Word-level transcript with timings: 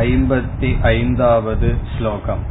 ऐम्पतिवद् 0.00 1.64
श्लोकम् 1.94 2.44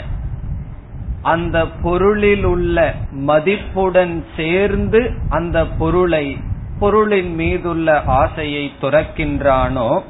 அந்த 1.22 1.66
பொருளில் 1.66 2.44
உள்ள 2.44 2.94
மதிப்புடன் 3.10 4.24
சேர்ந்து 4.36 5.12
அந்த 5.28 5.66
பொருளை 5.66 6.36
பொருளின் 6.78 7.34
மீதுள்ள 7.34 8.02
ஆசையை 8.06 8.72
துறக்கின்றானோ 8.80 10.02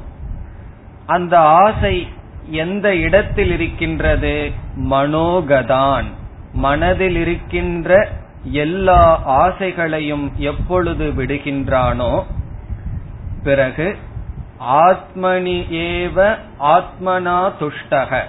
அந்த 1.05 1.39
ஆசை 1.39 2.07
எந்த 2.49 2.95
இடத்தில் 2.95 3.51
இருக்கின்றது 3.51 4.51
மனோகதான். 4.75 6.03
மனதில் 6.53 7.15
இருக்கின்ற 7.15 8.09
எல்லா 8.43 9.21
ஆசைகளையும் 9.25 10.31
எப்பொழுது 10.37 11.11
விடுகின்றானோ 11.11 12.23
பிறகு 13.43 13.97
ஆத்மனி 14.59 15.57
ஏவ 15.71 16.37
ஆத்மனா 16.59 17.51
துஷ்டக. 17.59 18.21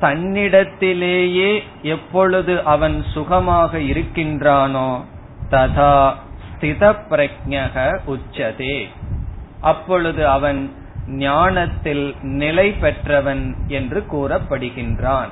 தன்னிடத்திலேயே 0.00 1.62
எப்பொழுது 1.82 2.64
அவன் 2.64 3.02
சுகமாக 3.02 3.78
இருக்கின்றானோ 3.78 5.04
ததா 5.50 6.12
ஸ்தித 6.48 6.96
பிரஜக 7.10 8.00
உச்சதே. 8.06 8.86
அப்பொழுது 9.60 10.28
அவன் 10.28 10.70
ஞானத்தில் 11.06 12.14
நிலை 12.22 12.72
பெற்றவன் 12.72 13.54
என்று 13.68 14.04
கூறப்படுகின்றான். 14.12 15.28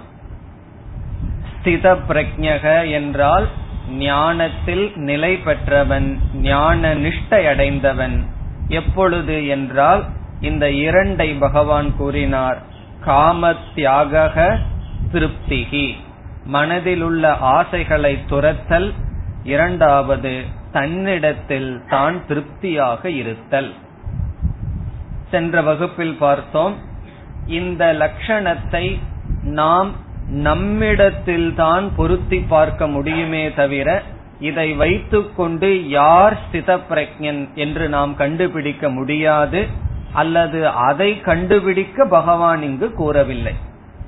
ஸ்தித 1.53 1.97
பிரஜக 2.09 2.91
என்றால் 2.91 3.49
ஞானத்தில் 3.91 4.92
நிலை 4.94 5.36
பெற்றவன் 5.36 6.19
ஞான 6.34 6.94
நிஷ்டை 6.94 7.48
அடைந்தவன். 7.48 8.26
எப்பொழுது 8.69 9.47
என்றால் 9.47 10.04
இந்த 10.41 10.66
இரண்டை 10.66 11.38
பகவான் 11.38 11.96
கூறினார். 11.96 12.62
காம 13.04 13.54
தியாக 13.75 14.58
திருப்திகி. 15.12 15.94
மனதில் 16.44 17.00
உள்ள 17.00 17.36
ஆசைகளை 17.36 18.19
துரத்தல். 18.26 18.92
இரண்டாவது 19.42 20.44
தன்னிடத்தில் 20.72 21.82
தான் 21.88 22.26
திருப்தியாக 22.26 23.10
இருத்தல். 23.10 23.72
சென்ற 25.30 25.62
வகுப்பில் 25.62 26.16
பார்த்தோம் 26.19 26.76
இந்த 27.46 27.92
லட்சணத்தை 27.92 28.98
நாம் 29.42 29.92
நம்மிடத்தில் 30.28 31.54
தான் 31.54 31.91
பொருத்தி 31.97 32.38
பார்க்க 32.48 32.87
முடியுமே 32.87 33.53
தவிர 33.53 34.03
இதை 34.41 34.75
வைத்துக்கொண்டு 34.75 35.88
யார் 35.88 36.37
ஸ்தித 36.44 36.78
பிரஜன் 36.91 37.54
என்று 37.54 37.88
நாம் 37.88 38.16
கண்டுபிடிக்க 38.16 38.88
முடியாது 38.91 39.66
அல்லது 40.12 40.69
அதை 40.69 41.20
கண்டுபிடிக்க 41.20 42.04
பகவான் 42.04 42.62
இங்கு 42.62 42.92
கூறவில்லை. 42.92 43.54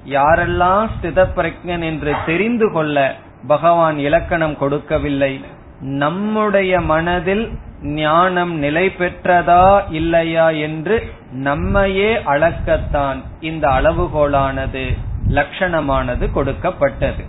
யாரெல்லாம் 0.05 0.89
ஸ்தித 0.95 1.27
பிரஜன் 1.37 1.81
என்று 1.81 2.15
தெரிந்து 2.27 2.73
கொள்ள 2.73 3.15
பகவான் 3.47 3.99
இலக்கணம் 3.99 4.57
கொடுக்கவில்லை 4.57 5.41
நம்முடைய 5.81 6.81
மனதில் 6.81 7.53
ஞானம் 7.83 8.55
நிலை 8.59 8.87
பெற்றதா 8.89 9.81
இல்லையா 9.91 10.49
என்று 10.51 11.13
நம்மையே 11.31 12.15
அளக்கத்தான் 12.15 13.19
இந்த 13.41 13.69
அளவுகோலானது. 13.69 14.87
லட்சணமானது 15.29 16.33
கொடுக்கப்பட்டது. 16.33 17.25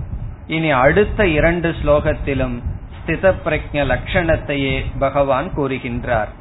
இனி 0.48 0.72
அடுத்த 0.72 1.28
இரண்டு 1.28 1.76
ஸ்லோகத்திலும் 1.84 2.58
ஸ்தித 2.98 3.34
பிரஜ 3.46 3.86
லட்சணத்தையே 3.92 4.86
பகவான் 5.00 5.48
கூறுகின்றார். 5.58 6.32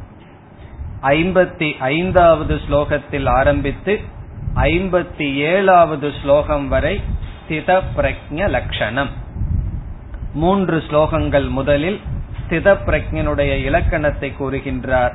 ஐம்பத்தி 1.02 1.68
ஐந்தாவது 1.78 2.54
ஸ்லோகத்தில் 2.54 3.28
ஆரம்பித்து 3.28 4.00
ஐம்பத்தி 4.54 5.34
ஏழாவது 5.34 6.12
ஸ்லோகம் 6.22 6.68
வரை 6.68 7.00
ஸ்தித 7.40 7.80
பிரஜ 7.96 8.48
லட்சணம். 8.48 9.10
மூன்று 10.32 10.82
ஸ்லோகங்கள் 10.90 11.48
முதலில் 11.48 12.00
ஸ்தித 12.40 12.76
பிரஜனுடைய 12.86 13.52
இலக்கணத்தை 13.64 14.34
கூறுகின்றார். 14.40 15.14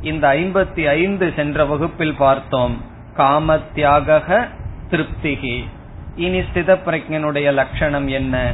இந்த 0.00 0.28
ஐம்பத்தி 0.28 0.82
ஐந்து 0.86 1.32
சென்ற 1.36 1.64
வகுப்பில் 1.64 2.14
பார்த்தோம் 2.14 2.74
காமத்தியாக 3.16 4.48
திருப்திகி 4.90 5.64
இனி 6.15 6.41
ஸ்தித 6.41 6.75
பிரஜனுடைய 6.85 7.53
லட்சணம் 7.53 8.07
என்ன 8.19 8.53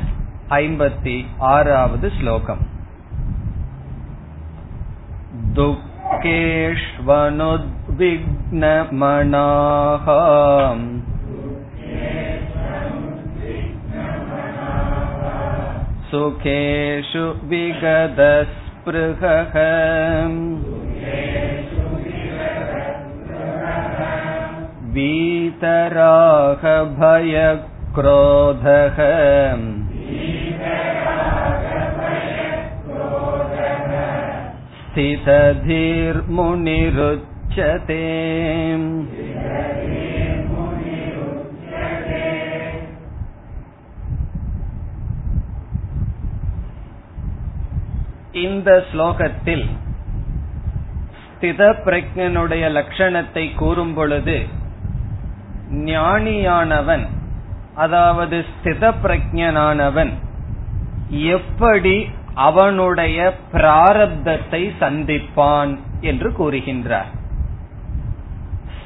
ஐம்பத்தி 0.60 1.16
ஆறாவது 1.52 2.10
ஸ்லோகம் 2.18 2.64
दुःखेष्वनुद्विग्नमनाः 8.74 10.06
सुखेषु 16.12 17.26
विगतस्पृहः 17.50 19.56
वीतरागभयक्रोधः 27.94 28.98
स्थितधीर्मुनिरुच्यते 36.64 38.00
இந்த 48.42 48.70
ஸ்லோகத்தில் 48.92 49.66
ஸ்தித 51.26 51.62
பிரஜனுடைய 51.86 52.66
லட்சணத்தை 52.78 53.46
கூறும் 53.54 53.94
பொழுது 53.94 54.38
ஞானியானவன் 55.71 57.07
அதாவது 57.75 58.45
ஸ்தித 58.51 58.93
பிரஜனானவன் 59.03 60.13
எப்படி 61.11 62.09
அவனுடைய 62.35 63.35
பிராரப்தத்தை 63.53 64.73
சந்திப்பான் 64.81 65.79
என்று 66.01 66.29
கூறுகின்றார். 66.31 67.11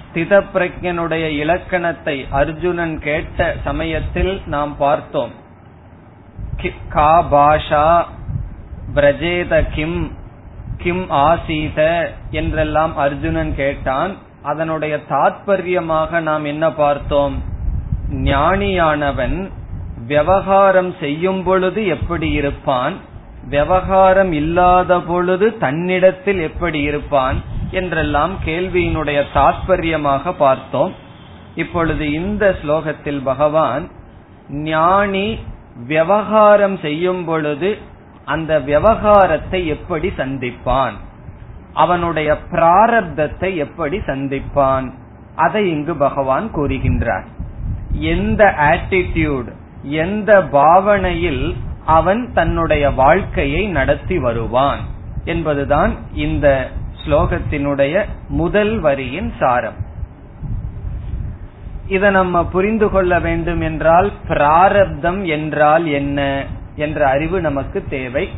ஸ்தித 0.05 0.43
பிரஜனுடைய 0.55 1.27
இலக்கணத்தை 1.29 2.27
அர்ஜுனன் 2.31 2.99
கேட்ட 2.99 3.55
சமயத்தில் 3.65 4.43
நாம் 4.47 4.77
பார்த்தோம். 4.77 5.31
கா 6.89 7.23
பாஷா 7.33 8.05
பிரஜேத 8.95 9.69
கிம் 9.75 10.11
கிம் 10.77 11.11
ஆசீத 11.11 12.11
என்றெல்லாம் 12.31 12.97
அர்ஜுனன் 12.97 13.55
கேட்டான். 13.55 14.17
அதனுடைய 14.43 15.01
தாத்பரியமாக 15.11 16.21
நாம் 16.21 16.45
என்ன 16.45 16.73
பார்த்தோம்? 16.73 17.43
ஞானியானவன் 18.11 19.51
விவகாரம் 20.07 20.95
செய்யும் 21.01 21.43
பொழுது 21.43 21.87
எப்படி 21.87 22.31
இருப்பான்? 22.31 22.95
விவகாரம் 23.49 24.33
இல்லாத 24.33 25.01
பொழுது 25.01 25.59
தன்னிடத்தில் 25.59 26.41
எப்படி 26.41 26.81
இருப்பான்? 26.81 27.41
என்றெல்லாம் 27.71 28.33
கேள்வியினுடைய 28.47 29.23
தாத்பரியமாக 29.35 30.33
பார்த்தோம். 30.33 30.95
இப்பொழுது 31.55 32.13
இந்த 32.13 32.57
ஸ்லோகத்தில் 32.63 33.23
பகவான் 33.23 33.91
ஞானி 34.49 35.39
விவகாரம் 35.87 36.79
செய்யும் 36.79 37.25
பொழுது 37.25 37.79
அந்த 38.25 38.61
விவகாரத்தை 38.61 39.67
எப்படி 39.67 40.09
சந்திப்பான்? 40.09 40.93
அவனுடைய 41.73 42.37
பிராரப்தத்தை 42.51 43.57
எப்படி 43.57 43.99
சந்திப்பான்? 43.99 44.93
அதை 45.37 45.71
இங்கு 45.71 45.97
பகவான் 45.97 46.55
கூறுகின்றார். 46.55 47.25
எந்த 47.93 48.55
ஆட்டிடியூட் 48.59 49.53
எந்த 49.83 50.43
பாவனையில் 50.43 51.57
அவன் 51.85 52.33
தன்னுடைய 52.33 52.91
வாழ்க்கையை 52.91 53.67
நடத்தி 53.67 54.19
வருவான்? 54.19 54.79
என்பதுதான் 55.25 55.95
இந்த 56.13 56.69
ஸ்லோகத்தினுடைய 57.05 58.05
முதல் 58.29 58.81
வரியின் 58.81 59.33
சாரம். 59.39 59.75
இதை 61.87 62.11
நம்ம 62.11 62.47
புரிந்து 62.47 62.91
கொள்ள 62.91 63.19
வேண்டும் 63.19 63.61
என்றால் 63.61 64.13
பிராரப்தம் 64.29 65.25
என்றால் 65.25 65.87
என்ன? 65.87 66.45
என்ற 66.77 67.09
அறிவு 67.09 67.41
நமக்கு 67.41 67.85
தேவை. 67.89 68.29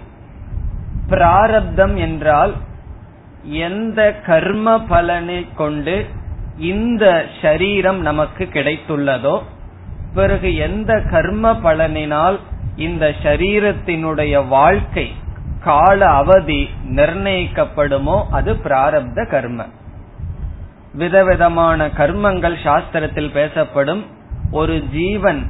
பிராரப்தம் 1.08 1.96
என்றால் 1.96 2.54
எந்த 3.42 4.20
கர்ம 4.26 4.80
பலனை 4.80 5.46
கொண்டு 5.56 6.06
இந்த 6.58 7.26
சரீரம் 7.42 8.00
நமக்கு 8.00 8.48
கிடைத்துள்ளதோ 8.52 9.42
பிறகு 10.14 10.56
எந்த 10.56 11.02
கர்ம 11.10 11.52
பலனினால் 11.52 12.38
இந்த 12.76 13.14
சரீரத்தினுடைய 13.22 14.48
வாழ்க்கை 14.48 15.12
கால 15.60 16.08
அவதி 16.08 16.70
நிர்ணயிக்கப்படுமோ 16.88 18.24
அது 18.30 18.54
பிராரப்த 18.54 19.28
கர்ம. 19.28 19.66
விதவிதமான 20.94 21.86
கர்மங்கள் 21.86 22.56
சாஸ்திரத்தில் 22.64 23.30
பேசப்படும். 23.30 24.06
ஒரு 24.50 24.80
ஜீவன் 24.80 25.46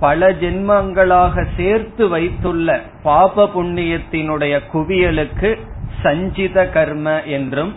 பல 0.00 0.30
ஜென்மங்களாக 0.32 1.46
சேர்த்து 1.56 2.08
வைத்துள்ள 2.08 2.80
பாப 3.02 3.50
புண்ணியத்தினுடைய 3.54 4.60
குவியலுக்கு 4.72 5.58
சஞ்சித 6.02 6.68
கர்ம 6.68 7.22
என்றும் 7.22 7.74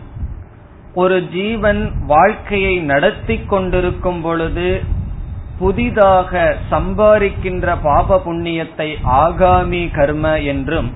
ஒரு 0.94 1.28
ஜீவன் 1.28 1.92
வாழ்க்கையை 2.08 2.78
நடத்தி 2.78 3.40
கொண்டிருக்கும் 3.48 4.22
பொழுது 4.22 4.82
புதிதாக 5.60 6.56
சம்பாதிக்கின்ற 6.72 7.78
பாப 7.84 8.22
புண்ணியத்தை 8.26 8.90
ஆகாமி 9.06 9.94
கர்ம 9.94 10.40
என்றும் 10.40 10.94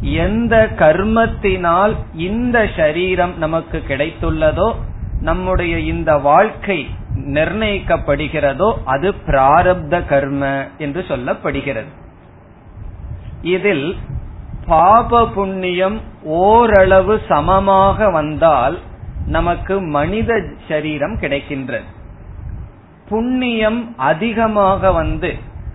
எந்த 0.00 0.54
கர்மத்தினால் 0.78 1.94
இந்த 2.14 2.68
சரீரம் 2.76 3.38
நமக்கு 3.38 3.82
கிடைத்துள்ளதோ 3.88 4.74
நம்முடைய 5.20 5.78
இந்த 5.78 6.16
வாழ்க்கை 6.16 6.88
நிர்ணயிக்கப்படுகிறதோ 7.16 8.74
அது 8.84 9.14
பிராரப்த 9.26 10.06
கர்ம 10.06 10.68
என்று 10.78 11.04
சொல்லப்படுகிறது. 11.08 11.92
இதில் 13.42 13.96
பாப 14.66 15.26
புண்ணியம் 15.26 16.00
ஓரளவு 16.24 17.20
சமமாக 17.28 18.10
வந்தால் 18.10 18.78
நமக்கு 19.26 19.80
மனித 19.80 20.42
சரீரம் 20.68 21.16
கிடைக்கின்றது. 21.20 21.86
புண்ணியம் 23.08 23.94
அதிகமாக 23.96 24.92
வந்து 24.92 25.34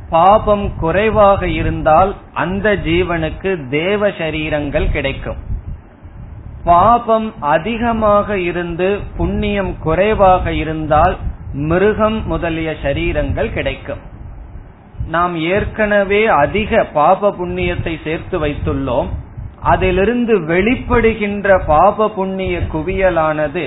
பாபம் 0.10 0.72
குறைவாக 0.80 1.48
இருந்தால் 1.48 2.16
அந்த 2.34 2.76
ஜீவனுக்கு 2.76 3.70
தேவ 3.70 4.10
சரீரங்கள் 4.10 4.92
கிடைக்கும். 4.92 5.38
பாபம் 6.64 7.34
அதிகமாக 7.40 8.38
இருந்து 8.38 9.00
புண்ணியம் 9.18 9.76
குறைவாக 9.80 10.52
இருந்தால் 10.52 11.18
மிருகம் 11.54 12.28
முதலிய 12.28 12.76
சரீரங்கள் 12.82 13.54
கிடைக்கும். 13.54 14.02
நாம் 15.10 15.36
ஏற்கனவே 15.36 16.22
அதிக 16.44 16.84
பாப 16.94 17.30
புண்ணியத்தை 17.32 17.94
சேர்த்து 18.04 18.36
வைத்துள்ளோம். 18.46 19.10
அதிலிருந்து 19.62 20.34
வெளிப்படுகின்ற 20.40 21.48
பாப 21.66 22.10
புண்ணிய 22.10 22.60
குவியலானது 22.74 23.66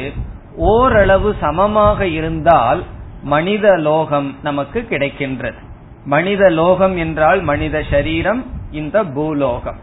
ஓரளவு 0.56 1.31
சமமாக 1.41 2.06
இருந்தால் 2.06 2.83
மனித 3.23 3.67
லோகம் 3.77 4.29
நமக்கு 4.43 4.81
கிடைக்கின்றது. 4.91 5.61
மனித 6.05 6.50
லோகம் 6.50 6.97
என்றால் 6.97 7.41
மனித 7.43 7.83
சரீரம் 7.91 8.43
இந்த 8.71 9.05
பூலோகம். 9.05 9.81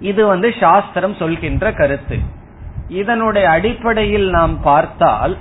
இது 0.00 0.26
வந்து 0.26 0.54
சாஸ்திரம் 0.60 1.14
சொல்கின்ற 1.14 1.72
கருத்து. 1.72 2.18
இதனுடைய 2.88 3.46
அடிப்படையில் 3.50 4.28
நாம் 4.30 4.56
பார்த்தால் 4.62 5.36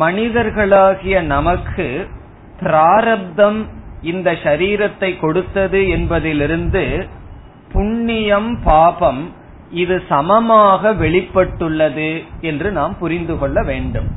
மனிதர்களாகிய 0.00 1.20
நமக்கு 1.34 1.86
பிராரப்தம் 2.60 3.60
இந்த 4.02 4.30
சரீரத்தை 4.32 5.10
கொடுத்தது 5.18 5.88
என்பதிலிருந்து 5.88 7.08
புண்ணியம் 7.72 8.50
பாபம் 8.64 9.22
இது 9.70 10.02
சமமாக 10.08 10.92
வெளிப்பட்டுள்ளது 10.92 12.24
என்று 12.40 12.70
நாம் 12.72 12.94
புரிந்து 12.98 13.38
கொள்ள 13.38 13.62
வேண்டும். 13.62 14.08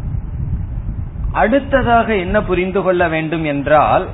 அடுத்ததாக 1.32 2.16
என்ன 2.16 2.38
புரிந்து 2.42 2.82
கொள்ள 2.82 3.08
வேண்டும் 3.08 3.44
என்றால் 3.44 4.08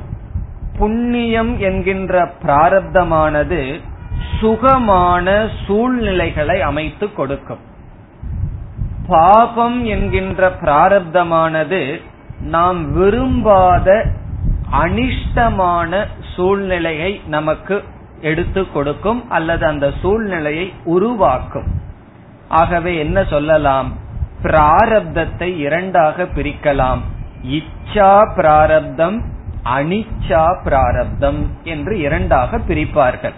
புண்ணியம் 0.77 1.59
என்கின்ற 1.59 2.33
பிராரப்தமானது 2.43 3.81
சுகமான 4.39 5.47
சூழ்நிலைகளை 5.67 6.61
அமைத்து 6.61 7.13
கொடுக்கும். 7.13 7.63
பாபம் 9.07 9.85
என்கின்ற 9.85 10.49
பிராரப்தமானது 10.61 12.01
நாம் 12.41 12.79
விரும்பாத 12.93 14.05
அனிஷ்டமான 14.71 16.05
சூழ்நிலையை 16.35 17.21
நமக்கு 17.27 17.83
எடுத்து 18.21 18.71
கொடுக்கும் 18.71 19.29
அல்லது 19.29 19.65
அந்த 19.65 19.91
சூழ்நிலையை 20.01 20.73
உருவாக்கும். 20.83 21.63
ஆகவே 22.47 22.97
என்ன 22.97 23.23
சொல்லலாம்? 23.23 23.93
பிராரப்தத்தை 24.43 25.57
இரண்டாக 25.57 26.23
பிரிக்கலாம். 26.23 27.01
இச்சா 27.41 28.33
பிராரப்தம் 28.35 29.17
அனிச்சா 29.63 30.45
பிராரப்தம் 30.63 31.49
என்று 31.63 31.99
இரண்டாக 31.99 32.57
பிரிப்பார்கள். 32.57 33.33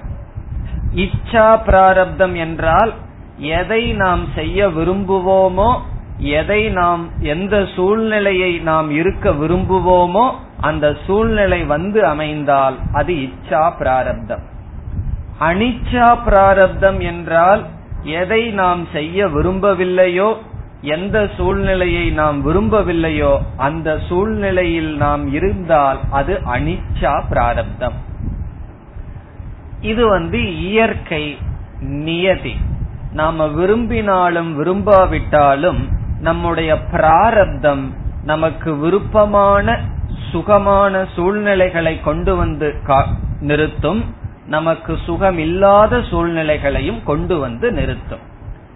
இச்சா 0.95 1.59
பிராரப்தம் 1.65 2.35
என்றால் 2.35 2.93
எதை 3.37 3.93
நாம் 3.93 4.27
செய்ய 4.35 4.67
விரும்புவோமோ 4.67 5.79
எதை 6.17 6.69
நாம் 6.69 7.09
எந்த 7.19 7.65
சூழ்நிலையை 7.75 8.59
நாம் 8.59 8.91
இருக்க 8.91 9.31
விரும்புவோமோ 9.31 10.25
அந்த 10.69 10.85
சூழ்நிலை 11.05 11.61
வந்து 11.73 11.99
அமைந்தால் 12.13 12.77
அது 12.93 13.13
இச்சா 13.25 13.63
பிராரப்தம். 13.79 14.43
அனிச்சா 15.39 16.09
பிராரப்தம் 16.25 16.99
என்றால் 17.11 17.61
எதை 18.19 18.41
நாம் 18.61 18.81
செய்ய 18.93 19.27
விரும்பவில்லையோ 19.35 20.29
எந்த 20.95 21.17
சூழ்நிலையை 21.37 22.05
நாம் 22.11 22.37
விரும்பவில்லையோ 22.47 23.33
அந்த 23.57 23.89
சூழ்நிலையில் 24.07 24.91
நாம் 24.97 25.23
இருந்தால் 25.33 25.99
அது 26.11 26.33
அனிச்சா 26.55 27.13
பிராரப்தம். 27.29 27.97
இது 29.81 30.03
வந்து 30.07 30.39
இயற்கை 30.67 31.23
நியதி. 32.03 32.55
நாம 33.13 33.47
விரும்பினாலும் 33.57 34.51
விரும்பாவிட்டாலும் 34.59 35.81
நம்முடைய 36.21 36.71
பிராரப்தம் 36.91 37.83
நமக்கு 38.25 38.71
விருப்பமான 38.77 39.67
சுகமான 40.31 41.05
சூழ்நிலைகளை 41.15 42.01
கொண்டு 42.01 42.35
வந்து 42.35 42.73
நிறுத்தும். 43.39 44.15
நமக்கு 44.47 44.97
சுகம் 45.05 45.37
இல்லாத 45.37 46.01
சூழ்நிலைகளையும் 46.01 47.03
கொண்டு 47.03 47.39
வந்து 47.39 47.71
நிறுத்தும். 47.71 48.23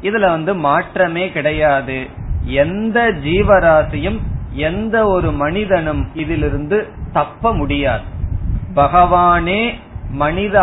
இதுல 0.01 0.29
வந்து 0.29 0.55
மாற்றமே 0.55 1.29
கிடையாது. 1.29 2.07
எந்த 2.43 3.01
ஜீவராசியும் 3.23 4.19
எந்த 4.51 5.05
ஒரு 5.05 5.31
மனிதனும் 5.31 6.07
இதிலிருந்து 6.13 6.87
தப்ப 7.13 7.53
முடியாது. 7.53 8.03
பகவானே 8.75 9.73
மனித 10.11 10.55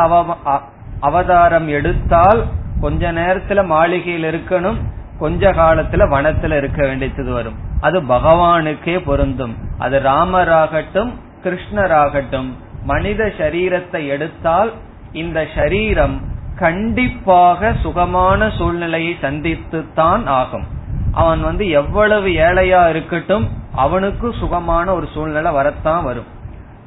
அவதாரம் 1.00 1.68
எடுத்தால் 1.68 2.44
கொஞ்ச 2.80 3.12
நேரத்துல 3.12 3.66
மாளிகையில் 3.66 4.28
இருக்கணும். 4.30 4.78
கொஞ்ச 5.18 5.52
காலத்துல 5.52 6.02
வனத்துல 6.11 6.56
இருக்க 6.56 6.87
வேண்டியது 6.87 7.33
வரும். 7.33 7.54
அது 7.80 8.02
பகவானுக்கே 8.02 8.99
பொருந்தும். 9.04 9.56
அது 9.78 9.99
ராமராகட்டும் 9.99 11.12
கிருஷ்ணராகட்டும் 11.42 12.52
மனித 12.83 13.33
சரீரத்தை 13.38 14.09
எடுத்தால் 14.09 14.73
இந்த 15.12 15.47
சரீரம் 15.54 16.21
கண்டிப்பாக 16.59 17.75
சுகமான 17.83 18.50
சூழ்நிலையை 18.50 19.16
சந்தித்துத்தான் 19.23 20.25
ஆகும். 20.25 20.66
அவன் 21.12 21.42
வந்து 21.42 21.68
எவ்வளவு 21.68 22.28
ஏழையா 22.28 22.88
இருக்கட்டும் 22.88 23.49
அவனுக்கு 23.75 24.35
சுகமான 24.38 24.94
ஒரு 24.94 25.09
சூழ்நிலை 25.14 25.52
வரத்தான் 25.52 26.04
வரும். 26.04 26.33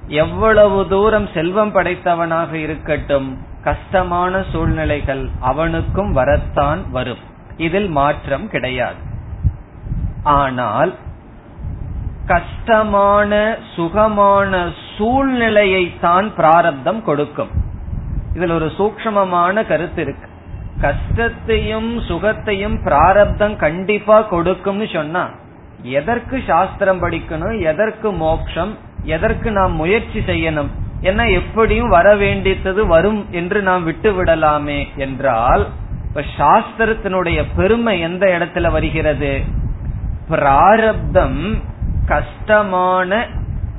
எவ்வளவு 0.08 0.88
தூரம் 0.88 1.28
செல்வம் 1.34 1.76
படைத்தவனாக 1.76 2.54
இருக்கட்டும் 2.54 3.38
கஷ்டமான 3.64 4.44
சூழ்நிலைகள் 4.52 5.30
அவனுக்கும் 5.40 6.12
வரத்தான் 6.12 6.92
வரும். 6.92 7.36
இதில் 7.58 7.90
மாற்றம் 7.90 8.48
கிடையாது. 8.50 9.02
ஆனால் 10.38 10.92
கஷ்டமான 12.26 13.32
சுகமான 13.76 14.52
சூழ்நிலையை 14.96 15.84
தான் 16.00 16.28
பிராரப்தம் 16.40 17.02
கொடுக்கும். 17.04 17.52
இதுல 18.36 18.56
ஒரு 18.60 18.70
சூக்மமான 18.78 19.66
கருத்து 19.68 20.02
இருக்கு. 20.02 20.28
கஷ்டத்தையும் 20.82 21.92
சுகத்தையும் 22.10 22.78
பிராரப்தம் 22.84 23.56
கண்டிப்பா 23.56 24.18
கொடுக்கும்னு 24.22 24.88
சொன்னா 24.94 25.24
எதற்கு 25.98 26.36
சாஸ்திரம் 26.48 27.02
படிக்கணும்? 27.02 27.56
எதற்கு 27.62 28.12
மோக்ஷம்? 28.12 28.72
எதற்கு 29.16 29.50
நாம் 29.52 29.74
முயற்சி 29.74 30.20
செய்யணும்? 30.20 30.70
என்ன 31.02 31.24
எப்படியும் 31.40 31.90
வர 31.90 32.08
வேண்டியது 32.16 32.84
வரும் 32.88 33.20
என்று 33.32 33.60
நாம் 33.62 33.84
விட்டு 33.84 34.12
விடலாமே 34.12 34.80
என்றால் 35.06 35.64
இப்ப 36.18 36.30
சாஸ்திரத்தினுடைய 36.38 37.46
பெருமை 37.56 38.00
எந்த 38.00 38.26
இடத்துல 38.26 38.72
வருகிறது? 38.72 39.42
பிராரப்தம் 40.30 41.62
கஷ்டமான 42.06 43.28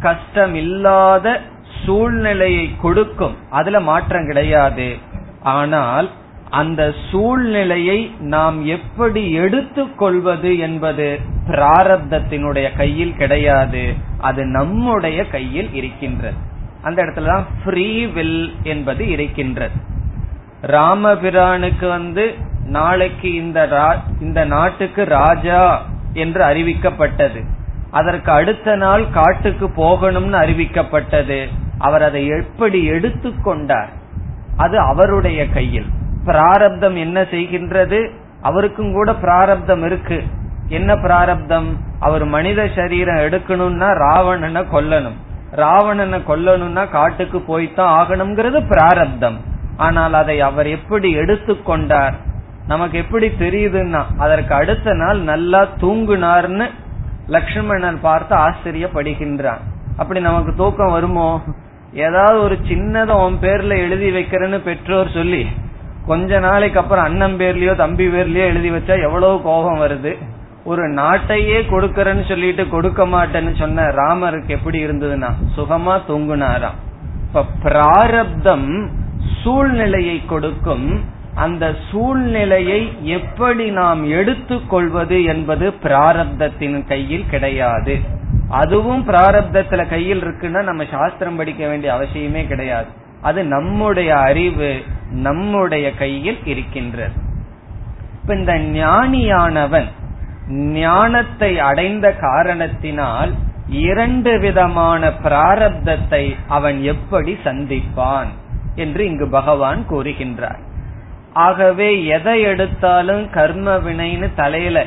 கஷ்டம் 0.01 0.55
இல்லாத 0.55 1.41
சூழ்நிலையை 1.85 2.71
கொடுக்கும். 2.81 3.37
அதுல 3.51 3.81
மாற்றம் 3.81 4.27
கிடையாது. 4.27 4.97
ஆனால் 5.43 6.11
அந்த 6.51 6.95
சூழ்நிலையை 7.11 8.15
நாம் 8.21 8.67
எப்படி 8.67 9.33
எடுத்துக்கொள்வது 9.33 10.59
என்பது 10.59 11.21
பிராரப்தத்தினுடைய 11.47 12.77
கையில் 12.77 13.17
கிடையாது. 13.17 13.95
அது 14.19 14.45
நம்முடைய 14.45 15.29
கையில் 15.29 15.75
இருக்கின்றது. 15.75 16.37
அந்த 16.83 17.03
இடத்துலதான் 17.03 17.45
ஃப்ரீ 17.65 18.07
வில் 18.07 18.55
என்பது 18.63 19.09
இருக்கின்றது. 19.09 19.97
ராமபிரானுக்கு 20.63 21.89
வந்து 21.89 22.35
நாளைக்கு 22.65 23.35
இந்த 23.35 23.97
இந்த 24.21 24.45
நாட்டுக்கு 24.45 25.05
ராஜா 25.05 25.83
என்று 26.13 26.45
அறிவிக்கப்பட்டது. 26.45 27.45
அதற்கு 27.91 28.33
அடுத்த 28.33 28.77
நாள் 28.77 29.11
காட்டுக்கு 29.11 29.69
போகணும்னு 29.69 30.39
அறிவிக்கப்பட்டது. 30.39 31.49
அவர் 31.79 32.03
அதை 32.03 32.27
எப்படி 32.27 32.91
எடுத்துக்கொண்டார் 32.91 33.89
அது 34.57 34.79
அவருடைய 34.79 35.49
கையில். 35.49 35.87
பிராரப்தம் 36.25 36.97
என்ன 36.97 37.23
செய்கின்றது? 37.23 38.11
அவருக்கும் 38.43 38.93
கூட 38.93 39.15
பிராரப்தம் 39.15 39.85
இருக்கு. 39.85 40.23
என்ன 40.69 40.97
பிராரப்தம்? 40.97 41.77
அவர் 42.01 42.25
மனித 42.25 42.69
சரீரம் 42.75 43.17
எடுக்கணும்னா 43.17 43.95
ராவணனை 43.95 44.63
கொல்லணும். 44.63 45.17
ராவணனை 45.51 46.21
கொல்லணும்னா 46.29 46.91
காட்டுக்கு 46.91 47.39
போய்தான் 47.39 47.95
ஆகணுங்கிறது 48.01 48.69
பிராரப்தம். 48.69 49.57
ஆனால் 49.79 50.15
அதை 50.15 50.37
அவர் 50.49 50.69
எப்படி 50.77 51.09
எடுத்துக்கொண்டார்? 51.17 52.17
நமக்கு 52.67 52.97
எப்படி 52.99 53.27
தெரியுதுன்னா 53.43 54.03
அதற்கு 54.19 54.53
அடுத்த 54.55 54.95
நாள் 54.95 55.21
நல்லா 55.33 55.61
தூங்குனார்னு 55.81 56.67
லக்ஷ்மணன் 57.27 57.99
பார்த்து 58.01 58.35
ஆச்சரியப்படுகின்றான். 58.37 59.63
அப்படி 59.97 60.21
நமக்கு 60.21 60.53
தூக்கம் 60.55 60.95
வருமோ? 60.97 61.29
ஏதாவது 62.07 62.39
ஒரு 62.43 62.57
சின்னதை 62.69 63.15
உன் 63.25 63.39
பேர்ல 63.41 63.77
எழுதி 63.85 64.09
வைக்கிறேன்னு 64.17 64.59
பெற்றோர் 64.65 65.09
சொல்லி 65.11 65.43
கொஞ்ச 66.07 66.39
நாளைக்கு 66.39 66.79
அப்புறம் 66.81 67.05
அண்ணன் 67.05 67.37
பேர்லயோ 67.39 67.73
தம்பி 67.77 68.07
பேர்லயோ 68.07 68.45
எழுதி 68.53 68.71
வச்சா 68.71 68.95
எவ்வளவு 69.07 69.43
கோபம் 69.43 69.81
வருது? 69.81 70.13
ஒரு 70.65 70.85
நாட்டையே 70.93 71.59
கொடுக்கறன்னு 71.71 72.25
சொல்லிட்டு 72.29 72.65
கொடுக்க 72.69 73.03
மாட்டேன்னு 73.07 73.53
சொன்ன 73.59 73.87
ராமருக்கு 74.01 74.55
எப்படி 74.57 74.79
இருந்ததுன்னா 74.87 75.31
சுகமா 75.57 75.95
தூங்குனாராம். 76.09 76.79
இப்ப 77.27 77.45
பிராரப்தம் 77.63 78.71
சூழ்நிலையை 79.43 80.27
கொடுக்கும். 80.27 81.05
அந்த 81.35 81.75
சூழ்நிலையை 81.91 82.93
எப்படி 83.03 83.71
நாம் 83.71 84.11
எடுத்துக்கொள்வது 84.11 85.25
என்பது 85.25 85.75
பிராரப்தத்தின் 85.83 86.87
கையில் 86.87 87.29
கிடையாது. 87.31 87.99
அதுவும் 88.49 89.09
பிராரப்தத்துல 89.09 89.89
கையில் 89.89 90.23
இருக்குன்னா 90.23 90.63
நம்ம 90.63 90.85
சாஸ்திரம் 90.91 91.37
படிக்க 91.37 91.69
வேண்டிய 91.69 91.93
அவசியமே 91.95 92.47
கிடையாது. 92.47 92.87
அது 93.23 93.45
நம்முடைய 93.45 94.17
அறிவு 94.17 94.83
நம்முடைய 95.11 95.95
கையில் 95.95 96.45
இருக்கின்றது. 96.45 97.13
இப்ப 98.21 98.35
இந்த 98.35 98.55
ஞானியானவன் 98.55 99.87
ஞானத்தை 100.51 101.59
அடைந்த 101.59 102.13
காரணத்தினால் 102.13 103.33
இரண்டு 103.69 104.39
விதமான 104.39 105.09
பிராரப்தத்தை 105.09 106.35
அவன் 106.49 106.83
எப்படி 106.83 107.39
சந்திப்பான்? 107.45 108.27
என்று 108.79 109.07
இங்கு 109.07 109.29
பகவான் 109.29 109.85
கூறுகின்றார். 109.91 110.59
ஆகவே 111.33 112.05
எதை 112.05 112.41
எடுத்தாலும் 112.43 113.31
கர்ம 113.31 113.77
வினைன்னு 113.77 114.29
தலையில 114.37 114.85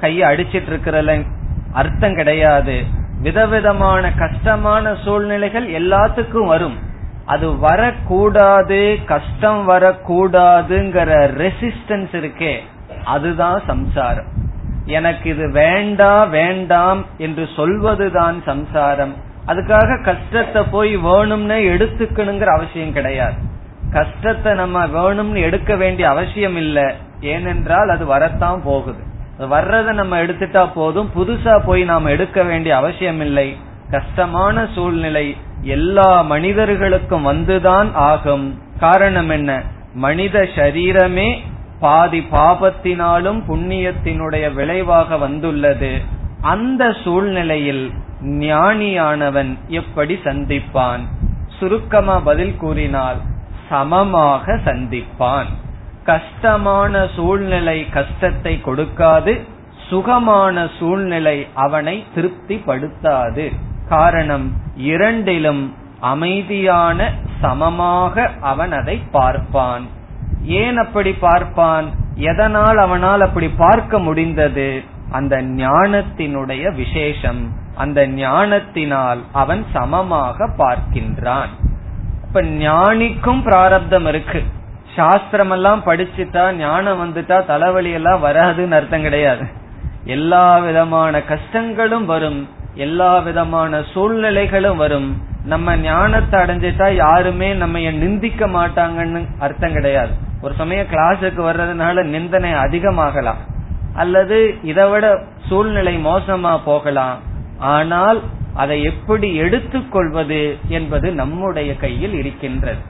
கைய 0.00 0.22
அடிச்சிட்டு 0.30 0.70
இருக்கிறல 0.72 1.24
அர்த்தம் 1.72 2.14
கிடையாது. 2.14 2.76
விதவிதமான 3.20 4.12
கஷ்டமான 4.12 4.94
சூழ்நிலைகள் 5.04 5.68
எல்லாத்துக்கும் 5.68 6.46
வரும். 6.46 6.78
அது 7.24 7.58
வரக்கூடாது 7.58 8.98
கஷ்டம் 9.04 9.68
வரக்கூடாதுங்கிற 9.68 11.10
ரெசிஸ்டன்ஸ் 11.42 12.14
இருக்கே 12.20 12.54
அதுதான் 13.04 13.60
சம்சாரம். 13.66 14.30
எனக்கு 14.86 15.30
இது 15.30 15.50
வேண்டாம் 15.52 16.30
வேண்டாம் 16.30 17.04
என்று 17.18 17.48
சொல்வதுதான் 17.56 18.42
சம்சாரம். 18.46 19.14
அதுக்காக 19.46 20.02
கஷ்டத்தை 20.02 20.62
போய் 20.70 20.96
வேணும்னு 20.96 21.56
எடுத்துக்கணுங்கிற 21.74 22.44
அவசியம் 22.44 22.92
கிடையாது. 22.92 23.34
கஷ்டத்தை 23.90 24.54
நம்ம 24.54 24.86
வேணும்னு 24.86 25.40
எடுக்க 25.40 25.76
வேண்டிய 25.76 26.08
அவசியம் 26.08 26.56
இல்ல. 26.56 26.94
ஏனென்றால் 27.20 27.88
அது 27.88 28.06
வரத்தான் 28.06 28.62
போகுது. 28.64 28.98
வர்றத 29.38 29.92
நம்ம 29.92 30.22
எடுத்துட்டா 30.22 30.72
போதும். 30.74 31.10
புதுசா 31.16 31.60
போய் 31.64 31.84
நாம் 31.84 32.04
எடுக்க 32.04 32.42
வேண்டிய 32.42 32.76
அவசியம் 32.76 33.20
இல்லை. 33.20 33.56
கஷ்டமான 33.90 34.66
சூழ்நிலை 34.74 35.36
எல்லா 35.60 36.22
மனிதர்களுக்கும் 36.22 37.26
வந்துதான் 37.26 37.92
ஆகும். 37.92 38.62
காரணம் 38.80 39.28
என்ன? 39.28 39.62
மனித 39.94 40.48
சரீரமே 40.54 41.38
பாதி 41.80 42.26
பாபத்தினாலும் 42.32 43.42
புண்ணியத்தினுடைய 43.48 44.52
விளைவாக 44.52 45.16
வந்துள்ளது. 45.16 46.00
அந்த 46.40 46.94
சூழ்நிலையில் 47.04 47.92
ஞானியானவன் 48.24 49.58
எப்படி 49.68 50.18
சந்திப்பான்? 50.24 51.00
சுருக்கமா 51.58 52.18
பதில் 52.18 52.56
கூறினால் 52.56 53.16
சமமாக 53.68 54.52
சந்திப்பான். 54.64 55.46
கஷ்டமான 56.04 57.06
சூழ்நிலை 57.14 57.88
கஷ்டத்தை 57.88 58.60
கொடுக்காது 58.64 59.40
சுகமான 59.90 60.68
சூழ்நிலை 60.78 61.46
அவனை 61.54 62.04
திருப்திப்படுத்தாது. 62.14 63.52
காரணம் 63.88 64.52
இரண்டிலும் 64.76 65.74
அமைதியான 66.00 67.12
சமமாக 67.40 68.30
அவன் 68.40 68.72
அதை 68.72 69.00
பார்ப்பான். 69.10 69.86
ஏன் 70.44 70.76
அப்படி 70.76 71.12
பார்ப்பான்? 71.12 71.90
எதனால் 72.14 72.76
அவனால் 72.76 73.20
அப்படி 73.20 73.48
பார்க்க 73.48 73.98
முடிந்தது? 73.98 74.82
அந்த 75.10 75.42
ஞானத்தினுடைய 75.42 76.74
விசேஷம். 76.74 77.62
அந்த 77.74 78.06
ஞானத்தினால் 78.06 79.20
அவன் 79.32 79.66
சமமாக 79.72 80.48
பார்க்கின்றான். 80.58 81.48
இப்ப 82.26 82.42
ஞானிக்கும் 82.42 83.42
பிராரப்தம் 83.42 84.06
இருக்கு. 84.06 84.42
சாஸ்திரம் 84.96 85.50
எல்லாம் 85.50 85.82
படிச்சுட்டா 85.86 86.52
ஞானம் 86.52 87.00
வந்துட்டா 87.04 87.46
தலைவலி 87.46 87.90
எல்லாம் 87.90 88.24
வராதுன்னு 88.24 88.70
அர்த்தம் 88.70 89.02
கிடையாது. 89.02 89.44
எல்லா 90.04 90.58
விதமான 90.58 91.18
கஷ்டங்களும் 91.18 92.04
வரும். 92.04 92.48
எல்லா 92.74 93.18
விதமான 93.18 93.78
சூழ்நிலைகளும் 93.78 94.76
வரும். 94.76 95.22
நம்ம 95.44 95.76
ஞானத்தை 95.76 96.40
அடைஞ்சிட்டா 96.40 96.94
யாருமே 96.94 97.52
நம்ம 97.52 97.78
நிந்திக்க 97.78 98.46
மாட்டாங்கன்னு 98.46 99.26
அர்த்தம் 99.38 99.72
கிடையாது. 99.72 100.12
ஒரு 100.42 100.54
சமயம் 100.54 100.86
கிளாஸுக்கு 100.86 101.40
வர்றதுனால 101.50 102.04
நிந்தனை 102.04 102.52
அதிகமாகலாம். 102.52 103.42
அல்லது 103.94 104.54
இதை 104.62 104.90
விட 104.90 105.22
சூழ்நிலை 105.48 106.04
மோசமா 106.04 106.60
போகலாம். 106.64 107.32
ஆனால் 107.64 108.20
அதை 108.54 108.76
எப்படி 108.82 109.28
எடுத்துக்கொள்வது 109.34 110.40
என்பது 110.68 111.08
நம்முடைய 111.12 111.70
கையில் 111.76 112.14
இருக்கின்றது. 112.14 112.82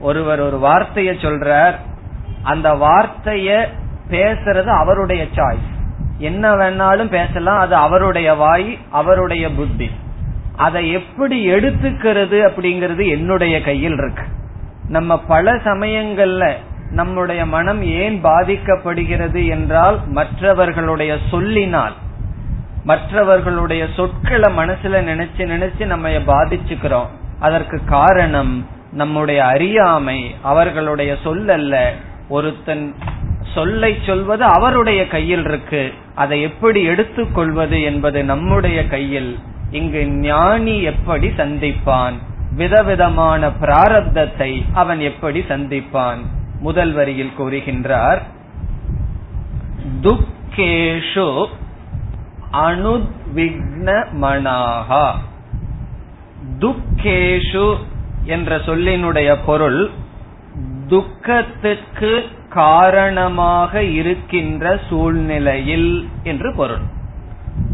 ஒருவர் 0.00 0.40
ஒரு 0.40 0.58
வார்த்தையை 0.58 1.14
சொல்றார் 1.16 1.76
அந்த 2.42 2.68
வார்த்தைய 2.84 3.48
பேசுறது 4.10 4.70
அவருடைய 4.82 5.22
சாய்ஸ் 5.36 5.68
என்ன 6.18 6.44
வேணாலும் 6.54 7.10
பேசலாம் 7.10 7.58
அது 7.58 7.74
அவருடைய 7.74 8.28
வாய் 8.34 8.70
அவருடைய 8.90 9.50
புத்தி. 9.50 9.88
அதை 10.56 10.84
எப்படி 10.90 11.38
எடுத்துக்கிறது 11.50 12.38
அப்படிங்கிறது 12.48 13.04
என்னுடைய 13.08 13.56
கையில் 13.62 13.92
இருக்கு. 13.92 14.24
நம்ம 14.88 15.18
பல 15.18 15.54
சமயங்கள்ல 15.68 16.44
நம்முடைய 16.90 17.40
மனம் 17.46 17.82
ஏன் 17.82 18.18
பாதிக்கப்படுகிறது 18.24 19.42
என்றால் 19.48 19.98
மற்றவர்களுடைய 20.08 21.12
சொல்லினால். 21.30 21.96
மற்றவர்களுடைய 22.88 23.86
சொற்களை 23.96 24.56
மனசுல 24.56 24.96
நினைச்சு 25.10 25.38
நினைச்சு 25.38 25.84
நம்ம 25.86 26.08
பாதிச்சுக்கிறோம். 26.08 27.06
அதற்கு 27.40 27.80
காரணம் 27.84 28.66
நம்முடைய 28.92 29.44
அறியாமை 29.44 30.34
அவர்களுடைய 30.42 31.16
சொல்லல்ல. 31.24 31.74
ஒருத்தன் 32.28 32.94
சொல்லை 33.54 33.98
சொல்வது 34.06 34.44
அவருடைய 34.44 35.08
கையில் 35.08 35.44
இருக்கு. 35.44 35.92
அதை 36.14 36.42
எப்படி 36.42 36.82
எடுத்துக்கொள்வது 36.82 37.82
என்பது 37.82 38.24
நம்முடைய 38.24 38.88
கையில். 38.88 39.38
இங்கு 39.70 40.06
ஞானி 40.06 40.82
எப்படி 40.82 41.28
சந்திப்பான்? 41.28 42.16
விதவிதமான 42.54 43.48
பிராரப்தத்தை 43.48 44.62
அவன் 44.74 45.00
எப்படி 45.00 45.40
சந்திப்பான்? 45.48 46.22
முதல் 46.60 46.92
வரியில் 46.92 47.36
கூறுகின்றார் 47.38 48.22
துக்கேஷு 50.02 51.46
அனுத்விக்ன 52.52 54.04
மனாகா 54.20 55.14
துக்கேஷு 56.58 57.76
என்ற 58.24 58.56
சொல்லினுடைய 58.56 59.36
பொருள் 59.46 59.90
துக்கத்துக்கு 60.88 62.24
காரணமாக 62.48 63.82
இருக்கின்ற 63.82 64.80
சூழ்நிலையில் 64.88 66.08
என்று 66.22 66.54
பொருள். 66.56 66.80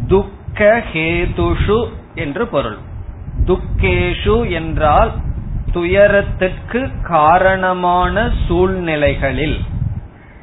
துக்க 0.06 0.82
ஹேதுஷு 0.92 1.88
என்று 2.14 2.46
பொருள். 2.46 2.76
துக்கேஷு 3.46 4.50
என்றால் 4.50 5.12
துயரத்திற்கு 5.72 6.90
காரணமான 7.02 8.30
சூழ்நிலைகளில். 8.46 9.60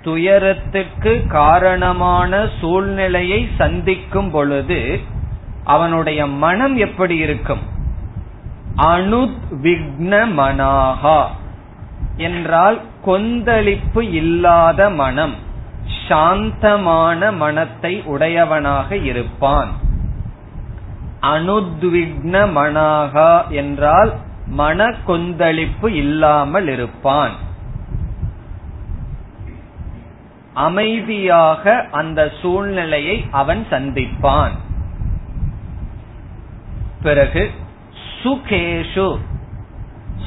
துயரத்துக்கு 0.01 1.27
காரணமான 1.27 2.47
சூழ்நிலையை 2.59 3.49
சந்திக்கும் 3.57 4.31
பொழுது 4.31 4.99
அவனுடைய 5.63 6.27
மனம் 6.27 6.77
எப்படி 6.77 7.17
இருக்கும்? 7.17 7.61
அனுவிக்ன 8.75 10.25
மனாகா 10.37 11.25
என்றால் 12.17 12.81
கொந்தளிப்பு 13.03 14.11
இல்லாத 14.11 14.89
மனம் 14.89 15.35
சாந்தமான 16.07 17.31
மனத்தை 17.31 18.01
உடையவனாக 18.05 18.95
இருப்பான். 18.95 19.71
அனுத்விக்ன 21.21 22.33
மனாகா 22.55 23.49
என்றால் 23.49 24.13
மன 24.45 24.93
கொந்தளிப்பு 25.05 25.93
இல்லாமல் 25.93 26.67
இருப்பான். 26.67 27.31
அமைதியாக 30.53 31.87
அந்த 31.91 32.31
சூழ்நிலையை 32.41 33.25
அவன் 33.31 33.65
சந்திப்பான். 33.71 34.51
பிறகு 37.03 37.51
சுகேஷு. 38.23 39.17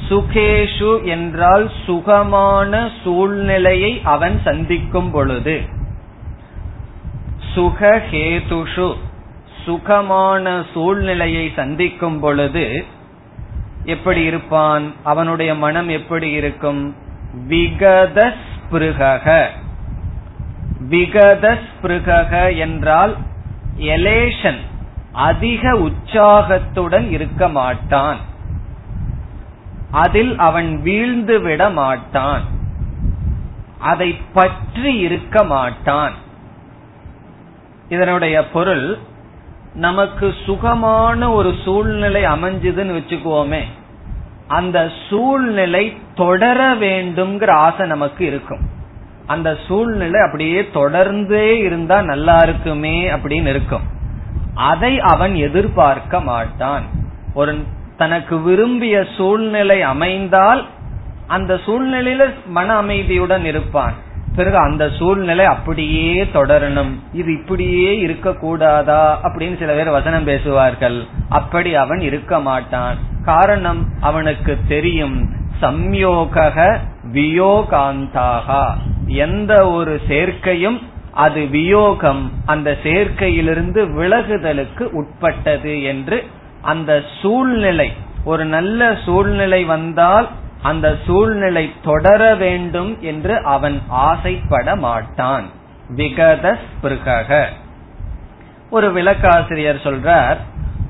சுகேஷு 0.09 1.03
என்றால் 1.03 1.71
சுகமான 1.85 2.89
சூழ்நிலையை 3.03 4.01
அவன் 4.03 4.41
சந்திக்கும் 4.43 5.11
பொழுது. 5.11 5.61
சுகஹேதுஷு. 7.55 8.95
சுகமான 9.65 10.63
சூழ்நிலையை 10.73 11.51
சந்திக்கும் 11.55 12.19
பொழுது 12.19 12.85
எப்படி 13.83 14.23
இருப்பான்? 14.23 14.93
அவனுடைய 15.03 15.55
மனம் 15.55 15.89
எப்படி 15.89 16.29
இருக்கும்? 16.29 16.95
விகத 17.49 18.33
ஸ்பிருகக. 18.51 19.45
விகத 20.89 21.57
ஸ்பிருகக 21.65 22.57
என்றால் 22.57 23.15
எலேஷன் 23.79 24.59
அதிக 25.11 25.75
உற்சாகத்துடன் 25.75 27.11
இருக்க 27.11 27.47
மாட்டான். 27.47 28.17
அதில் 29.91 30.37
அவன் 30.37 30.81
வீழ்ந்து 30.81 31.41
விட 31.41 31.69
மாட்டான். 31.69 32.43
அதை 33.79 34.13
பற்றி 34.33 34.97
இருக்க 34.97 35.43
மாட்டான். 35.43 36.13
இதனுடைய 37.89 38.47
பொருள் 38.47 38.97
நமக்கு 39.73 40.35
சுகமான 40.45 41.31
ஒரு 41.31 41.55
சூழ்நிலை 41.63 42.23
அமைஞ்சுதுன்னு 42.23 42.95
வச்சுக்குவோமே 42.99 43.63
அந்த 44.47 44.91
சூழ்நிலை 45.09 45.97
தொடர 46.15 46.75
வேண்டும்ங்கிற 46.75 47.49
ஆசை 47.49 47.87
நமக்கு 47.87 48.25
இருக்கும். 48.25 48.63
அந்த 49.27 49.57
சூழ்நிலை 49.67 50.21
அப்படியே 50.21 50.61
தொடர்ந்தே 50.73 51.57
இருந்தா 51.57 52.01
நல்லா 52.01 52.39
இருக்குமே 52.39 53.11
அப்படின்னு 53.11 53.45
இருக்கும். 53.45 53.81
அதை 54.55 54.99
அவன் 54.99 55.35
எதிர்பார்க்க 55.35 56.19
மாட்டான். 56.19 56.83
ஒரு 57.33 57.63
தனக்கு 57.97 58.41
விரும்பிய 58.41 59.05
சூழ்நிலை 59.17 59.81
அமைந்தால் 59.81 60.65
அந்த 61.27 61.59
சூழ்நிலையில 61.65 62.33
மன 62.45 62.75
அமைதியுடன் 62.75 63.45
இருப்பான். 63.45 63.93
பிறகு 64.35 64.57
அந்த 64.57 64.89
சூழ்நிலை 64.89 65.45
அப்படியே 65.45 66.23
தொடரணும். 66.23 66.99
இது 67.13 67.33
இப்படியே 67.33 67.97
இருக்க 67.97 68.33
கூடாதா 68.33 69.19
அப்படின்னு 69.23 69.57
சில 69.57 69.73
பேர் 69.73 69.89
வசனம் 69.89 70.23
பேசுவார்கள். 70.23 71.03
அப்படி 71.29 71.75
அவன் 71.75 71.99
இருக்க 71.99 72.39
மாட்டான். 72.39 72.97
காரணம் 73.25 73.87
அவனுக்கு 74.01 74.57
தெரியும். 74.67 75.29
சம்யோக 75.61 76.77
வியோகாந்தாக. 77.13 78.73
எந்த 79.07 79.69
ஒரு 79.71 80.01
சேர்க்கையும் 80.07 80.81
அது 81.11 81.45
வியோகம். 81.45 82.31
அந்த 82.45 82.77
சேர்க்கையிலிருந்து 82.83 83.81
விலகுதலுக்கு 83.93 84.83
உட்பட்டது 84.83 85.83
என்று 85.83 86.27
அந்த 86.61 87.03
சூழ்நிலை. 87.21 87.93
ஒரு 88.23 88.45
நல்ல 88.45 88.97
சூழ்நிலை 89.05 89.63
வந்தால் 89.63 90.27
அந்த 90.61 90.97
சூழ்நிலை 91.05 91.71
தொடர 91.83 92.35
வேண்டும் 92.35 92.97
என்று 93.01 93.43
அவன் 93.43 93.81
ஆசைப்பட 93.87 94.75
மாட்டான். 94.75 95.45
விகத 95.95 96.57
ஸ்பிருகக. 96.65 97.45
ஒரு 98.69 98.93
விளக்காசிரியர் 98.93 99.83
சொல்றார் 99.83 100.37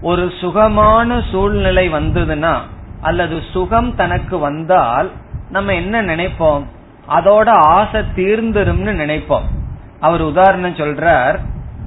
ஒரு 0.01 0.32
சுகமான 0.39 1.23
சூழ்நிலை 1.32 1.89
வந்ததுன்னா 1.89 2.60
அல்லது 3.06 3.41
சுகம் 3.52 3.96
தனக்கு 3.96 4.38
வந்தால் 4.38 5.12
நம்ம 5.50 5.74
என்ன 5.74 6.02
நினைப்போம்? 6.02 6.63
அதோட 7.10 7.50
ஆசை 7.50 8.02
தீர்ந்துரும்னு 8.15 8.94
நினைப்போம். 9.04 9.48
அவர் 10.00 10.22
உதாரணம் 10.22 10.76
சொல்றார் 10.76 11.39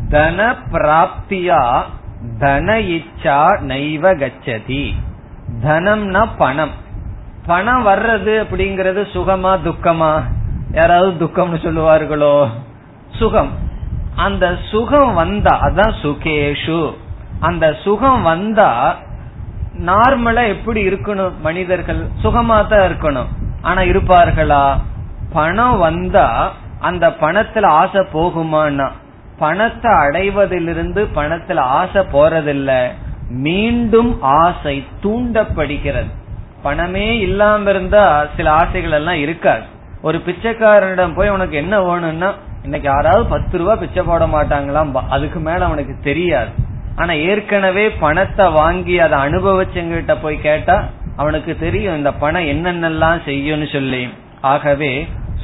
தன 0.08 0.56
பிராப்தியா 0.72 1.82
தன 2.38 2.78
இச்சா 2.78 3.60
நைவ 3.60 4.14
கச்சதி. 4.16 4.94
தனம்னா 5.62 6.28
பணம். 6.38 6.70
பணம் 7.46 7.86
வர்றது 7.86 8.44
அப்படிங்கறது 8.44 9.06
சுகமா 9.12 9.58
துக்கமா? 9.64 10.22
யாராவது 10.72 11.26
துக்கம்னு 11.26 11.60
சொல்லுவார்களோ? 11.64 12.48
சுகம். 13.10 13.50
அந்த 14.16 14.56
சுகம் 14.70 15.14
வந்தா 15.14 15.60
அதான் 15.62 15.94
சுகேஷு. 16.02 16.94
அந்த 17.40 17.76
சுகம் 17.84 18.22
வந்தா 18.22 18.98
நார்மலா 19.86 20.48
எப்படி 20.48 20.86
இருக்கணும் 20.88 21.40
மனிதர்கள்? 21.40 22.06
சுகமா 22.22 22.66
தான் 22.66 22.78
இருக்கணும். 22.78 23.26
ஆனா 23.62 23.80
இருப்பார்களா? 23.80 24.78
பணம் 25.32 25.78
வந்தா 25.78 26.52
அந்த 26.78 27.08
பணத்துல 27.08 27.66
ஆசை 27.66 28.00
போகுமான்னா? 28.12 28.90
பணத்தை 29.38 29.92
அடைவதிலிருந்து 29.92 31.06
பணத்துல 31.14 31.58
ஆசை 31.58 32.02
போறதில்ல. 32.02 32.92
மீண்டும் 33.28 34.22
ஆசை 34.22 34.86
தூண்டப்படுகிறது. 35.00 36.10
பணமே 36.62 37.18
இல்லாம 37.18 37.70
இருந்தா 37.70 38.26
சில 38.36 38.52
ஆசைகள் 38.52 38.90
எல்லாம் 38.90 39.14
இருக்காது. 39.14 39.62
ஒரு 40.02 40.18
பிச்சைக்காரனிடம் 40.18 41.14
போய் 41.14 41.28
உனக்கு 41.28 41.56
என்ன 41.56 41.80
வேணும்னா 41.80 42.32
இன்னைக்கு 42.62 42.88
யாராவது 42.88 43.26
பத்து 43.26 43.58
ரூபா 43.58 43.74
பிச்சை 43.74 44.02
போட 44.02 44.26
மாட்டாங்களாம் 44.26 45.08
அதுக்கு 45.08 45.40
மேல 45.40 45.64
அவனுக்கு 45.64 45.96
தெரியாது. 46.02 46.48
ஆனா 46.98 47.12
ஏற்கனவே 47.30 47.84
பணத்தை 48.04 48.46
வாங்கி 48.60 48.96
அதை 49.06 49.18
அனுபவிச்சவங்கிட்ட 49.18 50.14
போய் 50.22 50.44
கேட்டா 50.48 50.76
அவனுக்கு 51.16 51.52
தெரியும் 51.58 51.96
இந்த 51.96 52.10
பணம் 52.22 52.50
என்னென்னலாம் 52.54 53.20
செய்யும்னு 53.28 53.68
சொல்லி. 53.72 54.02
ஆகவே 54.52 54.92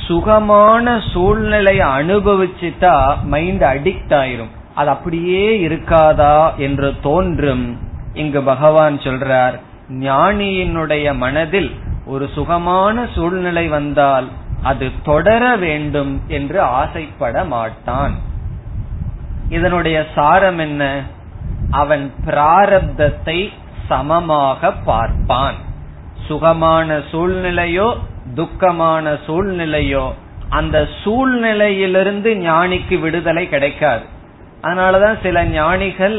சுகமான 0.07 0.87
சூழ்நிலையை 1.13 1.87
அனுபவிச்சுட்டா 1.99 2.95
மைண்ட் 3.25 3.65
அடிக்ட் 3.73 4.15
ஆயிரும். 4.21 4.53
அது 4.75 4.89
அப்படியே 4.91 5.45
இருக்காதா 5.69 6.37
என்று 6.67 6.89
தோன்றும். 7.03 7.67
இங்கு 8.15 8.43
பகவான் 8.43 8.97
சொல்றார் 8.99 9.57
ஞானியினுடைய 10.01 11.07
மனதில் 11.17 11.71
ஒரு 12.07 12.25
சுகமான 12.35 13.07
சூழ்நிலை 13.15 13.67
வந்தால் 13.69 14.29
அது 14.63 14.87
தொடர 15.03 15.43
வேண்டும் 15.57 16.13
என்று 16.29 16.59
ஆசைப்பட 16.79 17.45
மாட்டான். 17.45 18.15
இதனுடைய 19.49 19.97
சாரம் 20.15 20.59
என்ன? 20.59 20.83
அவன் 21.81 22.05
பிராரப்தத்தை 22.27 23.39
சமமாக 23.89 24.71
பார்ப்பான். 24.89 25.59
சுகமான 26.29 26.99
சூழ்நிலையோ 27.13 27.89
துக்கமான 28.37 29.07
சூழ்நிலையோ 29.27 30.05
அந்த 30.59 30.77
சூழ்நிலையிலிருந்து 31.03 32.31
ஞானிக்கு 32.49 32.97
விடுதலை 33.05 33.45
கிடைக்காது. 33.55 34.05
அதனாலதான் 34.63 35.17
சில 35.23 35.37
ஞானிகள் 35.59 36.17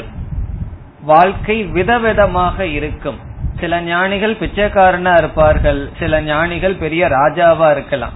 வாழ்க்கை 1.12 1.58
விதவிதமாக 1.78 2.60
இருக்கும். 2.78 3.20
சில 3.60 3.74
ஞானிகள் 3.90 4.36
பிச்சைக்காரனா 4.42 5.14
இருப்பார்கள் 5.22 5.82
சில 6.00 6.22
ஞானிகள் 6.30 6.82
பெரிய 6.84 7.04
ராஜாவா 7.18 7.68
இருக்கலாம். 7.72 8.16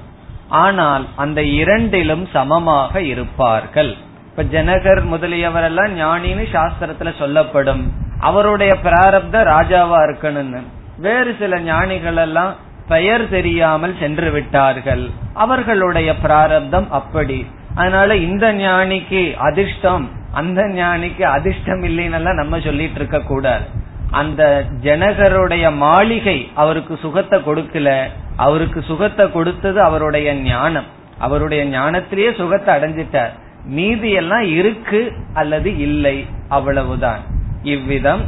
ஆனால் 0.64 1.04
அந்த 1.24 1.40
இரண்டிலும் 1.62 2.26
சமமாக 2.36 3.02
இருப்பார்கள். 3.14 3.92
இப்ப 4.30 4.44
ஜனகர் 4.44 5.02
முதலியவரெல்லாம் 5.12 5.94
ஞானின்னு 6.02 6.46
சாஸ்திரத்துல 6.52 7.18
சொல்லப்படும். 7.18 7.92
அவருடைய 8.20 8.76
பிராரப்த 8.84 9.44
ராஜாவா 9.44 10.00
இருக்கணும்னு. 10.06 10.62
வேறு 10.98 11.36
சில 11.40 11.60
ஞானிகள் 11.60 12.16
எல்லாம் 12.16 12.56
பெயர் 12.88 13.30
தெரியாமல் 13.30 13.96
சென்று 14.00 14.32
விட்டார்கள். 14.32 15.10
அவர்களுடைய 15.34 16.16
பிராரப்தம் 16.16 16.92
அப்படி. 16.92 17.48
அதனால 17.76 18.16
இந்த 18.16 18.54
ஞானிக்கு 18.54 19.36
அதிர்ஷ்டம் 19.36 20.10
அந்த 20.32 20.62
ஞானிக்கு 20.62 21.22
அதிர்ஷ்டம் 21.22 21.84
இல்லைன்னு 21.84 22.34
நம்ம 22.34 22.60
சொல்லிட்டு 22.60 22.96
இருக்க 22.96 23.20
கூடாது. 23.20 23.64
அந்த 24.12 24.66
ஜனகருடைய 24.82 25.76
மாளிகை 25.76 26.52
அவருக்கு 26.56 26.98
சுகத்தை 27.02 27.40
கொடுக்கல. 27.40 28.04
அவருக்கு 28.36 28.82
சுகத்தை 28.82 29.32
கொடுத்தது 29.32 29.82
அவருடைய 29.82 30.34
ஞானம். 30.34 30.86
அவருடைய 31.18 31.80
ஞானத்திலேயே 31.80 32.36
சுகத்தை 32.36 32.76
அடைஞ்சிட்டார். 32.76 33.32
மீதி 33.66 34.12
எல்லாம் 34.12 34.56
இருக்கு 34.56 35.14
அல்லது 35.34 35.78
இல்லை 35.78 36.26
அவ்வளவுதான். 36.50 37.20
இவ்விதம் 37.64 38.22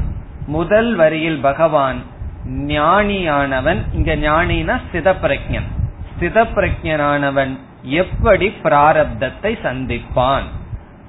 முதல் 0.47 0.95
வரியில் 0.95 1.39
பகவான் 1.39 2.01
ஞானியானவன் 2.47 3.77
இங்க 3.93 4.15
ஞானினா 4.15 4.81
ஸ்தித 4.93 5.37
பிரஜன் 6.19 7.57
எப்படி 7.83 8.53
பிராரப்தத்தை 8.63 9.57
சந்திப்பான்? 9.63 10.43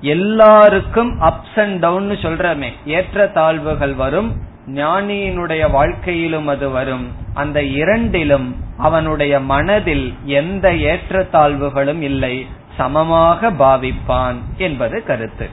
எல்லாருக்கும் 0.01 1.21
அப்ஸ் 1.21 1.59
அண்ட் 1.59 1.79
டவுன் 1.79 2.11
சொல்றமே. 2.11 2.69
ஏற்ற 2.87 3.27
தாழ்வுகள் 3.27 3.95
வரும் 3.95 4.43
ஞானியினுடைய 4.67 5.71
வாழ்க்கையிலும் 5.71 6.47
அது 6.47 6.71
வரும். 6.71 7.13
அந்த 7.35 7.63
இரண்டிலும் 7.63 8.57
அவனுடைய 8.79 9.41
மனதில் 9.41 10.15
எந்த 10.25 10.73
ஏற்றத்தாழ்வுகளும் 10.73 12.01
இல்லை. 12.01 12.47
சமமாக 12.77 13.51
பாவிப்பான் 13.51 14.37
என்பது 14.57 15.05
கருத்து. 15.05 15.49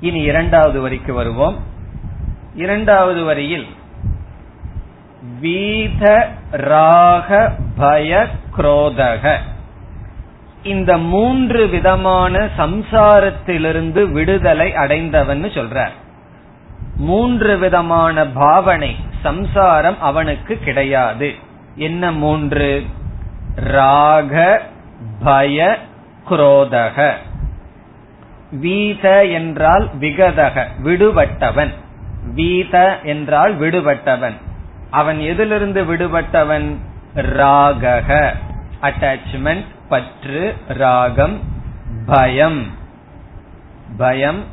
இனி 0.00 0.20
இரண்டாவது 0.20 0.80
வரிக்கு 0.80 1.12
வருவோம். 1.14 1.56
இரண்டாவது 2.54 3.24
வரியில் 3.24 3.66
வீத 5.40 6.26
ராக 6.50 7.54
பய 7.76 8.26
குரோதக. 8.56 9.36
இந்த 10.62 10.98
மூன்று 10.98 11.66
விதமான 11.66 12.48
சம்சாரத்திலிருந்து 12.58 14.12
விடுதலை 14.12 14.74
அடைந்தவன் 14.74 15.44
சொல்றார். 15.44 15.92
மூன்று 16.96 17.58
விதமான 17.58 18.26
பாவனை 18.26 18.96
சம்சாரம் 19.22 20.00
அவனுக்கு 20.00 20.58
கிடையாது. 20.58 21.34
என்ன 21.76 22.12
மூன்று? 22.12 22.84
ராக 23.54 24.62
பய 25.24 25.78
குரோதக. 26.30 27.12
வீத 28.62 29.32
என்றால் 29.32 29.90
விகதக 30.00 30.66
விடுபட்டவன். 30.82 31.70
வீத 32.34 33.02
என்றால் 33.02 33.60
விடுபட்டவன். 33.60 34.34
அவன் 34.90 35.20
எதிலிருந்து 35.20 35.84
விடுபட்டவன்? 35.84 36.76
ராகக. 37.16 38.34
அட்டாச்மெண்ட் 38.82 39.64
பற்று 39.88 40.54
ராகம் 40.68 41.40
பயம். 42.06 42.66
பயம் 43.96 44.44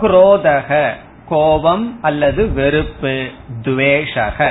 குரோதக. 0.00 0.90
கோபம் 1.28 2.02
அல்லது 2.02 2.52
வெறுப்பு 2.52 3.28
துவேஷக. 3.62 4.50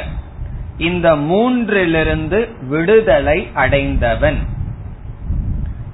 இந்த 0.78 1.16
மூன்றிலிருந்து 1.16 2.68
விடுதலை 2.68 3.48
அடைந்தவன். 3.54 4.38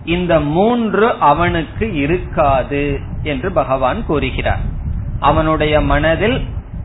இந்த 0.10 0.34
மூன்று 0.39 1.08
அவனுக்கு 1.19 1.86
இருக்காது 1.95 2.84
என்று 3.24 3.50
பகவான் 3.52 4.00
கூறுகிறார். 4.06 4.63
அவனுடைய 5.19 5.76
மனதில் 5.82 6.39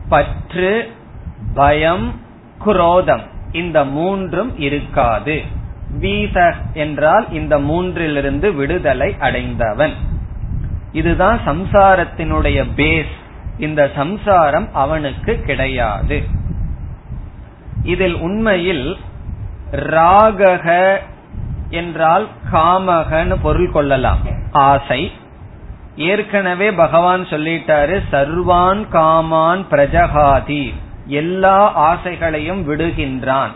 பற்று 0.09 0.71
பயம் 1.53 2.07
குரோதம் 2.59 3.25
இந்த 3.51 3.85
மூன்றும் 3.97 4.51
இருக்காது. 4.59 5.35
வீத 6.01 6.37
என்றால் 6.73 7.25
இந்த 7.31 7.59
மூன்றிலிருந்து 7.59 8.49
விடுதலை 8.53 9.09
அடைந்தவன். 9.19 9.95
இதுதான் 10.91 11.39
சம்சாரத்தினுடைய 11.45 12.59
பேஸ் 12.75 13.13
இந்த 13.57 13.81
சம்சாரம் 13.95 14.67
அவனுக்கு 14.73 15.33
கிடையாது. 15.41 16.17
இதில் 17.83 18.17
உண்மையில் 18.19 18.97
ராகக 19.71 20.67
என்றால் 21.69 22.27
காமகன்னு 22.51 23.35
பொருள் 23.41 23.71
கொள்ளலாம். 23.71 24.17
ஆசை. 24.51 25.11
ஏற்கனவே 25.95 26.71
பகவான் 26.71 27.21
சொல்லிட்டாரு 27.21 28.01
சர்வான் 28.11 28.87
காமான் 28.89 29.65
பிரஜகாதி. 29.69 30.73
எல்லா 31.05 31.71
ஆசைகளையும் 31.93 32.63
விடுகின்றான். 32.69 33.49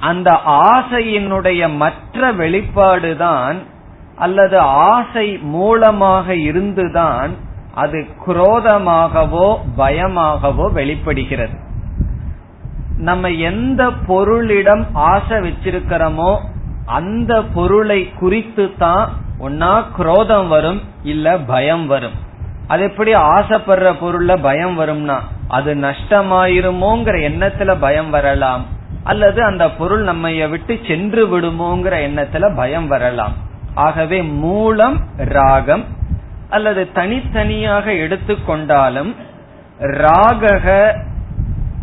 அந்த 0.00 0.40
ஆசையினுடைய 0.46 1.76
மற்ற 1.76 2.32
வெளிப்பாடுதான் 2.32 3.56
அல்லது 4.16 4.58
ஆசை 4.58 5.38
மூலமாக 5.38 6.36
இருந்துதான் 6.36 7.30
அது 7.74 8.06
குரோதமாகவோ 8.26 9.56
பயமாகவோ 9.78 10.72
வெளிப்படுகிறது. 10.72 11.58
நம்ம 12.96 13.28
எந்த 13.28 13.88
பொருளிடம் 13.88 14.84
ஆசை 14.92 15.36
வச்சிருக்கிறோமோ 15.38 16.40
அந்த 16.86 17.42
பொருளை 17.42 18.12
குறித்து 18.12 18.72
தான் 18.78 19.10
ஒன்னா 19.40 19.84
குரோதம் 19.96 20.48
வரும் 20.48 20.82
இல்ல 21.02 21.38
பயம் 21.38 21.86
வரும். 21.86 22.12
அது 22.68 22.82
எப்படி 22.82 23.14
ஆசைப்படுற 23.14 23.94
பொருள்ல 24.02 24.42
பயம் 24.42 24.80
வரும்னா 24.80 25.20
அது 25.48 25.74
நஷ்டமாயிருமோங்கிற 25.74 27.16
எண்ணத்துல 27.30 27.76
பயம் 27.80 28.10
வரலாம். 28.10 28.66
அல்லது 29.04 29.44
அந்த 29.44 29.70
பொருள் 29.70 30.02
நம்ம 30.02 30.46
விட்டு 30.46 30.80
சென்று 30.86 31.40
விடுமோங்கிற 31.40 31.94
எண்ணத்துல 32.08 32.56
பயம் 32.56 32.86
வரலாம். 32.86 33.32
ஆகவே 33.74 34.22
மூலம் 34.22 35.00
ராகம் 35.16 35.84
அல்லது 36.50 36.92
தனித்தனியாக 36.92 37.92
எடுத்துக்கொண்டாலும் 37.92 39.14
ராகக 39.80 40.94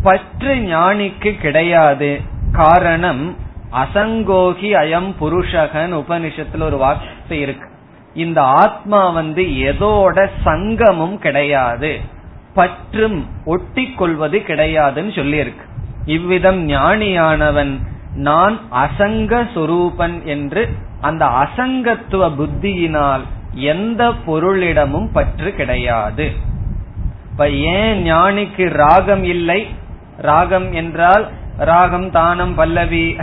பற்று 0.02 0.54
ஞானிக்கு 0.54 1.40
கிடையாது. 1.40 2.20
காரணம் 2.52 3.36
அசங்கோகி 3.72 4.70
அயம் 4.82 5.10
புருஷகன் 5.20 5.92
உபனிஷத்துல 6.00 6.62
ஒரு 6.62 6.76
வார்த்தை 6.76 7.40
இருக்கு. 7.40 7.68
இந்த 8.14 8.42
ஆத்மா 8.42 9.08
வந்து 9.08 9.42
எதோட 9.42 10.28
சங்கமும் 10.44 11.18
கிடையாது. 11.18 12.00
பற்றும் 12.54 13.26
ஒட்டி 13.44 13.84
கொள்வது 13.90 14.38
கிடையாதுன்னு 14.38 15.12
சொல்லியிருக்கு. 15.18 15.64
இவ்விதம் 16.06 16.68
ஞானியானவன் 16.68 17.72
நான் 18.14 18.56
அசங்க 18.70 19.32
சொரூபன் 19.54 20.16
என்று 20.24 20.62
அந்த 21.00 21.24
அசங்கத்துவ 21.26 22.22
புத்தியினால் 22.38 23.22
எந்த 23.54 24.02
பொருளிடமும் 24.26 25.08
பற்று 25.12 25.54
கிடையாது. 25.54 26.26
இப்ப 27.30 27.48
ஏன் 27.48 28.00
ஞானிக்கு 28.04 28.64
ராகம் 28.68 29.24
இல்லை? 29.24 29.60
ராகம் 30.16 30.72
என்றால் 30.72 31.24
ராகம் 31.58 32.10
தானம் 32.10 32.54
பல்லவி. 32.54 33.16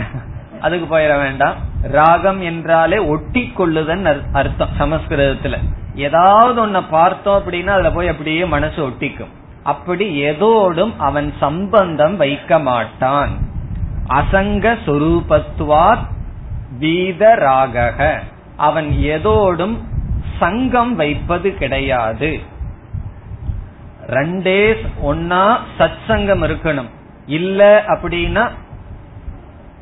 அதுக்கு 0.60 0.98
போயிட 0.98 1.22
வேண்டாம். 1.22 1.54
ராகம் 1.82 2.40
என்றாலே 2.40 2.98
ஒட்டி 2.98 3.52
கொள்ளுதன் 3.58 4.32
அர்த்தம் 4.32 4.68
சமஸ்கிருதத்துல. 4.78 5.56
ஏதாவது 5.94 6.66
ஒன்ன 6.66 6.82
பார்த்தோம் 6.90 7.42
அப்படின்னா 7.42 7.66
அதுல 7.66 7.90
போய் 7.90 8.08
அப்படியே 8.08 8.44
மனசு 8.44 8.88
ஒட்டிக்கும். 8.88 9.32
அப்படி 9.62 10.24
எதோடும் 10.24 10.92
அவன் 10.98 11.34
சம்பந்தம் 11.40 12.16
வைக்க 12.16 12.58
மாட்டான். 12.58 13.30
அசங்க 14.08 14.76
சொரூபத்துவார் 14.86 15.98
வீத 16.80 17.34
ராகக. 17.34 18.18
அவன் 18.56 18.90
எதோடும் 18.90 19.76
சங்கம் 20.38 20.96
வைப்பது 20.96 21.54
கிடையாது. 21.54 22.40
ரெண்டே 24.06 24.76
ஒன்னா 25.04 25.56
சத் 25.78 25.98
சங்கம் 26.06 26.42
இருக்கணும். 26.42 26.88
இல்ல 27.26 27.82
அப்படின்னா 27.86 28.50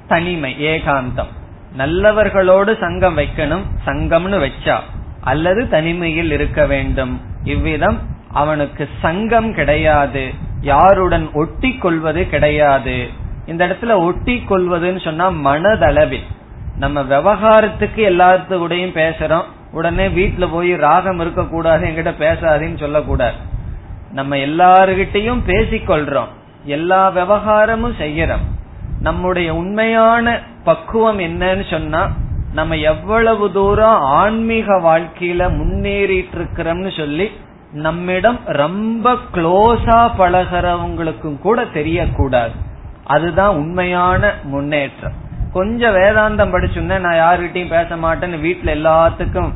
தனிமை 0.08 0.56
ஏகாந்தம். 0.58 1.36
நல்லவர்களோடு 1.78 2.78
சங்கம் 2.80 3.18
வைக்கணும் 3.18 3.62
சங்கம்னு 3.86 4.48
வச்சா. 4.48 4.78
அல்லது 5.20 5.68
தனிமையில் 5.68 6.30
இருக்க 6.30 6.66
வேண்டும். 6.66 7.20
இவ்விதம் 7.44 7.98
அவனுக்கு 8.32 8.88
சங்கம் 9.00 9.54
கிடையாது. 9.54 10.32
யாருடன் 10.60 11.28
ஒட்டி 11.32 11.76
கொள்வது 11.76 12.28
கிடையாது. 12.28 13.08
இந்த 13.46 13.66
இடத்துல 13.66 13.92
ஒட்டி 13.92 14.44
கொள்வதுன்னு 14.48 15.04
சொன்னா 15.04 15.30
மனதளவில். 15.30 16.24
நம்ம 16.76 17.02
விவகாரத்துக்கு 17.02 17.96
எல்லாத்துக்கூடையும் 17.96 18.94
பேசுறோம். 18.94 19.42
உடனே 19.72 20.08
வீட்டுல 20.08 20.48
போய் 20.50 20.76
ராகம் 20.76 21.20
இருக்க 21.20 21.44
கூடாது 21.44 21.86
என்கிட்ட 21.86 22.22
பேசாதேன்னு 22.22 22.78
சொல்லக்கூடாது. 22.78 23.34
நம்ம 24.12 24.36
எல்லாருகிட்டையும் 24.36 25.40
பேசிக்கொள்றோம். 25.46 26.28
எல்லா 26.64 27.08
விவகாரமும் 27.08 27.94
செய்யறோம். 28.00 28.57
நம்முடைய 29.00 29.54
உண்மையான 29.54 30.40
பக்குவம் 30.64 31.18
என்னன்னு 31.18 31.70
சொன்னா 31.70 32.10
நம்ம 32.52 32.76
எவ்வளவு 32.76 33.52
தூரம் 33.52 34.00
ஆன்மீக 34.00 34.74
வாழ்க்கையில 34.74 35.42
முன்னேறிட்டு 35.58 36.36
இருக்கிறோம்னு 36.38 36.96
சொல்லி 36.96 37.30
நம்மிடம் 37.72 38.38
ரொம்ப 38.46 39.14
க்ளோஸா 39.34 39.98
பழகிறவங்களுக்கும் 40.18 41.38
கூட 41.38 41.64
தெரியக்கூடாது. 41.64 42.54
அதுதான் 43.04 43.56
உண்மையான 43.56 44.34
முன்னேற்றம். 44.42 45.16
கொஞ்சம் 45.52 45.94
வேதாந்தம் 45.94 46.52
படிச்சுன்னா 46.54 46.98
நான் 46.98 47.22
யாருகிட்டயும் 47.24 47.74
பேச 47.76 47.96
மாட்டேன்னு 47.96 48.38
வீட்டுல 48.46 48.72
எல்லாத்துக்கும் 48.78 49.50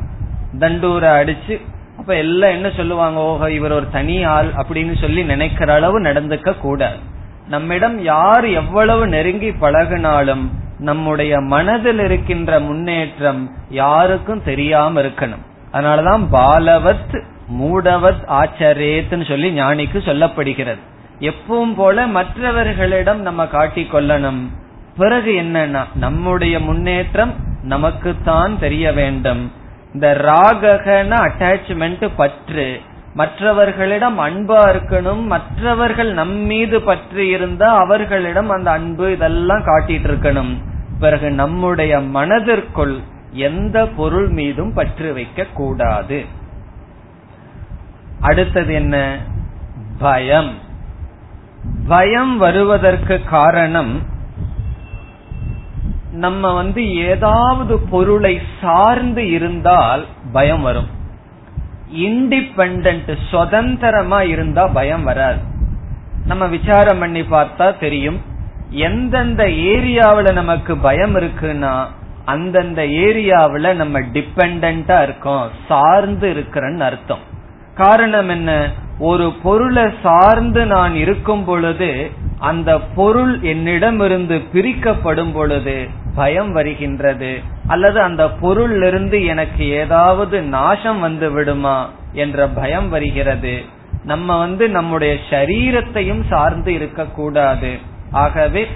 தண்டூரை 0.59 1.11
அடிச்சு 1.19 1.55
அப்ப 1.97 2.15
எல்லாம் 2.15 2.49
என்ன 2.49 2.69
சொல்லுவாங்க? 2.69 3.19
ஓஹோ 3.19 3.51
இவர் 3.51 3.71
ஒரு 3.71 3.89
தனி 3.89 4.23
ஆள் 4.23 4.49
அப்படின்னு 4.53 5.01
சொல்லி 5.01 5.23
நினைக்கிற 5.23 5.73
அளவு 5.73 6.01
நடந்துக்க 6.01 6.57
கூடாது 6.57 7.11
நம்மிடம் 7.47 8.03
யார் 8.03 8.45
எவ்வளவு 8.45 9.07
நெருங்கி 9.07 9.49
பழகினாலும் 9.49 10.47
நம்முடைய 10.79 11.39
மனதில் 11.39 11.99
இருக்கின்ற 11.99 12.59
முன்னேற்றம் 12.59 13.51
யாருக்கும் 13.69 14.43
தெரியாம 14.43 15.01
இருக்கணும். 15.01 15.45
அதனாலதான் 15.71 16.27
பாலவத் 16.31 17.23
மூடவத் 17.59 18.25
ஆச்சரியத்துன்னு 18.27 19.27
சொல்லி 19.27 19.61
ஞானிக்கு 19.61 19.97
சொல்லப்படுகிறது. 19.97 20.79
எப்பவும் 21.19 21.75
போல 21.75 22.07
மற்றவர்களிடம் 22.07 23.21
நம்ம 23.21 23.45
காட்டிக் 23.47 23.95
கொள்ளணும். 23.95 24.47
பிறகு 24.97 25.31
என்னன்னா 25.31 25.83
நம்முடைய 25.95 26.59
முன்னேற்றம் 26.59 27.33
நமக்குத்தான் 27.63 28.59
தெரிய 28.59 28.91
வேண்டும். 28.91 29.51
இந்த 29.93 30.17
ராகன 30.21 31.29
அட்டாச்மெண்ட் 31.29 32.09
பற்று 32.15 32.81
மற்றவர்களிடம் 33.13 34.19
அன்பா 34.19 34.51
இருக்கணும் 34.51 35.25
மற்றவர்கள் 35.25 36.13
நம்மீது 36.13 36.81
பற்றி 36.81 37.27
இருந்தா 37.27 37.77
அவர்களிடம் 37.77 38.49
அந்த 38.49 38.71
அன்பு 38.71 39.11
இதெல்லாம் 39.11 39.65
காட்டிட்டு 39.65 40.11
இருக்கணும். 40.11 40.57
பிறகு 40.99 41.31
நம்முடைய 41.31 41.99
மனதிற்குள் 41.99 42.99
எந்த 43.31 43.85
பொருள் 43.85 44.27
மீதும் 44.27 44.73
பற்று 44.73 45.13
வைக்க 45.13 45.45
கூடாது. 45.53 46.25
அடுத்தது 48.19 48.73
என்ன? 48.73 49.17
பயம். 49.97 50.53
பயம் 51.87 52.37
வருவதற்கு 52.37 53.23
காரணம் 53.23 54.01
நம்ம 56.11 56.53
வந்து 56.53 56.95
ஏதாவது 56.95 57.79
பொருளை 57.79 58.41
சார்ந்து 58.61 59.29
இருந்தால் 59.29 60.05
பயம் 60.31 60.61
வரும். 60.61 61.01
இண்டிபெண்ட் 61.95 63.17
சுதந்திரமா 63.29 64.21
இருந்தா 64.21 64.67
பயம் 64.67 65.03
வராது. 65.03 65.37
நம்ம 66.25 66.45
விசாரம் 66.45 66.99
பண்ணி 66.99 67.21
பார்த்தா 67.21 67.79
தெரியும். 67.79 68.21
எந்தெந்த 68.69 69.43
ஏரியாவில 69.43 70.33
நமக்கு 70.33 70.77
பயம் 70.77 71.15
இருக்குன்னா 71.15 71.85
அந்தந்த 72.25 72.81
ஏரியாவில 72.81 73.75
நம்ம 73.75 73.99
டிபெண்டா 73.99 75.03
இருக்கோம் 75.03 75.49
சார்ந்து 75.67 76.33
இருக்கிறன்னு 76.33 76.79
அர்த்தம். 76.79 77.31
காரணம் 77.75 78.29
என்ன? 78.29 78.69
ஒரு 78.99 79.33
பொருளை 79.43 79.83
சார்ந்து 80.03 80.65
நான் 80.65 80.95
இருக்கும் 80.95 81.45
பொழுது 81.45 82.11
அந்த 82.39 82.79
பொருள் 82.79 83.41
என்னிடமிருந்து 83.41 84.41
பிரிக்கப்படும் 84.53 85.31
பொழுது 85.31 85.89
பயம் 86.15 86.51
வருகின்றது. 86.51 87.39
அல்லது 87.67 88.01
அந்த 88.01 88.25
பொருளிலிருந்து 88.25 89.25
எனக்கு 89.25 89.69
ஏதாவது 89.69 90.41
நாசம் 90.41 90.99
வந்து 90.99 91.31
விடுமா 91.31 91.89
என்ற 92.13 92.47
பயம் 92.47 92.89
வருகிறது. 92.89 93.63
நம்ம 94.03 94.39
வந்து 94.39 94.69
நம்முடைய 94.69 95.17
சரீரத்தையும் 95.29 96.27
சார்ந்து 96.29 96.73
இருக்கக்கூடாது. 96.73 97.77
ஆகவே 98.11 98.67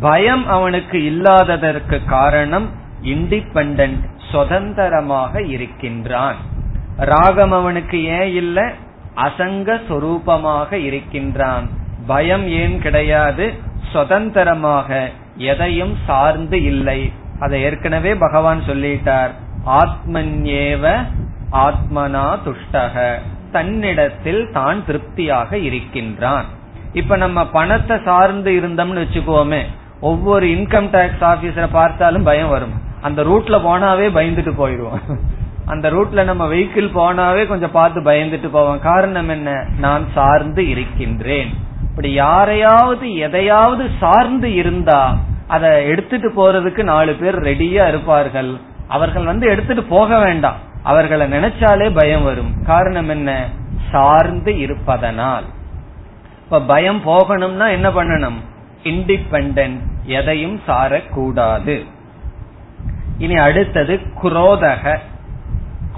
பயம் 0.00 0.46
அவனுக்கு 0.46 1.04
இல்லாததற்கு 1.04 2.04
காரணம் 2.04 2.70
இண்டிபெண்ட் 3.02 4.08
சுதந்திரமாக 4.30 5.42
இருக்கின்றான். 5.42 6.36
ராகம் 6.96 7.52
அவனுக்கு 7.52 8.04
ஏன் 8.04 8.34
இல்ல? 8.34 8.72
அசங்க 9.16 9.80
சொரூபமாக 9.88 10.72
இருக்கின்றான். 10.72 11.68
பயம் 12.06 12.48
ஏன் 12.48 12.80
கிடையாது? 12.80 13.52
சுதந்திரமாக 13.92 15.10
எதையும் 15.36 15.96
சார்ந்து 16.06 16.62
இல்லை. 16.62 17.12
அதை 17.40 17.62
ஏற்கனவே 17.62 18.14
பகவான் 18.14 18.62
சொல்லிட்டார். 18.66 19.30
ஆத்மன்யேவ 19.66 21.06
ஆத்மனா 21.52 22.38
துஷ்டக. 22.44 23.14
தன்னிடத்தில் 23.52 24.52
தான் 24.52 24.86
திருப்தியாக 24.86 25.58
இருக்கின்றான். 25.58 26.44
இப்ப 26.92 27.16
நம்ம 27.16 27.46
பணத்தை 27.46 27.96
சார்ந்து 28.04 28.52
இருந்தோம்னு 28.52 29.06
வச்சுக்கோமே 29.06 29.62
ஒவ்வொரு 30.00 30.46
இன்கம் 30.46 30.90
டாக்ஸ் 30.90 31.22
ஆபீசரை 31.22 31.68
பார்த்தாலும் 31.72 32.22
பயம் 32.22 32.48
வரும். 32.48 32.72
அந்த 33.00 33.22
ரூட்ல 33.22 33.50
போனாவே 33.50 34.06
பயந்துட்டு 34.08 34.52
போயிடுவோம். 34.58 35.18
அந்த 35.66 35.90
ரூட்ல 35.90 36.24
நம்ம 36.24 36.52
வெஹிக்கிள் 36.52 36.90
போனாவே 36.94 37.46
கொஞ்சம் 37.46 37.70
பார்த்து 37.70 38.00
பயந்துட்டு 38.00 38.48
போவோம். 38.48 38.80
காரணம் 38.80 39.28
என்ன? 39.28 39.66
நான் 39.78 40.06
சார்ந்து 40.14 40.68
இருக்கின்றேன். 40.68 41.54
இப்படி 41.96 42.14
யாரையாவது 42.14 43.16
எதையாவது 43.16 43.90
சார்ந்து 43.98 44.54
இருந்தா 44.54 45.18
அதை 45.48 45.86
எடுத்துட்டு 45.86 46.28
போறதுக்கு 46.28 46.82
நாலு 46.82 47.14
பேர் 47.14 47.42
ரெடியா 47.42 47.88
இருப்பார்கள். 47.88 48.56
அவர்கள் 48.88 49.24
வந்து 49.24 49.48
எடுத்துட்டு 49.48 49.82
போக 49.82 50.18
வேண்டாம். 50.18 50.56
அவர்களை 50.82 51.32
நினைச்சாலே 51.32 51.94
பயம் 51.94 52.24
வரும். 52.24 52.64
காரணம் 52.64 53.08
என்ன? 53.08 53.48
சார்ந்து 53.90 54.58
இருப்பதனால். 54.58 55.44
இப்ப 56.44 56.60
பயம் 56.60 57.02
போகணும்னா 57.06 57.70
என்ன 57.70 57.88
பண்ணணும்? 57.88 58.38
இண்டிபெண்ட் 58.84 59.78
எதையும் 60.04 60.60
சாரக்கூடாது. 60.68 61.86
இனி 63.18 63.36
அடுத்தது 63.36 64.00
குரோதக. 64.22 64.98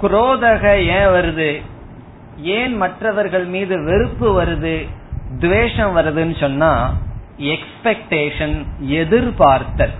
குரோதக 0.01 0.63
ஏன் 0.75 1.07
வருது? 1.07 1.61
ஏன் 2.41 2.77
மற்றவர்கள் 2.77 3.45
மீது 3.45 3.83
வெறுப்பு 3.83 4.43
வருது? 4.43 4.89
துவேஷம் 5.39 5.97
வருதுன்னு 5.97 6.39
சொன்னா 6.39 6.93
எக்ஸ்பெக்டேஷன் 7.37 8.65
எதிர்பார்த்தல். 8.79 9.91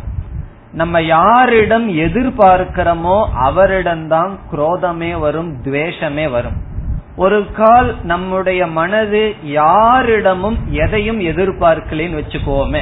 நம்ம 0.71 1.01
யாரிடம் 1.01 1.89
எதிர்பார்க்கிறோமோ 1.89 3.27
அவரிடம்தான் 3.43 4.37
குரோதமே 4.51 5.19
வரும் 5.19 5.63
துவேஷமே 5.63 6.29
வரும். 6.29 6.65
ஒரு 7.15 7.51
கால் 7.51 7.95
நம்முடைய 8.03 8.67
மனது 8.67 9.35
யாரிடமும் 9.43 10.57
எதையும் 10.69 11.19
எதிர்பார்க்கலன்னு 11.19 12.23
வச்சுக்கோமே. 12.23 12.81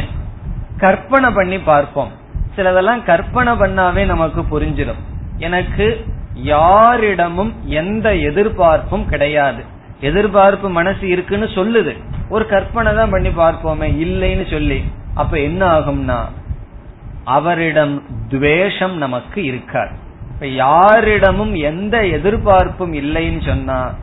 கற்பனை 0.78 1.30
பண்ணி 1.34 1.60
பார்ப்போம். 1.60 2.12
சிலதெல்லாம் 2.56 3.04
கற்பனை 3.04 3.54
பண்ணாவே 3.54 4.06
நமக்கு 4.06 4.42
புரிஞ்சிடும். 4.42 5.04
எனக்கு 5.38 6.06
யாரிடமும் 6.34 7.54
எந்த 7.66 8.16
எதிர்பார்ப்பும் 8.16 9.10
கிடையாது. 9.10 9.64
எதிர்பார்ப்பு 10.00 10.70
மனசு 10.70 11.08
இருக்குன்னு 11.08 11.46
சொல்லுது. 11.46 11.94
ஒரு 12.30 12.48
கற்பனை 12.48 12.94
தான் 12.94 13.10
பண்ணி 13.10 13.30
பார்ப்போமே 13.30 13.88
இல்லைன்னு 14.06 14.52
சொல்லி. 14.52 14.84
அப்ப 15.16 15.40
என்ன 15.40 15.80
ஆகும்னா 15.80 16.24
அவரிடம் 17.24 18.04
துவேஷம் 18.28 18.98
நமக்கு 18.98 19.44
இருக்காது. 19.44 19.90
இப்ப 20.34 20.48
யாரிடமும் 20.48 21.56
எந்த 21.56 22.06
எதிர்பார்ப்பும் 22.06 22.94
இல்லைன்னு 22.94 23.46
சொன்னா 23.46 23.94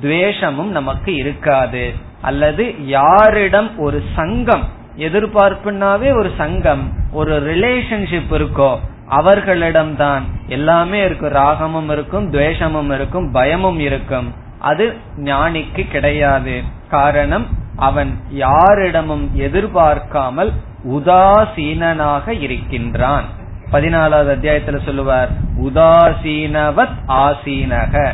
துவேஷமும் 0.00 0.70
நமக்கு 0.70 1.14
இருக்காது. 1.14 1.92
அல்லது 2.22 2.86
யாரிடம் 2.86 3.78
ஒரு 3.78 4.02
சங்கம் 4.14 4.68
எதிர்பார்ப்புனாவே 4.96 6.18
ஒரு 6.18 6.30
சங்கம் 6.36 6.92
ஒரு 7.12 7.56
ரிலேஷன்ஷிப் 7.56 8.30
இருக்கோ 8.30 8.78
அவர்களிடம் 9.08 9.96
தான் 9.96 10.24
எல்லாமே 10.46 11.04
இருக்கும். 11.04 11.32
ராகமும் 11.32 11.90
இருக்கும் 11.90 12.32
துவேஷமும் 12.32 12.94
இருக்கும் 12.94 13.32
பயமும் 13.32 13.78
இருக்கும். 13.78 14.34
அது 14.64 14.96
ஞானிக்கு 15.16 15.88
கிடையாது. 15.88 16.62
காரணம் 16.90 17.46
அவன் 17.76 18.18
யாரிடமும் 18.30 19.30
எதிர்பார்க்காமல் 19.34 20.52
உதாசீனனாக 20.88 22.28
இருக்கின்றான். 22.40 23.24
பதினாலாவது 23.72 24.30
அத்தியாயத்துல 24.34 24.84
சொல்லுவார் 24.84 25.28
உதாசீனவத் 25.62 26.96
ஆசீனக. 27.08 28.12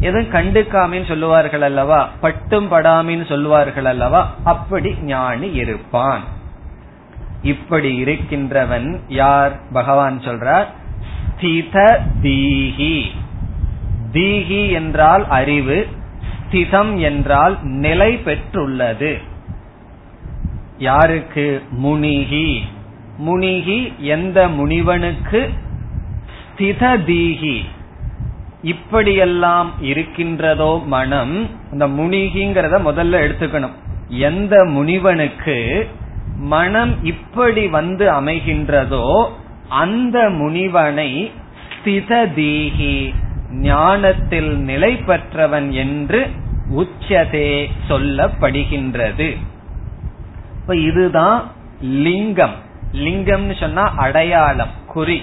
எதுவும் 0.00 0.32
கண்டுக்காமின்னு 0.32 1.06
சொல்லுவார்கள் 1.06 1.62
அல்லவா? 1.62 2.08
பட்டும் 2.20 2.72
படாமின்னு 2.72 3.28
சொல்லுவார்கள் 3.28 3.84
அல்லவா? 3.84 4.34
அப்படி 4.44 4.94
ஞானி 5.02 5.50
இருப்பான். 5.52 6.20
இப்படி 7.42 7.96
இருக்கின்றவன் 7.96 9.00
யார்? 9.08 9.52
பகவான் 9.72 10.20
சொல்றார் 10.20 10.64
ஸ்தித 11.40 11.98
தீஹி. 12.22 13.04
தீகி 14.12 14.70
என்றால் 14.70 15.28
அறிவு 15.28 15.86
ஸ்திதம் 16.50 16.98
என்றால் 16.98 17.58
நிலை 17.62 18.16
பெற்றுள்ளது. 18.16 19.18
யாருக்கு? 20.78 21.62
முனிகி. 21.82 22.60
முனிகி 23.18 23.92
எந்த 23.98 24.48
முனிவனுக்கு? 24.48 25.50
ஸ்தித 26.50 26.96
தீகி 27.06 27.64
இப்படியெல்லாம் 28.62 29.72
இருக்கின்றதோ 29.80 30.82
மனம் 30.86 31.48
இந்த 31.72 31.86
முனிகிங்கிறத 31.88 32.78
முதல்ல 32.88 33.20
எடுத்துக்கணும். 33.26 33.76
எந்த 34.08 34.64
முனிவனுக்கு 34.64 35.88
மனம் 36.36 37.04
இப்படி 37.04 37.68
வந்து 37.68 38.12
அமைகின்றதோ 38.12 39.28
அந்த 39.68 40.18
முனிவனை 40.30 41.30
ஸ்தித 41.74 42.26
தீகி 42.34 43.14
ஞானத்தில் 43.52 44.56
நிலை 44.56 44.96
பெற்றவன் 44.96 45.72
என்று 45.72 46.30
உச்சதே 46.76 47.70
சொல்லப்படுகின்றது. 47.88 49.36
இப்ப 50.60 50.76
இதுதான் 50.76 51.50
லிங்கம். 51.80 52.54
லிங்கம்னு 52.92 53.60
சொன்னா 53.60 53.94
அடையாளம் 53.96 54.68
குறி. 54.86 55.22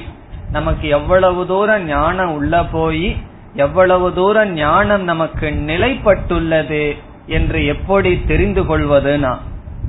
நமக்கு 0.52 0.88
எவ்வளவு 0.88 1.48
தூரம் 1.48 1.86
ஞானம் 1.86 2.34
உள்ள 2.34 2.64
போய் 2.64 3.16
எவ்வளவு 3.54 4.14
தூரம் 4.14 4.54
ஞானம் 4.54 5.04
நமக்கு 5.04 5.52
நிலைப்பட்டுள்ளது 5.52 6.96
என்று 7.26 7.66
எப்படி 7.66 8.22
தெரிந்து 8.28 8.64
கொள்வதுனா 8.64 9.38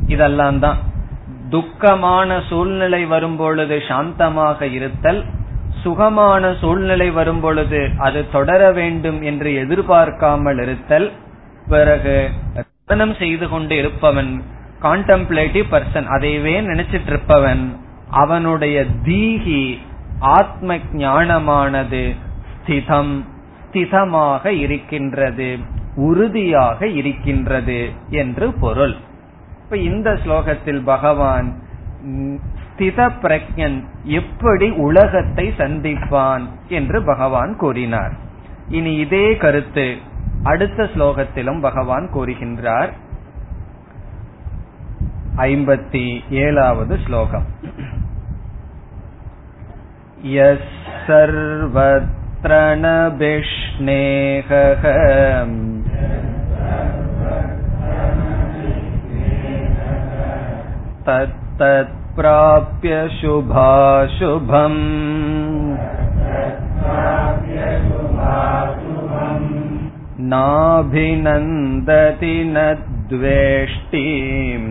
இதெல்லாம் 0.07 0.59
தான். 0.59 0.77
துக்கமான 1.51 2.41
சூழ்நிலை 2.49 3.07
வரும்பொழுது 3.07 3.83
சாந்தமாக 3.89 4.63
இருத்தல் 4.63 5.25
சுகமான 5.83 6.55
சூழ்நிலை 6.61 7.11
வரும் 7.11 7.41
பொழுது 7.41 7.91
அது 7.99 8.31
தொடர 8.31 8.73
வேண்டும் 8.73 9.23
என்று 9.23 9.55
எதிர்பார்க்காமல் 9.55 10.59
இருத்தல் 10.59 11.13
பிறகு 11.69 12.29
ரத்தனம் 12.55 13.15
செய்து 13.15 13.49
கொண்டு 13.49 13.77
இருப்பவன் 13.77 14.43
கான்டம்ப்ளேட்டிவ் 14.83 15.67
பர்சன் 15.71 16.09
அதைவே 16.17 16.55
நினைச்சிட்டு 16.71 17.07
இருப்பவன் 17.07 17.77
அவனுடைய 18.11 18.85
தீகி 19.05 19.63
ஆத்ம 20.19 20.77
ஞானமானது 20.77 22.17
ஸ்திதம் 22.55 23.25
ஸ்திதமாக 23.63 24.47
இருக்கின்றது 24.47 25.59
உறுதியாக 25.95 26.87
இருக்கின்றது 26.87 27.91
என்று 28.11 28.53
பொருள். 28.53 28.95
இப்ப 29.63 29.77
இந்த 29.77 30.11
ஸ்லோகத்தில் 30.25 30.83
பகவான் 30.85 31.49
ஸ்தித 32.78 33.00
பிரஜன் 33.22 33.78
எப்படி 34.04 34.70
உலகத்தை 34.80 35.46
சந்திப்பான் 35.58 36.46
என்று 36.70 37.00
பகவான் 37.04 37.54
கூறினார் 37.56 38.14
இனி 38.70 38.94
இதே 38.96 39.28
கருத்து 39.38 39.88
அடுத்த 40.44 40.84
ஸ்லோகத்திலும் 40.96 41.62
பகவான் 41.62 42.08
கூறுகின்றார் 42.14 42.94
ஐம்பத்தி 45.38 46.06
ஏழாவது 46.30 46.96
ஸ்லோகம் 46.98 47.48
எஸ் 50.44 50.74
सर्वत्र 51.08 52.54
न 52.76 52.86
विष्णेहः 53.18 54.84
तत्तत्प्राप्य 62.18 62.98
शुभाशुभम् 63.20 64.82
नाभिनन्दति 70.32 72.36
न 72.54 72.56
द्वेष्टिम् 73.10 74.70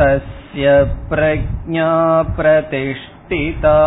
तस्य 0.00 0.76
प्रज्ञा 1.10 1.90
प्रतिष्ठिता 2.38 3.78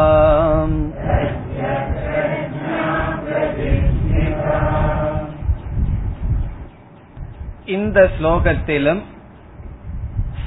இந்த 7.70 7.98
ஸ்லோகத்திலும் 8.16 9.00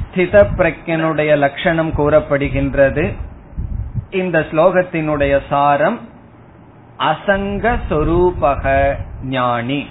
ஸ்தித 0.06 0.38
பிரஜனுடைய 0.56 1.32
லட்சணம் 1.38 1.92
கூறப்படுகின்றது 1.92 3.06
இந்த 4.14 4.38
ஸ்லோகத்தினுடைய 4.50 5.34
சாரம் 5.50 5.98
அசங்க 7.04 7.66
சொரூபக 7.90 8.64
ஞானி 9.30 9.82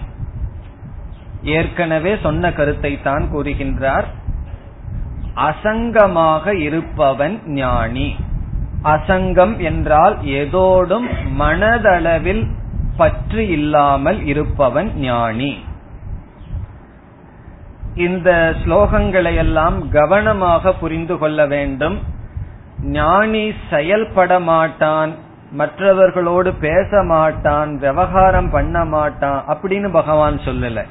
ஏற்கனவே 1.53 2.13
சொன்ன 2.23 2.53
கருத்தை 2.53 2.93
தான் 3.01 3.25
கூறுகின்றார் 3.31 4.07
அசங்கமாக 5.43 6.55
இருப்பவன் 6.61 7.37
ஞானி 7.57 8.09
அசங்கம் 8.89 9.55
என்றால் 9.63 10.17
எதோடும் 10.37 11.09
மனதளவில் 11.39 12.45
பற்று 12.97 13.43
இல்லாமல் 13.49 14.19
இருப்பவன் 14.27 14.91
ஞானி 15.01 15.53
இந்த 17.95 18.55
ஸ்லோகங்களை 18.65 19.37
எல்லாம் 19.37 19.91
கவனமாக 19.91 20.73
புரிந்து 20.73 21.19
கொள்ள 21.19 21.47
வேண்டும். 21.47 21.99
ஞானி 22.83 23.53
செயல்பட 23.71 24.41
மாட்டான் 24.41 25.15
மற்றவர்களோடு 25.51 26.53
பேச 26.53 27.03
மாட்டான் 27.03 27.79
விவகாரம் 27.79 28.51
பண்ண 28.51 28.85
மாட்டான் 28.85 29.45
அப்படின்னு 29.49 29.93
பகவான் 29.93 30.39
சொல்லல. 30.39 30.85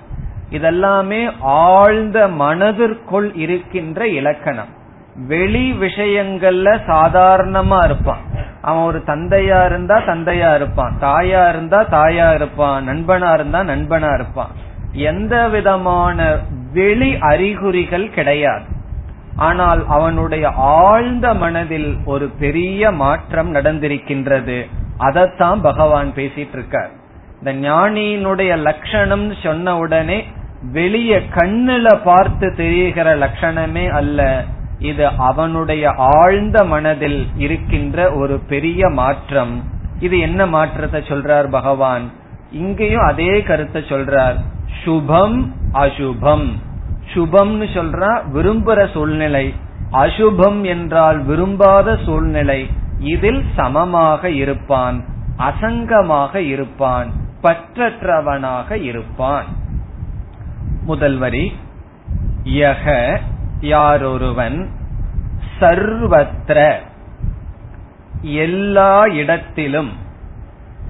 இதெல்லாமே 0.52 1.32
ஆழ்ந்த 1.40 2.28
மனதிற்குள் 2.28 3.34
இருக்கின்ற 3.34 4.08
இலக்கணம். 4.08 4.80
வெளி 5.28 5.72
விஷயங்கள்ல 5.72 6.78
சாதாரணமா 6.88 7.84
இருப்பான். 7.84 8.22
அவன் 8.62 8.84
ஒரு 8.84 9.04
தந்தையா 9.06 9.66
இருந்தா 9.66 9.98
தந்தையா 9.98 10.56
இருப்பான். 10.56 10.94
தாயா 11.02 11.50
இருந்தா 11.50 11.84
தாயா 11.84 12.34
இருப்பான். 12.34 12.90
நண்பனா 12.90 13.34
இருந்தா 13.34 13.60
நண்பனா 13.60 14.14
இருப்பான். 14.14 14.52
எந்த 14.92 15.48
விதமான 15.48 16.38
வெளி 16.74 17.18
அறிகுறிகள் 17.32 18.08
கிடையாது. 18.10 18.68
ஆனால் 19.36 19.82
அவனுடைய 19.88 20.46
ஆழ்ந்த 20.80 21.34
மனதில் 21.34 21.98
ஒரு 22.06 22.28
பெரிய 22.40 22.92
மாற்றம் 22.92 23.56
நடந்திருக்கின்றது. 23.56 24.58
அதைத்தான் 24.98 25.62
பகவான் 25.62 26.10
பேசிட்டு 26.16 26.56
இருக்கார் 26.58 26.92
இந்த 27.40 27.52
ஞானியினுடைய 27.54 28.52
லட்சணம் 28.58 29.28
சொன்ன 29.44 29.78
உடனே 29.78 30.18
வெளிய 30.74 31.12
கண்ணுல 31.34 31.88
பார்த்து 32.04 32.48
தெரிகிற 32.56 33.16
லட்சணமே 33.18 33.86
அல்ல. 33.90 34.44
இது 34.80 35.06
அவனுடைய 35.08 35.94
ஆழ்ந்த 35.96 36.64
மனதில் 36.64 37.28
இருக்கின்ற 37.38 37.98
ஒரு 38.14 38.40
பெரிய 38.48 38.90
மாற்றம். 38.90 39.54
இது 40.00 40.20
என்ன 40.20 40.46
மாற்றத்தை 40.46 41.02
சொல்றார் 41.02 41.50
பகவான்? 41.50 42.06
இங்கேயும் 42.52 43.08
அதே 43.08 43.42
கருத்தை 43.42 43.82
சொல்றார். 43.82 44.38
சுபம் 44.84 45.54
அசுபம். 45.74 46.52
சுபம்னு 47.14 47.66
சொல்றா 47.74 48.22
விரும்புற 48.34 48.92
சூழ்நிலை. 48.92 49.54
அசுபம் 49.92 50.62
என்றால் 50.64 51.24
விரும்பாத 51.24 51.98
சூழ்நிலை. 52.06 52.68
இதில் 53.00 53.46
சமமாக 53.56 54.30
இருப்பான் 54.30 55.06
அசங்கமாக 55.38 56.36
இருப்பான் 56.36 57.12
பற்றற்றவனாக 57.44 58.72
இருப்பான். 58.72 59.46
முதல் 60.86 61.18
வரி. 61.18 61.54
யக 62.44 63.18
யாரொருவன்? 63.62 64.68
சர்வத்திர 65.60 66.76
எல்லா 68.22 69.06
இடத்திலும். 69.06 69.92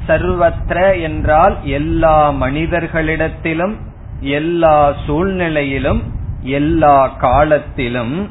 சர்வத்திர 0.07 1.01
என்றால் 1.01 1.55
எல்லா 1.63 2.31
மனிதர்களிடத்திலும் 2.31 3.75
எல்லா 4.19 4.93
சூழ்நிலையிலும் 5.05 6.01
எல்லா 6.41 7.07
காலத்திலும் 7.07 8.29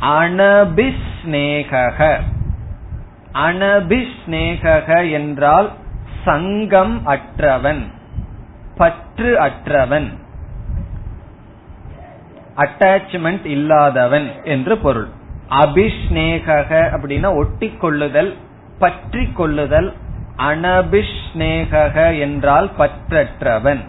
அனபிஸ்நேக 0.00 1.70
அனபிஸ்நேக 3.32 5.10
என்றால் 5.12 5.70
சங்கம் 6.24 7.06
அற்றவன் 7.06 7.82
பற்று 8.76 9.40
அற்றவன் 9.40 10.08
அட்டாச்மெண்ட் 12.56 13.46
இல்லாதவன் 13.46 14.28
என்று 14.44 14.78
பொருள். 14.78 15.08
அபிஷ்நேக 15.48 16.46
அப்படின்னா 16.94 17.36
ஒட்டி 17.36 17.68
கொள்ளுதல் 17.68 18.34
பற்றி 18.78 19.24
கொள்ளுதல் 19.32 19.92
அனபிஷ்நேக 20.38 22.18
என்றால் 22.18 22.70
பற்றற்றவன். 22.78 23.80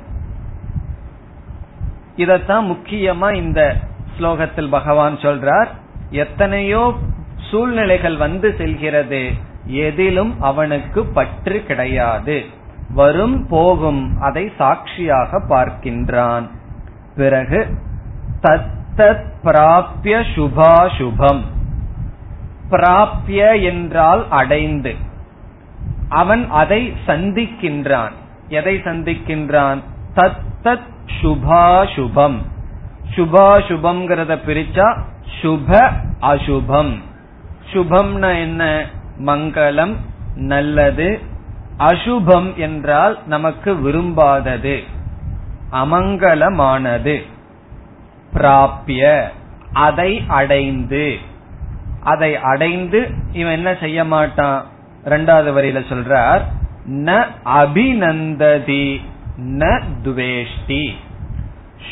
இதத்தான் 2.15 2.75
முக்கியமா 2.75 3.33
இந்த 3.33 3.75
ஸ்லோகத்தில் 4.19 4.69
பகவான் 4.69 5.15
சொல்றார். 5.15 5.67
எத்தனையோ 6.09 6.93
சூழ்நிலைகள் 7.37 8.17
வந்து 8.17 8.55
செல்கிறது. 8.57 9.31
எதிலும் 9.65 10.41
அவனுக்கு 10.41 11.05
பற்று 11.05 11.63
கிடையாது. 11.63 12.45
வரும் 12.89 13.47
போகும் 13.47 14.21
அதை 14.21 14.51
சாட்சியாக 14.57 15.39
பார்க்கின்றான். 15.39 16.49
பிறகு 17.15 17.77
தத்தத் 18.41 19.25
பிராபிய 19.43 20.23
சுபாசுபம். 20.35 21.41
பிராபிய 22.69 23.63
என்றால் 23.63 24.29
அடைந்து. 24.29 24.95
அவன் 26.09 26.49
அதை 26.49 26.93
சந்திக்கின்றான். 27.07 28.11
எதை 28.47 28.77
சந்திக்கின்றான்? 28.77 29.79
தத்தத் 30.15 30.93
சுபாசுபம். 31.21 32.37
சுபாசுபம்ங்கிறத 33.15 34.39
பிரிச்சா 34.47 34.99
சுப 35.41 35.91
அசுபம். 36.21 36.97
சுபம்னா 37.71 38.39
என்ன? 38.39 38.85
மங்களம் 39.19 39.95
நல்லது. 40.35 41.19
அசுபம் 41.77 42.55
என்றால் 42.55 43.19
நமக்கு 43.27 43.73
விரும்பாதது. 43.73 44.83
அமங்கலமானது. 45.71 47.21
பிராபிய. 48.33 49.23
அதை 49.73 50.23
அடைந்து. 50.27 51.17
அதை 52.03 52.37
அடைந்து 52.37 53.11
இவன் 53.31 53.53
என்ன 53.53 53.75
செய்ய 53.79 54.03
மாட்டான்? 54.03 54.73
ரெண்டாவது 55.05 55.49
வரியில 55.57 55.79
சொல்றார் 55.91 56.43
ந 56.89 57.25
அபிநந்ததி 57.45 59.01
ந 59.37 59.81
துவேஷ்டி. 60.03 60.83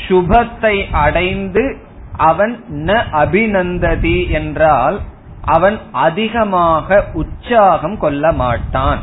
சுபத்தை 0.08 0.76
அடைந்து 0.92 1.78
அவன் 2.18 2.64
ந 2.72 2.92
அபிநந்ததி 3.12 4.30
என்றால் 4.30 5.00
அவன் 5.46 5.80
அதிகமாக 5.92 7.06
உற்சாகம் 7.14 7.98
கொள்ள 7.98 8.32
மாட்டான். 8.32 9.02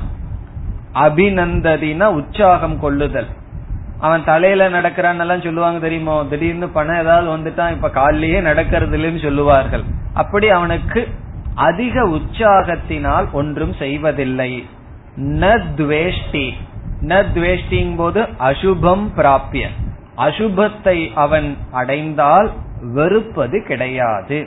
அபிநந்ததினா 0.95 2.05
உற்சாகம் 2.05 2.81
கொள்ளுதல். 2.81 3.27
அவன் 4.01 4.25
தலையில 4.25 4.69
நடக்கிறான் 4.69 5.19
எல்லாம் 5.19 5.41
சொல்லுவாங்க 5.41 5.79
தெரியுமோ? 5.79 6.25
திடீர்னு 6.31 6.69
பணம் 6.69 7.01
ஏதாவது 7.01 7.29
வந்துட்டான் 7.37 7.71
இப்ப 7.71 7.91
காலிலேயே 7.91 8.41
நடக்கிறது 8.41 8.99
இல்லைன்னு 8.99 9.23
சொல்லுவார்கள். 9.23 9.85
அப்படி 10.15 10.49
அவனுக்கு 10.49 11.09
அதிக 11.55 12.07
உற்சாகத்தினால் 12.07 13.31
ஒன்றும் 13.33 13.73
செய்வதில்லை. 13.73 14.67
ந 15.17 15.63
துவேஷ்டி 15.77 16.53
ந 17.03 17.25
துவேஷ்டிங் 17.35 17.97
போது 17.97 18.23
அசுபம் 18.23 19.07
பிராபிய. 19.17 19.67
அசுபத்தை 20.17 21.15
அவன் 21.15 21.57
அடைந்தால் 21.73 22.51
வெறுப்பது 22.81 23.65
கிடையாது. 23.65 24.47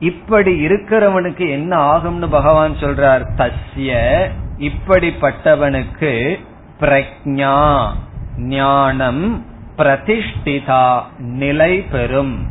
இப்படி 0.00 0.66
இருக்கிறவனுக்கு 0.66 1.50
என்ன 1.50 1.96
ஆகும்னு 1.96 2.26
பகவான் 2.30 2.72
சொல்றார். 2.72 3.22
தஸ்ய 3.36 4.18
இப்படிப்பட்டவனுக்கு 4.58 6.38
பிரக்ஞா 6.80 7.88
ஞானம் 8.36 9.44
பிரதிஷ்டிதா 9.78 11.00
நிலை 11.18 11.80
பெறும் 11.80 12.46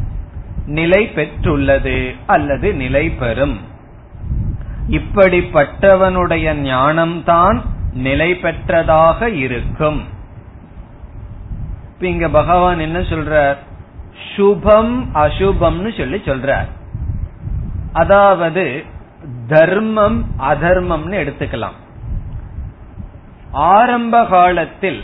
நிலை 0.69 1.11
பெற்றுள்ளது 1.15 2.15
அல்லது 2.27 2.73
நிலை 2.73 3.09
பெறும். 3.09 3.57
இப்படிப்பட்டவனுடைய 4.89 6.53
ஞானம்தான் 6.63 7.61
நிலை 7.93 8.31
பெற்றதாக 8.33 9.21
இருக்கும். 9.25 10.01
இங்க 11.99 12.29
பகவான் 12.29 12.79
என்ன 12.79 12.99
சொல்றார்? 12.99 13.57
சுபம் 14.35 15.07
அசுபம்னு 15.13 15.97
சொல்லி 15.97 16.17
சொல்றார். 16.17 16.69
அதாவது 17.93 18.83
தர்மம் 19.47 20.25
அதர்மம்னு 20.39 21.17
எடுத்துக்கலாம். 21.21 21.77
ஆரம்ப 23.51 24.25
காலத்தில் 24.25 25.03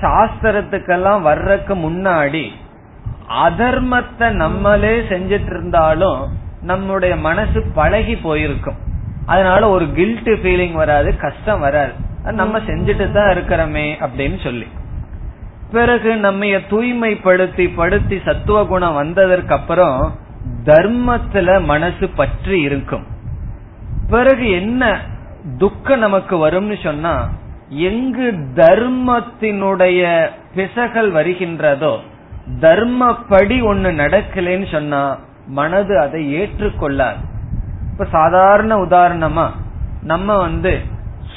சாஸ்திரத்துக்கெல்லாம் 0.00 1.22
வர்றதுக்கு 1.22 1.74
முன்னாடி 1.74 2.52
அதர்மத்தை 3.28 4.30
நம்மளே 4.30 4.98
செஞ்சிட்டு 4.98 5.50
இருந்தாலும் 5.50 6.28
நம்முடைய 6.62 7.16
மனசு 7.16 7.62
பழகி 7.74 8.16
போயிருக்கும். 8.16 8.76
அதனால 9.26 9.68
ஒரு 9.68 9.92
கில்ட் 9.92 10.28
ஃபீலிங் 10.28 10.72
வராது 10.72 11.16
கஷ்டம் 11.16 11.60
வராது. 11.60 11.92
நம்ம 12.22 12.58
செஞ்சுட்டு 12.58 13.12
தான் 13.12 13.32
இருக்கிறோமே 13.32 13.86
அப்படின்னு 14.06 14.42
சொல்லி. 14.42 14.66
பிறகு 15.72 16.16
நம்ம 16.16 16.44
தூய்மைப்படுத்தி 16.44 17.70
படுத்தி 17.74 18.20
சத்துவ 18.24 18.64
குணம் 18.64 18.94
வந்ததற்கு 18.94 19.54
அப்புறம் 19.54 20.14
தர்மத்துல 20.64 21.64
மனசு 21.64 22.08
பற்றி 22.08 22.60
இருக்கும். 22.60 23.06
பிறகு 24.10 24.50
என்ன 24.50 25.00
துக்கம் 25.58 25.98
நமக்கு 25.98 26.48
வரும்னு 26.48 26.82
சொன்னா 26.82 27.28
எங்கு 27.68 28.32
தர்மத்தினுடைய 28.54 30.30
பிசகல் 30.54 31.12
வருகின்றதோ 31.12 31.98
தர்மப்படி 32.60 33.56
ஒண்ணு 33.70 33.90
நடக்கலன்னு 34.02 34.70
சொன்னா 34.70 35.18
மனது 35.48 36.00
அதை 36.00 36.20
ஏற்றுக்கொள்ளாது. 36.34 37.20
இப்ப 37.92 38.04
சாதாரண 38.10 38.76
உதாரணமா 38.76 39.46
நம்ம 40.02 40.36
வந்து 40.36 40.80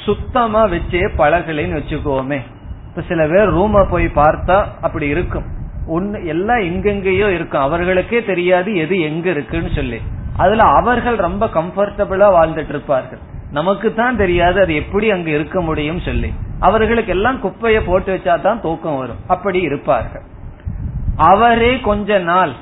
சுத்தமா 0.04 0.64
வச்சே 0.64 1.08
பழகலைன்னு 1.18 1.78
வச்சுக்கோமே. 1.78 2.40
இப்ப 2.88 3.02
சில 3.08 3.26
பேர் 3.26 3.54
ரூம 3.54 3.84
போய் 3.90 4.04
பார்த்தா 4.04 4.64
அப்படி 4.80 5.08
இருக்கும். 5.08 5.44
ஒன்னு 5.86 6.26
எல்லாம் 6.26 6.58
எங்கெங்கயோ 6.58 7.28
இருக்கும். 7.28 7.62
அவர்களுக்கே 7.62 8.24
தெரியாது 8.24 8.74
எது 8.74 9.00
எங்க 9.00 9.30
இருக்குன்னு 9.30 9.70
சொல்லி. 9.74 10.00
அதுல 10.36 10.62
அவர்கள் 10.62 11.16
ரொம்ப 11.16 11.46
கம்ஃபர்டபுளா 11.46 12.28
வாழ்ந்துட்டு 12.38 12.68
இருப்பார்கள் 12.68 13.18
நமக்கு 13.52 13.94
தான் 13.94 14.16
தெரியாது 14.16 14.60
அது 14.60 14.74
எப்படி 14.74 15.10
அங்க 15.10 15.30
இருக்க 15.30 15.60
முடியும் 15.60 16.00
சொல்லி. 16.00 16.32
அவர்களுக்கு 16.60 17.12
எல்லாம் 17.12 17.40
குப்பையை 17.40 17.80
போட்டு 17.86 18.14
வச்சா 18.14 18.40
தான் 18.40 18.60
தூக்கம் 18.60 18.98
வரும். 18.98 19.16
அப்படி 19.26 19.60
இருப்பார்கள். 19.60 20.22
அவரே 21.28 21.80
கொஞ்ச 21.80 22.18
நாள் 22.18 22.52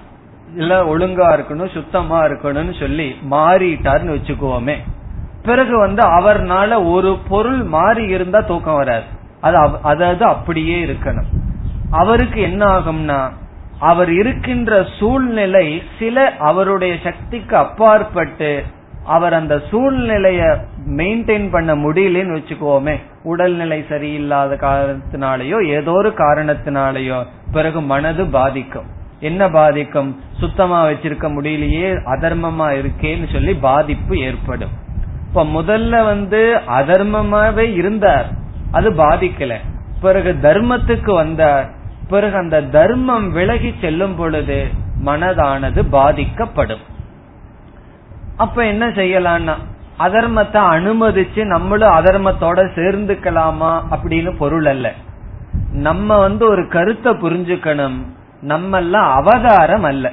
இல்ல 0.55 0.75
ஒழுங்கா 0.85 1.27
இருக்கணும் 1.37 1.73
சுத்தமா 1.73 2.19
இருக்கணும்னு 2.25 2.75
சொல்லி 2.79 3.09
மாறிட்டார்னு 3.31 4.15
வச்சுக்குவோமே 4.17 4.77
பிறகு 5.43 5.75
வந்து 5.79 6.03
அவர்னால 6.19 6.91
ஒரு 6.91 7.11
பொருள் 7.29 7.63
மாறி 7.75 8.05
இருந்தா 8.05 8.41
தூக்கம் 8.41 8.75
வராது. 8.75 9.05
அது 9.41 9.57
அதாவது 9.83 10.25
அப்படியே 10.25 10.85
இருக்கணும். 10.85 11.29
அவருக்கு 11.91 12.41
என்ன 12.41 12.63
ஆகும்னா 12.67 13.19
அவர் 13.81 14.11
இருக்கின்ற 14.13 14.87
சூழ்நிலை 14.99 15.67
சில 15.99 16.17
அவருடைய 16.41 16.95
சக்திக்கு 17.03 17.57
அப்பாற்பட்டு 17.57 18.51
அவர் 19.09 19.35
அந்த 19.35 19.61
சூழ்நிலைய 19.71 20.41
மெயின்டைன் 20.97 21.51
பண்ண 21.51 21.77
முடியலன்னு 21.77 22.35
வச்சுக்கோமே. 22.39 22.97
உடல்நிலை 23.23 23.85
சரியில்லாத 23.89 24.55
காரணத்தினாலேயோ 24.57 25.69
ஏதோ 25.69 25.91
ஒரு 25.91 26.09
காரணத்தினாலேயோ 26.09 27.27
பிறகு 27.53 27.81
மனது 27.81 28.27
பாதிக்கும். 28.27 28.87
என்ன 29.21 29.51
பாதிக்கும்? 29.51 30.21
சுத்தமா 30.39 30.87
வச்சிருக்க 30.87 31.29
முடியலையே 31.29 31.89
அதர்மமா 32.07 32.67
இருக்கேன்னு 32.75 33.33
சொல்லி 33.33 33.55
பாதிப்பு 33.55 34.19
ஏற்படும். 34.19 34.71
இப்ப 35.29 35.45
முதல்ல 35.45 36.05
வந்து 36.05 36.61
அதர்மமாவே 36.69 37.75
இருந்தார். 37.75 38.29
அது 38.73 38.91
பாதிக்கல. 38.91 39.55
பிறகு 40.01 40.37
தர்மத்துக்கு 40.43 41.15
வந்தார். 41.15 41.71
பிறகு 42.09 42.37
அந்த 42.37 42.63
தர்மம் 42.63 43.33
விலகி 43.33 43.75
செல்லும் 43.81 44.17
பொழுது 44.17 44.67
மனதானது 45.05 45.83
பாதிக்கப்படும். 45.91 46.97
அப்ப 48.39 48.65
என்ன 48.65 48.89
செய்யலாம்னா 48.89 49.55
அதர்மத்தை 49.99 50.61
அனுமதிச்சு 50.75 51.45
நம்மளும் 51.45 51.97
அதர்மத்தோட 51.97 52.61
சேர்ந்துக்கலாமா 52.77 53.71
அப்படின்னு 53.91 54.37
பொருள் 54.37 54.67
அல்ல. 54.67 54.93
நம்ம 55.73 56.19
வந்து 56.19 56.49
ஒரு 56.49 56.69
கருத்தை 56.69 57.13
புரிஞ்சுக்கணும். 57.13 57.99
நம்ம 58.41 58.77
எல்லாம் 58.77 59.15
அவதாரம் 59.15 59.83
அல்ல. 59.83 60.11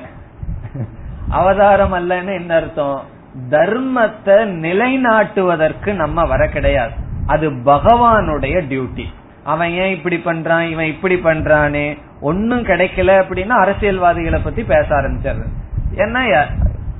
அவதாரம் 1.29 1.93
அல்லன்னு 1.93 2.33
என்ன 2.33 2.55
அர்த்தம்? 2.55 3.03
தர்மத்தை 3.49 4.37
நிலைநாட்டுவதற்கு 4.65 5.93
நம்ம 5.93 6.25
வர 6.25 6.47
கிடையாது. 6.47 6.93
அது 7.27 7.49
பகவானுடைய 7.51 8.55
டியூட்டி. 8.71 9.05
அவன் 9.43 9.69
ஏன் 9.69 9.95
இப்படி 9.95 10.17
பண்றான்? 10.17 10.69
இவன் 10.69 10.85
இப்படி 10.85 11.15
பண்றானே? 11.15 11.97
ஒன்னும் 12.21 12.63
கிடைக்கல 12.63 13.15
அப்படின்னா 13.21 13.55
அரசியல்வாதிகளை 13.63 14.39
பத்தி 14.39 14.63
பேச 14.63 14.87
ஆரம்பிச்சிடுறது 14.89 15.53
ஏன்னா 15.95 16.21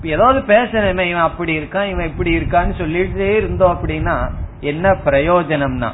ஏதாவது 0.06 0.40
பேசணுமே 0.56 1.10
இவன் 1.10 1.22
அப்படி 1.22 1.58
இருக்கான் 1.58 1.90
இவன் 1.90 2.08
இப்படி 2.08 2.38
இருக்கான்னு 2.38 2.74
சொல்லிட்டே 2.78 3.36
இருந்தோம் 3.36 3.78
அப்படின்னா 3.78 4.30
என்ன 4.60 4.92
பிரயோஜனம்னா 4.92 5.90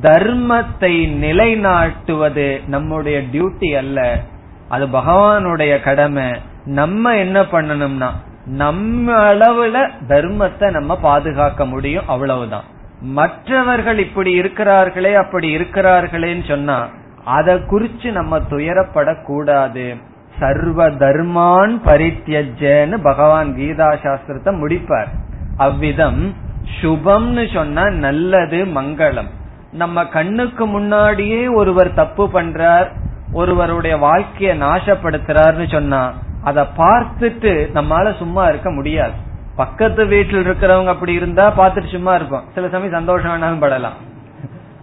தர்மத்தை 0.00 0.94
நிலைநாட்டுவது 1.24 2.68
நம்முடைய 2.68 3.22
டியூட்டி 3.32 3.76
அல்ல. 3.76 4.20
அது 4.68 4.86
பகவானுடைய 4.86 5.82
கடமை. 5.82 6.24
நம்ம 6.64 7.16
என்ன 7.16 7.42
பண்ணணும்னா 7.42 8.10
நம்ம 8.44 9.34
அளவுல 9.34 9.90
தர்மத்தை 10.08 10.70
நம்ம 10.70 10.98
பாதுகாக்க 11.00 11.66
முடியும் 11.66 12.08
அவ்வளவுதான். 12.08 12.64
மற்றவர்கள் 13.00 13.98
இப்படி 13.98 14.40
இருக்கிறார்களே 14.40 15.14
அப்படி 15.14 15.56
இருக்கிறார்களேன்னு 15.56 16.48
சொன்னா 16.48 16.88
அதை 17.24 17.54
குறிச்சு 17.54 18.10
நம்ம 18.10 18.38
துயரப்படக்கூடாது. 18.38 19.96
சர்வ 20.38 20.88
தர்மான் 21.02 21.74
பரித்தியஜன்னு 21.84 22.96
பகவான் 23.02 23.54
கீதா 23.56 23.88
சாஸ்திரத்தை 24.02 24.52
முடிப்பார். 24.62 25.10
அவ்விதம் 25.56 26.34
சுபம்னு 26.80 27.54
சொன்னா 27.54 27.84
நல்லது 28.04 28.64
மங்களம். 28.64 29.30
நம்ம 29.72 30.04
கண்ணுக்கு 30.06 30.66
முன்னாடியே 30.66 31.40
ஒருவர் 31.46 31.92
தப்பு 31.94 32.24
பண்றார் 32.26 32.88
ஒருவருடைய 33.32 33.94
வாழ்க்கைய 33.96 34.52
நாசப்படுத்துறாருன்னு 34.64 35.68
சொன்னா 35.70 36.02
அத 36.42 36.66
பார்த்துட்டு 36.76 37.52
நம்மால 37.78 38.16
சும்மா 38.16 38.44
இருக்க 38.48 38.70
முடியாது. 38.70 39.16
பக்கத்து 39.56 40.06
வீட்டில் 40.06 40.46
இருக்கிறவங்க 40.46 40.86
அப்படி 40.86 41.12
இருந்தா 41.12 41.44
பார்த்துட்டு 41.58 41.90
சும்மா 41.90 42.14
இருப்போம். 42.14 42.44
சில 42.54 42.68
சமயம் 42.68 42.96
சந்தோஷம் 42.98 43.62
படலாம். 43.62 43.96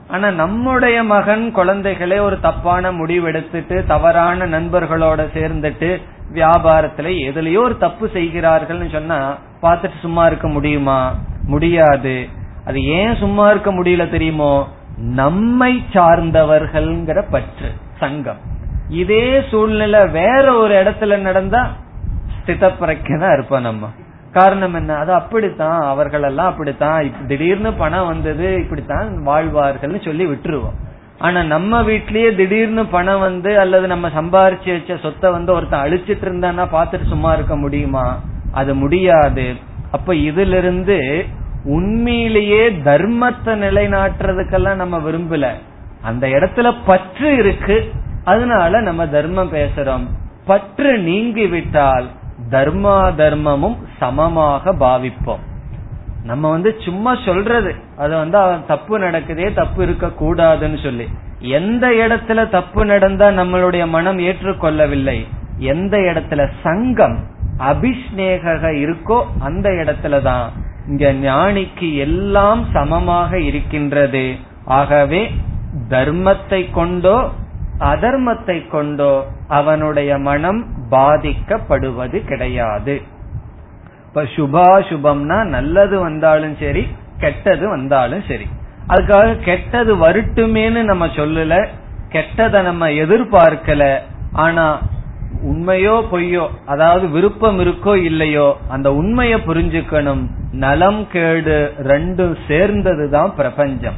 ஆனா 0.07 0.31
நம்முடைய 0.31 1.03
மகன் 1.03 1.55
குழந்தைகளே 1.55 2.19
ஒரு 2.19 2.39
தப்பான 2.39 2.91
முடிவு 2.91 3.27
எடுத்துட்டு 3.27 3.85
தவறான 3.87 4.47
நண்பர்களோட 4.47 5.27
சேர்ந்துட்டு 5.33 6.01
வியாபாரத்துல 6.33 7.09
எதுலயோ 7.11 7.57
ஒரு 7.57 7.77
தப்பு 7.77 8.09
செய்கிறார்கள்னு 8.13 8.91
சொன்னா 8.91 9.37
பார்த்துட்டு 9.61 9.99
சும்மா 10.01 10.25
இருக்க 10.25 10.47
முடியுமா? 10.47 11.15
முடியாது. 11.45 12.27
அது 12.65 12.83
ஏன் 12.83 13.15
சும்மா 13.15 13.49
இருக்க 13.49 13.73
முடியல 13.73 14.09
தெரியுமோ? 14.09 14.67
நம்மை 14.97 15.83
சார்ந்தவர்கள்ங்கிற 15.93 17.25
பற்று 17.31 17.71
சங்கம். 17.99 18.37
இதே 18.89 19.41
சூழ்நிலை 19.51 20.07
வேற 20.07 20.53
ஒரு 20.53 20.73
இடத்துல 20.73 21.17
நடந்தா 21.17 21.71
ஸ்திதப்பிரக்கதான் 22.45 23.33
இருப்போம் 23.33 23.61
நம்ம. 23.61 23.89
காரணம் 24.33 24.73
என்ன? 24.73 24.95
அது 24.95 25.13
அப்படித்தான் 25.13 25.81
அவர்கள் 25.81 26.23
எல்லாம் 26.23 26.47
அப்படித்தான் 26.47 27.25
திடீர்னு 27.27 27.73
பணம் 27.73 28.07
வந்தது 28.07 28.55
இப்படித்தான் 28.55 29.23
வாழ்வார்கள்னு 29.25 30.05
சொல்லி 30.05 30.25
விட்டுருவோம். 30.25 30.77
ஆனா 31.17 31.43
நம்ம 31.43 31.81
வீட்லயே 31.81 32.35
திடீர்னு 32.35 32.85
பணம் 32.85 33.19
வந்து 33.19 33.59
அல்லது 33.59 33.87
நம்ம 33.87 34.07
சம்பாரிச்சு 34.07 34.71
வச்ச 34.71 34.97
சொத்தை 34.97 35.31
வந்து 35.31 35.53
ஒருத்தன் 35.53 35.83
அழிச்சிட்டு 35.83 36.25
இருந்தான்னா 36.25 36.67
பாத்துட்டு 36.73 37.07
சும்மா 37.07 37.33
இருக்க 37.33 37.57
முடியுமா? 37.57 38.19
அது 38.51 38.75
முடியாது. 38.75 39.53
அப்ப 39.91 40.13
இதுல 40.13 40.57
இருந்து 40.57 41.25
உண்மையிலேயே 41.65 42.69
தர்மத்தை 42.69 43.45
நிலைநாட்டுறதுக்கெல்லாம் 43.45 44.75
நம்ம 44.75 44.97
விரும்பல. 44.97 45.47
அந்த 46.01 46.27
இடத்துல 46.27 46.73
பற்று 46.85 47.35
இருக்கு. 47.35 47.91
அதனால 48.23 48.81
நம்ம 48.81 49.07
தர்மம் 49.07 49.53
பேசுறோம். 49.53 50.07
பற்று 50.45 50.97
நீங்கி 50.97 51.45
விட்டால் 51.45 52.05
தர்மா 52.53 52.97
தர்மமும் 53.21 53.77
சமமாக 53.99 54.73
பாவிப்போம். 54.85 55.43
நம்ம 56.23 56.49
வந்து 56.49 56.69
சும்மா 56.79 57.11
சொல்றது 57.25 57.71
அது 57.97 58.13
வந்து 58.15 58.39
தப்பு 58.67 58.95
நடக்குதே 58.99 59.47
தப்பு 59.53 59.79
இருக்க 59.83 60.07
கூடாதுன்னு 60.21 60.79
சொல்லி. 60.83 61.07
எந்த 61.57 61.85
இடத்துல 62.03 62.49
தப்பு 62.49 62.81
நடந்தா 62.85 63.27
நம்மளுடைய 63.39 63.85
மனம் 63.87 64.19
ஏற்றுக்கொள்ளவில்லை 64.19 65.17
எந்த 65.71 65.97
இடத்துல 65.97 66.41
சங்கம் 66.63 67.17
அபிஷ்னேக 67.69 68.63
இருக்கோ 68.83 69.17
அந்த 69.39 69.67
இடத்துலதான் 69.81 70.45
இங்க 70.87 71.05
ஞானிக்கு 71.27 71.89
எல்லாம் 71.97 72.61
சமமாக 72.73 73.39
இருக்கின்றது. 73.39 74.23
ஆகவே 74.77 75.21
தர்மத்தை 75.89 76.61
கொண்டோ 76.71 77.17
அதர்மத்தை 77.79 78.69
கொண்டோ 78.69 79.25
அவனுடைய 79.47 80.17
மனம் 80.17 80.65
பாதிக்கப்படுவது 80.91 82.25
கிடையாது. 82.25 83.01
இப்ப 84.07 84.23
சுபாசுபம்னா 84.23 85.43
நல்லது 85.43 85.99
வந்தாலும் 85.99 86.55
சரி 86.59 86.87
கெட்டது 87.17 87.69
வந்தாலும் 87.69 88.23
சரி. 88.27 88.47
அதுக்காக 88.87 89.39
கெட்டது 89.39 89.95
வருட்டுமேன்னு 89.95 90.81
நம்ம 90.81 91.05
சொல்லல 91.05 91.67
கெட்டதை 92.09 92.63
நம்ம 92.63 92.89
எதிர்பார்க்கல. 92.89 93.97
ஆனா 94.33 94.81
உண்மையோ 95.43 96.03
பொய்யோ 96.11 96.47
அதாவது 96.65 97.09
விருப்பம் 97.09 97.59
இருக்கோ 97.59 97.95
இல்லையோ 97.95 98.57
அந்த 98.69 98.93
உண்மையை 98.93 99.39
புரிஞ்சுக்கணும். 99.39 100.27
நலம் 100.51 101.07
கேடு 101.11 101.73
ரெண்டும் 101.83 102.35
சேர்ந்ததுதான் 102.47 103.35
பிரபஞ்சம். 103.35 103.95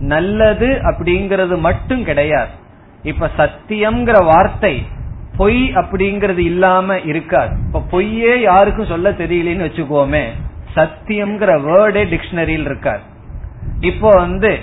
நல்லது 0.00 0.66
அப்படிங்கறது 0.66 1.58
மட்டும் 1.58 2.04
கிடையாது. 2.04 2.50
இப்ப 3.06 3.30
சத்தியம்ங்கிற 3.38 4.24
வார்த்தை 4.24 4.86
பொய் 5.36 5.72
அப்படிங்கறது 5.74 6.38
இல்லாம 6.38 6.98
இருக்காது. 6.98 7.56
இப்ப 7.66 7.82
பொய்யே 7.90 8.40
யாருக்கும் 8.40 8.86
சொல்ல 8.86 9.10
தெரியலன்னு 9.10 9.66
வச்சுக்கோமே 9.68 10.22
சத்தியம்ங்கிற 10.76 11.52
வேர்டே 11.60 12.04
டிக்ஷனரியில் 12.04 12.60
இருக்காது. 12.60 13.00
இப்போ 13.80 14.10
வந்து 14.10 14.58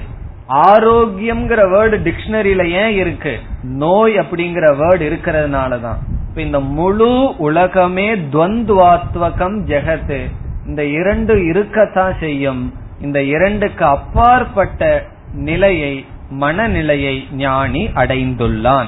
ஆரோக்கியம்ங்கிற 0.49 1.61
வேர்டு 1.73 1.99
டிக்ஷனரியில 2.03 2.69
ஏன் 2.69 2.95
இருக்கு? 2.95 3.39
நோய் 3.63 4.19
அப்படிங்கிற 4.19 4.75
வேர்டு 4.75 5.05
இருக்கிறதுனாலதான். 5.11 5.97
இப்ப 6.29 6.41
இந்த 6.41 6.59
முழு 6.59 7.35
உலகமே 7.37 8.15
துவந்துவாத்வகம் 8.15 9.59
ஜெகத்து. 9.65 10.31
இந்த 10.67 10.85
இரண்டு 10.85 11.45
இருக்கத்தான் 11.45 12.15
செய்யும். 12.19 12.73
இந்த 13.01 13.23
இரண்டுக்கு 13.23 13.85
அப்பாற்பட்ட 13.85 15.05
நிலையை 15.33 16.05
மனநிலையை 16.29 17.27
ஞானி 17.31 17.87
அடைந்துள்ளான். 17.87 18.85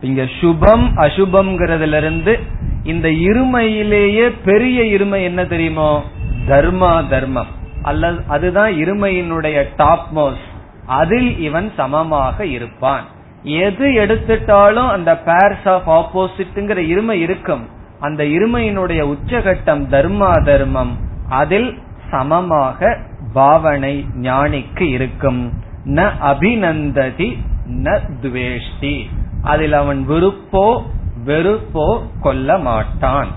இங்க 0.00 0.26
சுபம் 0.40 0.96
அசுபம்ங்கிறதுல 0.96 1.96
இருந்து 1.96 2.38
இந்த 2.84 3.08
இருமையிலேயே 3.08 4.32
பெரிய 4.44 4.82
இருமை 4.82 5.22
என்ன 5.22 5.44
தெரியுமோ? 5.44 6.04
தர்மா 6.48 7.08
தர்மம். 7.08 7.46
அல்லது 7.82 8.22
அதுதான் 8.28 8.72
இருமையினுடைய 8.72 9.64
டாப் 9.76 10.18
மோஸ்ட் 10.18 10.50
அதில் 10.86 11.40
இவன் 11.40 11.72
சமமாக 11.76 12.46
இருப்பான். 12.46 13.04
எது 13.42 13.86
எடுத்துட்டாலும் 13.86 14.88
அந்த 14.88 15.20
பேர்ஸ் 15.24 15.68
ஆஃப் 15.68 15.90
ஆப்போசிட்ங்கிற 15.90 16.78
இருமை 16.78 17.10
இருக்கும். 17.10 17.68
அந்த 18.00 18.24
இருமையினுடைய 18.24 19.02
உச்சகட்டம் 19.02 19.86
தர்மா 19.90 20.44
தர்மம். 20.44 20.98
அதில் 21.28 21.78
சமமாக 22.10 22.98
பாவனை 23.32 24.06
ஞானிக்கு 24.20 24.80
இருக்கும். 24.80 25.61
ந 25.86 26.00
அபிநந்ததி 26.30 27.28
ந 27.66 27.98
துவேஷ்டி. 28.22 28.96
அதில் 29.42 29.72
அவன் 29.72 30.00
விருப்போ 30.08 30.66
வெறுப்போ 31.26 31.86
கொல்ல 32.20 32.58
மாட்டான் 32.58 33.30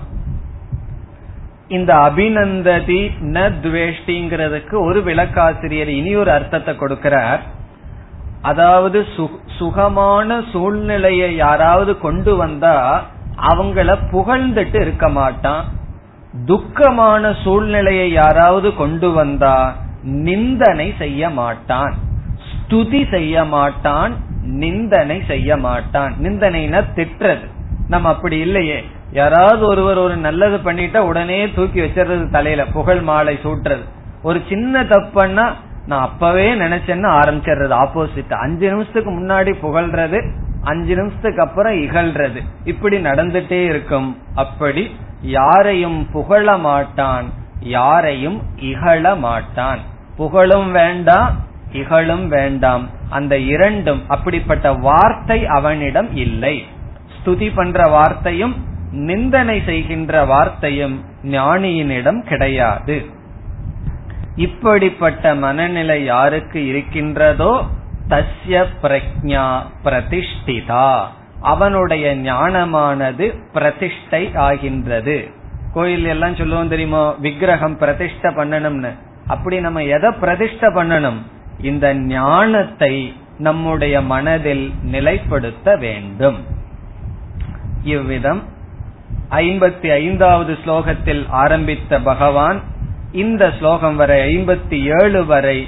இந்த 1.68 1.94
அபிநந்ததி 1.94 3.00
ந 3.20 3.50
துவேஷ்டிங்கிறதுக்கு 3.62 4.74
ஒரு 4.84 5.02
விளக்காசிரியர் 5.02 5.88
இனி 5.88 6.16
ஒரு 6.16 6.30
அர்த்தத்தை 6.30 6.74
கொடுக்கிறார். 6.74 7.40
அதாவது 8.42 9.06
சுகமான 9.58 10.42
சூழ்நிலையை 10.52 11.36
யாராவது 11.36 11.98
கொண்டு 11.98 12.36
வந்தா 12.36 13.04
அவங்கள 13.42 13.98
புகழ்ந்துட்டு 14.12 14.80
இருக்க 14.80 15.08
மாட்டான். 15.08 15.64
துக்கமான 16.46 17.42
சூழ்நிலையை 17.42 18.12
யாராவது 18.12 18.74
கொண்டு 18.74 19.12
வந்தா 19.12 19.74
நிந்தனை 20.02 20.94
செய்ய 20.98 21.30
மாட்டான். 21.30 21.94
ஸ்துதி 22.68 23.10
செய்ய 23.10 23.44
மாட்டான் 23.44 24.14
நிந்தனை 24.42 25.22
செய்ய 25.26 25.56
மாட்டான். 25.56 26.14
நிந்தனைனா 26.22 26.84
திட்டுறது. 26.94 27.46
நம்ம 27.88 28.08
அப்படி 28.08 28.38
இல்லையே. 28.38 28.84
யாராவது 29.12 29.66
ஒருவர் 29.66 29.98
ஒரு 29.98 30.16
நல்லது 30.16 30.56
பண்ணிட்டா 30.56 30.98
உடனே 30.98 31.50
தூக்கி 31.50 31.80
வச்சிடுறது 31.80 32.30
தலையில 32.30 32.64
புகழ் 32.64 33.00
மாலை 33.00 33.38
சூட்டுறது. 33.42 33.84
ஒரு 34.22 34.42
சின்ன 34.48 34.82
தப்புன்னா 34.82 35.52
நான் 35.86 36.00
அப்பவே 36.00 36.54
நினைச்சேன்னு 36.54 37.08
ஆரம்பிச்சிடுறது 37.10 37.86
ஆப்போசிட் 37.86 38.32
அஞ்சு 38.32 38.68
நிமிஷத்துக்கு 38.68 39.10
முன்னாடி 39.10 39.54
புகழ்றது 39.62 40.30
அஞ்சு 40.62 40.96
நிமிஷத்துக்கு 40.96 41.42
அப்புறம் 41.42 41.72
இகழ்றது. 41.72 42.42
இப்படி 42.64 42.96
நடந்துட்டே 42.96 43.64
இருக்கும். 43.64 44.18
அப்படி 44.34 44.96
யாரையும் 45.22 46.10
புகழ 46.10 46.56
மாட்டான் 46.56 47.24
யாரையும் 47.60 48.42
இகழ 48.56 49.14
மாட்டான். 49.14 49.78
புகழும் 50.16 50.72
வேண்டாம் 50.72 51.44
இகழும் 51.72 52.28
வேண்டாம். 52.28 52.88
அந்த 53.08 53.38
இரண்டும் 53.38 54.04
அப்படிப்பட்ட 54.08 54.72
வார்த்தை 54.72 55.46
அவனிடம் 55.46 56.16
இல்லை. 56.16 56.66
ஸ்துதி 57.16 57.52
பண்ற 57.54 57.86
வார்த்தையும் 57.86 58.56
நிந்தனை 58.90 59.62
செய்கின்ற 59.66 60.24
வார்த்தையும் 60.24 61.04
ஞானியினிடம் 61.22 62.22
கிடையாது. 62.22 63.06
இப்படிப்பட்ட 64.36 65.34
மனநிலை 65.34 66.04
யாருக்கு 66.04 66.66
இருக்கின்றதோ 66.66 67.64
தஸ்ய 68.08 68.64
பிரக்ஞா 68.82 69.58
பிரதிஷ்டிதா. 69.84 71.00
அவனுடைய 71.40 72.16
ஞானமானது 72.16 73.38
பிரதிஷ்டை 73.52 74.34
ஆகின்றது. 74.34 75.28
கோயில் 75.72 76.04
எல்லாம் 76.04 76.34
சொல்லுவோம் 76.34 76.68
தெரியுமோ? 76.68 77.14
விக்கிரகம் 77.18 77.78
பிரதிஷ்ட 77.78 78.22
பண்ணணும்னு. 78.22 78.90
அப்படி 79.26 79.60
நம்ம 79.60 79.82
எதை 79.82 80.10
பிரதிஷ்ட 80.10 80.60
பண்ணணும்? 80.60 81.18
இந்த 81.61 81.87
ஞானத்தை 82.11 82.93
நம்முடைய 83.37 83.95
மனதில் 84.03 84.65
நிலைப்படுத்த 84.91 85.75
வேண்டும் 85.77 86.39
இவ்விதம் 87.87 88.41
ஐம்பத்தி 89.41 89.89
ஐந்தாவது 89.97 90.53
ஸ்லோகத்தில் 90.63 91.23
ஆரம்பித்த 91.35 91.99
பகவான் 92.01 92.59
இந்த 93.13 93.43
ஸ்லோகம் 93.51 93.95
வரை 93.95 94.17
ஐம்பத்தி 94.31 94.79
ஏழு 94.99 95.21
வரை 95.25 95.59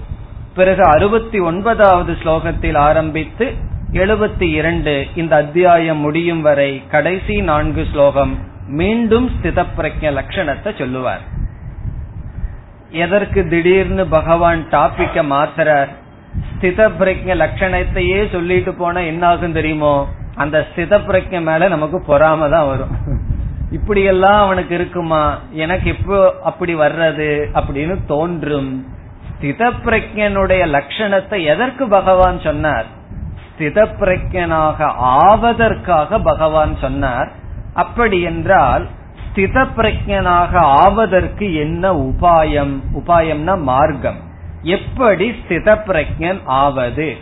பிறகு 0.54 0.84
அறுபத்தி 0.84 1.38
ஒன்பதாவது 1.38 2.12
ஸ்லோகத்தில் 2.12 2.76
ஆரம்பித்து 2.76 3.54
எழுபத்தி 3.92 4.42
இரண்டு 4.42 5.06
இந்த 5.14 5.36
அத்தியாயம் 5.36 5.98
முடியும் 5.98 6.40
வரை 6.40 6.82
கடைசி 6.88 7.40
நான்கு 7.40 7.86
ஸ்லோகம் 7.92 8.38
மீண்டும் 8.66 9.30
ஸ்தித 9.30 9.66
பிரஜ 9.76 10.00
லட்சணத்தை 10.00 10.78
சொல்லுவார். 10.78 11.20
எதற்கு 12.90 13.48
திடீர்னு 13.48 14.06
பகவான் 14.06 14.68
டாபிக்க 14.70 15.22
மாத்துறார்? 15.34 15.88
ஸ்தித 16.50 16.88
பிரஜ 16.98 17.34
லட்சணத்தையே 17.34 18.30
சொல்லிட்டு 18.32 18.74
போனா 18.74 19.00
என்ன 19.00 19.26
ஆகும் 19.26 19.52
தெரியுமோ 19.52 20.06
அந்த 20.34 20.66
ஸ்தித 20.70 20.98
பிரஜ 20.98 21.40
மேல 21.40 21.68
நமக்கு 21.68 21.98
பொறாம 22.08 22.50
தான் 22.50 22.68
வரும். 22.68 22.92
இப்படியெல்லாம் 23.70 24.40
அவனுக்கு 24.44 24.74
இருக்குமா? 24.74 25.38
எனக்கு 25.52 25.88
இப்போ 25.90 26.34
அப்படி 26.44 26.74
வர்றது 26.74 27.48
அப்படின்னு 27.54 28.04
தோன்றும். 28.06 28.86
ஸ்தித 29.30 29.70
பிரஜனுடைய 29.84 30.62
லட்சணத்தை 30.66 31.44
எதற்கு 31.44 31.88
பகவான் 31.88 32.38
சொன்னார்? 32.40 32.86
ஸ்தித 33.50 33.84
பிரஜனாக 34.00 34.78
ஆவதற்காக 35.00 36.20
பகவான் 36.22 36.76
சொன்னார். 36.76 37.32
அப்படி 37.74 38.20
என்றால் 38.22 38.88
ஸ்தித 39.26 39.66
பிரஜனாக 39.76 40.52
ஆவதற்கு 40.60 41.54
என்ன 41.54 41.92
உபாயம்? 41.92 42.74
உபாயம்னா 42.94 43.56
மார்க்கம். 43.62 44.26
எப்படி 44.62 45.30
ஸ்தித 45.30 45.78
பிரஜன் 45.86 46.40
ஆவது? 46.44 47.16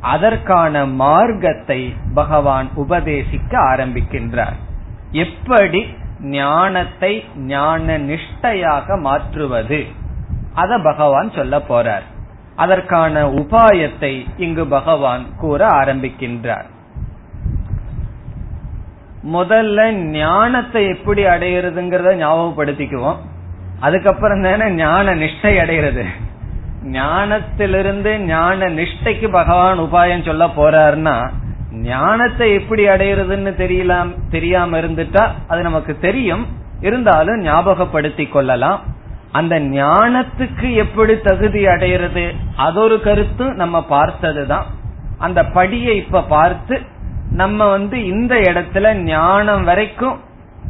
அதற்கான 0.00 0.86
மார்க்கத்தை 0.86 1.94
பகவான் 2.14 2.68
உபதேசிக்க 2.76 3.58
ஆரம்பிக்கின்றார். 3.58 4.52
எப்படி 5.10 5.86
ஞானத்தை 6.20 7.24
ஞான 7.36 7.98
நிஷ்டையாக 7.98 9.00
மாற்றுவது? 9.00 9.84
அத 10.54 10.78
பகவான் 10.78 11.32
சொல்ல 11.32 11.58
போறார். 11.58 12.02
அதற்கான 12.56 13.28
உபாயத்தை 13.28 14.26
இங்கு 14.36 14.66
பகவான் 14.66 15.36
கூற 15.36 15.68
ஆரம்பிக்கின்றார். 15.68 16.64
முதல்ல 19.32 19.92
ஞானத்தை 19.92 20.88
எப்படி 20.88 21.24
அடையிறதுங்கிறத 21.24 22.16
ஞாபகப்படுத்திக்குவோம். 22.16 23.16
அதுக்கப்புறம் 23.80 24.42
தானே 24.42 24.70
ஞான 24.70 25.14
நிஷ்டை 25.14 25.60
அடைகிறது 25.60 26.32
ஞானத்திலிருந்து 26.84 28.18
ஞான 28.18 28.68
நிஷ்டைக்கு 28.68 29.30
பகவான் 29.30 29.78
உபாயம் 29.78 30.24
சொல்ல 30.24 30.46
போறாருன்னா 30.46 31.30
ஞானத்தை 31.72 32.52
எப்படி 32.52 32.86
அடையிறதுன்னு 32.86 33.52
தெரியலாம் 33.62 34.14
தெரியாம 34.30 34.80
இருந்துட்டா 34.80 35.28
அது 35.48 35.62
நமக்கு 35.62 35.98
தெரியும். 35.98 36.46
இருந்தாலும் 36.80 37.40
ஞாபகப்படுத்தி 37.40 38.26
கொள்ளலாம். 38.26 38.80
அந்த 39.32 39.60
ஞானத்துக்கு 39.60 40.74
எப்படி 40.74 41.20
தகுதி 41.20 41.66
அடையிறது 41.66 42.36
அதொரு 42.56 43.00
கருத்து 43.00 43.54
நம்ம 43.54 43.84
பார்த்ததுதான். 43.84 44.66
அந்த 45.18 45.42
படியை 45.42 45.96
இப்ப 45.96 46.22
பார்த்து 46.22 46.80
நம்ம 47.30 47.70
வந்து 47.70 48.04
இந்த 48.04 48.34
இடத்துல 48.34 48.92
ஞானம் 48.92 49.64
வரைக்கும் 49.64 50.20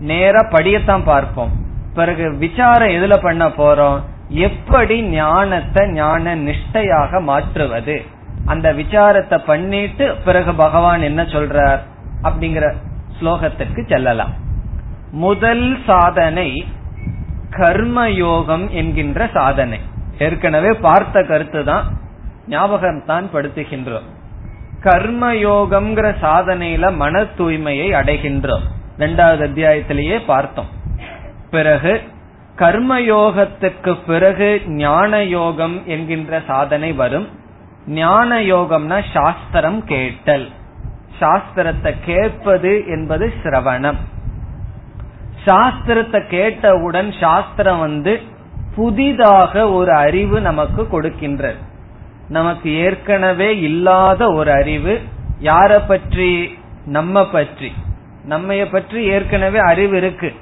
நேர 0.00 0.48
படியத்தான் 0.50 1.02
பார்ப்போம். 1.04 1.50
பிறகு 1.94 2.36
விசாரம் 2.36 2.88
எதுல 2.88 3.16
பண்ண 3.22 3.48
போறோம்? 3.48 4.00
எப்படி 4.28 5.02
ஞானத்தை 5.02 5.88
ஞான 5.88 6.36
நிஷ்டையாக 6.36 7.20
மாற்றுவது? 7.20 8.02
அந்த 8.46 8.72
விசாரத்தை 8.72 9.38
பண்ணிட்டு 9.46 10.16
பிறகு 10.24 10.54
பகவான் 10.54 11.02
என்ன 11.02 11.22
சொல்றார்? 11.22 11.78
அப்படிங்கிற 12.22 12.74
ஸ்லோகத்திற்கு 13.20 13.86
செல்லலாம். 13.88 14.32
முதல் 15.10 15.78
சாதனை 15.86 16.66
கர்மயோகம் 17.50 18.70
என்கின்ற 18.70 19.28
சாதனை. 19.34 19.80
ஏற்கனவே 20.18 20.72
பார்த்த 20.72 21.22
கருத்து 21.22 21.64
தான் 21.64 21.84
ஞாபகம் 22.48 23.04
தான் 23.06 23.30
படுத்துகின்றோம். 23.34 24.08
கர்மயோகம்ங்கிற 24.80 26.14
சாதனையில 26.22 26.94
மன 26.94 27.22
தூய்மையை 27.22 27.88
அடைகின்றோம். 27.92 28.62
இரண்டாவது 28.96 29.46
அத்தியாயத்திலேயே 29.46 30.24
பார்த்தோம். 30.26 30.66
பிறகு 31.50 32.02
கர்மயோகத்துக்கு 32.56 33.98
பிறகு 34.06 34.62
ஞான 34.66 35.22
யோகம் 35.22 35.82
என்கின்ற 35.86 36.42
சாதனை 36.46 36.92
வரும். 36.92 37.28
ஞான 37.86 38.40
யோகம்னா 38.40 39.04
சாஸ்திரம் 39.12 39.84
கேட்டல். 39.84 40.48
சாஸ்திரத்தை 41.20 41.94
கேட்பது 42.04 42.84
என்பது 42.86 43.32
சிரவணம். 43.42 43.96
சாஸ்திரத்தை 45.46 46.26
கேட்டவுடன் 46.26 47.12
சாஸ்திரம் 47.20 47.78
வந்து 47.78 48.20
புதிதாக 48.74 49.70
ஒரு 49.70 49.92
அறிவு 49.92 50.40
நமக்கு 50.40 50.82
கொடுக்கின்றது. 50.82 51.56
நமக்கு 52.28 52.74
ஏற்கனவே 52.74 53.58
இல்லாத 53.60 54.32
ஒரு 54.32 54.50
அறிவு 54.52 55.00
யார 55.42 55.80
பற்றி? 55.88 56.58
நம்ம 56.86 57.26
பற்றி. 57.26 57.72
நம்ம 58.24 58.54
பற்றி 58.54 59.04
ஏற்கனவே 59.04 59.58
அறிவு 59.58 59.96
இருக்கு. 59.96 60.32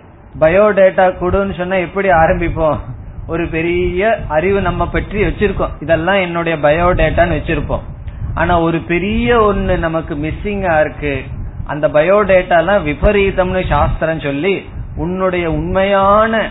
பயோடேட்டா 0.41 1.05
கொடுன்னு 1.21 1.57
சொன்னா 1.57 1.77
எப்படி 1.77 2.09
ஆரம்பிப்போம்? 2.09 2.79
ஒரு 3.27 3.47
பெரிய 3.47 4.19
அறிவு 4.29 4.61
நம்ம 4.61 4.89
பற்றி 4.89 5.23
வச்சிருக்கோம். 5.23 5.75
இதெல்லாம் 5.81 6.21
என்னுடைய 6.21 6.59
பயோடேட்டான்னு 6.59 7.39
வச்சிருப்போம். 7.39 7.81
ஆனா 8.35 8.61
ஒரு 8.61 8.79
பெரிய 8.79 9.39
ஒண்ணு 9.41 9.79
நமக்கு 9.79 10.15
மிஸ்ஸிங்கா 10.15 10.81
இருக்கு. 10.81 11.23
அந்த 11.67 11.89
பயோடேட்டா 11.89 12.57
எல்லாம் 12.59 12.87
விபரீதம்னு 12.87 13.69
சாஸ்திரம் 13.69 14.21
சொல்லி 14.21 14.69
உன்னுடைய 14.97 15.51
உண்மையான 15.51 16.51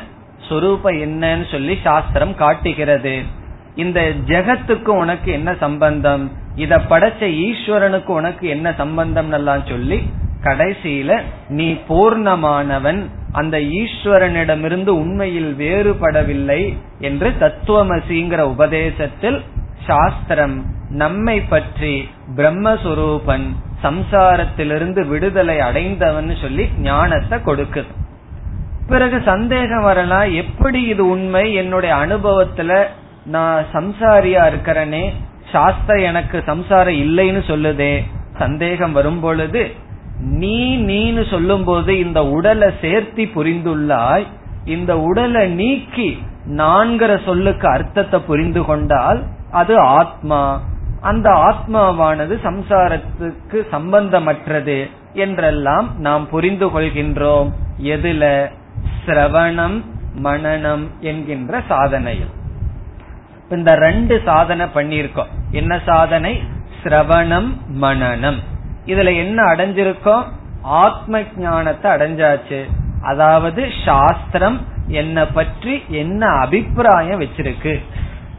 சொரூபம் 0.49 0.99
என்னன்னு 0.99 1.51
சொல்லி 1.51 1.77
சாஸ்திரம் 1.83 2.35
காட்டுகிறது. 2.35 3.21
இந்த 3.75 3.99
ஜெகத்துக்கும் 4.27 5.01
உனக்கு 5.03 5.31
என்ன 5.31 5.55
சம்பந்தம்? 5.59 6.31
இத 6.55 6.77
படைச்ச 6.77 7.21
ஈஸ்வரனுக்கு 7.45 8.07
உனக்கு 8.07 8.47
என்ன 8.47 8.73
சம்பந்தம் 8.77 9.31
எல்லாம் 9.31 9.65
சொல்லி 9.65 10.03
கடைசியில 10.43 11.21
நீ 11.49 11.67
பூர்ணமானவன் 11.89 13.01
அந்த 13.31 13.57
ஈஸ்வரனிடமிருந்து 13.57 14.87
உண்மையில் 14.87 15.55
வேறுபடவில்லை 15.55 16.61
என்று 16.99 17.29
தத்துவமசிங்கிற 17.39 18.39
உபதேசத்தில் 18.39 19.41
சாஸ்திரம் 19.87 20.55
நம்மை 20.89 21.41
பற்றி 21.41 22.09
பிரம்மஸ்வரூபன் 22.35 23.45
சம்சாரத்திலிருந்து 23.83 25.07
விடுதலை 25.07 25.59
அடைந்தவன் 25.59 26.35
சொல்லி 26.41 26.69
ஞானத்தை 26.77 27.39
கொடுக்குது. 27.39 27.91
பிறகு 28.87 29.21
சந்தேகம் 29.25 29.81
வரலாம் 29.81 30.33
எப்படி 30.33 30.81
இது 30.83 31.03
உண்மை? 31.07 31.53
என்னுடைய 31.53 31.95
அனுபவத்துல 31.95 32.83
நான் 33.25 33.65
சம்சாரியா 33.73 34.43
இருக்கிறனே 34.51 35.05
சாஸ்திரம் 35.51 36.03
எனக்கு 36.03 36.43
சம்சாரம் 36.45 36.99
இல்லைன்னு 37.05 37.41
சொல்லுதே. 37.47 37.93
சந்தேகம் 38.37 38.91
வரும் 38.91 39.19
பொழுது 39.19 39.63
நீ 40.21 40.77
நீனு 40.77 41.29
சொல்லும் 41.29 41.63
போது 41.63 41.99
இந்த 41.99 42.25
உடலை 42.25 42.67
சேர்த்தி 42.81 43.29
புரிந்துள்ளாய் 43.35 44.25
இந்த 44.65 44.99
உடலை 44.99 45.53
நீக்கி 45.53 46.23
நான்கிற 46.47 47.23
சொல்லுக்கு 47.25 47.67
அர்த்தத்தை 47.67 48.19
புரிந்து 48.19 48.65
கொண்டால் 48.65 49.23
அது 49.51 49.77
ஆத்மா. 49.77 50.61
அந்த 51.01 51.29
ஆத்மாவானது 51.29 52.37
சம்சாரத்துக்கு 52.43 53.67
சம்பந்தமற்றது 53.71 54.89
என்றெல்லாம் 55.13 55.99
நாம் 55.99 56.29
புரிந்து 56.29 56.67
கொள்கின்றோம். 56.67 57.51
எதுல? 57.83 58.51
சிரவணம் 59.05 59.85
மனநம் 60.23 60.87
என்கின்ற 60.99 61.61
சாதனையில். 61.69 62.31
இந்த 63.49 63.75
ரெண்டு 63.75 64.21
சாதனை 64.25 64.65
பண்ணிருக்கோம் 64.65 65.27
என்ன 65.51 65.81
சாதனை? 65.85 66.43
சிரவணம் 66.83 67.57
மனநம். 67.81 68.39
இதுல 68.85 69.15
என்ன 69.15 69.43
அடைஞ்சிருக்கோம்? 69.43 70.23
ஆத்ம 70.61 71.21
ஞானத்தை 71.37 71.91
அடைஞ்சாச்சு. 71.91 72.69
அதாவது 73.01 73.67
சாஸ்திரம் 73.85 74.61
என்ன 74.87 75.27
பற்றி 75.27 75.83
என்ன 75.89 76.27
அபிப்பிராயம் 76.27 77.21
வச்சிருக்கு. 77.21 77.79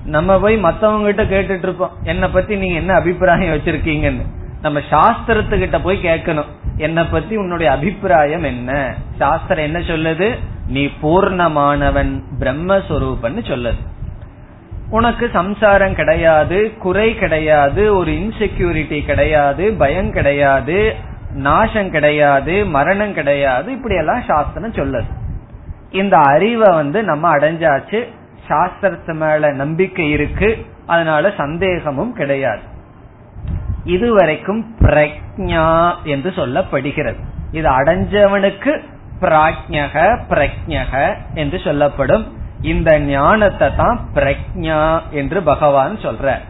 நம்ம 0.04 0.40
போய் 0.40 0.56
மத்தவங்க 0.56 1.12
கிட்ட 1.12 1.24
கேட்டுட்டு 1.24 1.62
இருப்போம் 1.62 1.92
என்ன 2.02 2.30
பத்தி 2.30 2.56
நீங்க 2.56 2.74
என்ன 2.74 2.94
அபிப்பிராயம் 2.94 3.54
வச்சிருக்கீங்கன்னு? 3.54 4.26
நம்ம 4.62 4.80
சாஸ்திரத்துக்கிட்ட 4.90 5.82
போய் 5.82 6.02
கேட்கணும் 6.02 6.50
என்ன 6.76 7.06
பத்தி 7.06 7.36
உன்னுடைய 7.36 7.72
அபிப்பிராயம் 7.72 8.42
என்ன? 8.42 8.94
சாஸ்திரம் 9.16 9.64
என்ன 9.64 9.78
சொல்லுது? 9.78 10.38
நீ 10.68 10.88
பூர்ணமானவன் 11.02 12.22
பிரம்மஸ்வரூபன்னு 12.40 13.42
சொல்லுது. 13.50 13.80
உனக்கு 14.92 15.26
சம்சாரம் 15.32 15.94
கிடையாது 15.94 16.58
குறை 16.78 17.08
கிடையாது 17.14 17.96
ஒரு 17.96 18.10
இன்செக்யூரிட்டி 18.10 18.98
கிடையாது 19.04 19.72
பயம் 19.72 20.10
கிடையாது 20.12 20.94
நாசம் 21.34 21.90
கிடையாது 21.90 22.54
மரணம் 22.66 23.14
கிடையாது 23.14 23.72
இப்படி 23.72 23.94
எல்லாம் 23.94 24.22
சாஸ்திரம் 24.26 24.72
சொல்லுது. 24.72 25.08
இந்த 25.90 26.16
அறிவை 26.16 26.74
வந்து 26.74 27.02
நம்ம 27.02 27.30
அடைஞ்சாச்சு 27.36 28.00
சாஸ்திரத்து 28.48 29.14
மேல 29.14 29.52
நம்பிக்கை 29.52 30.10
இருக்கு 30.10 30.50
அதனால 30.86 31.32
சந்தேகமும் 31.36 32.12
கிடையாது. 32.12 32.60
இதுவரைக்கும் 33.84 34.62
பிரக்ஞா 34.80 35.94
என்று 36.04 36.30
சொல்லப்படுகிறது. 36.30 37.20
இது 37.52 37.68
அடைஞ்சவனுக்கு 37.70 38.72
பிராஜ்யக 39.20 39.96
பிரக்ஞக 40.30 41.14
என்று 41.34 41.58
சொல்லப்படும். 41.58 42.24
இந்த 42.62 42.98
ஞானத்தை 42.98 43.74
தான் 43.76 44.08
பிரக்ஞா 44.14 45.00
என்று 45.10 45.42
பகவான் 45.42 45.96
சொல்றார் 45.96 46.40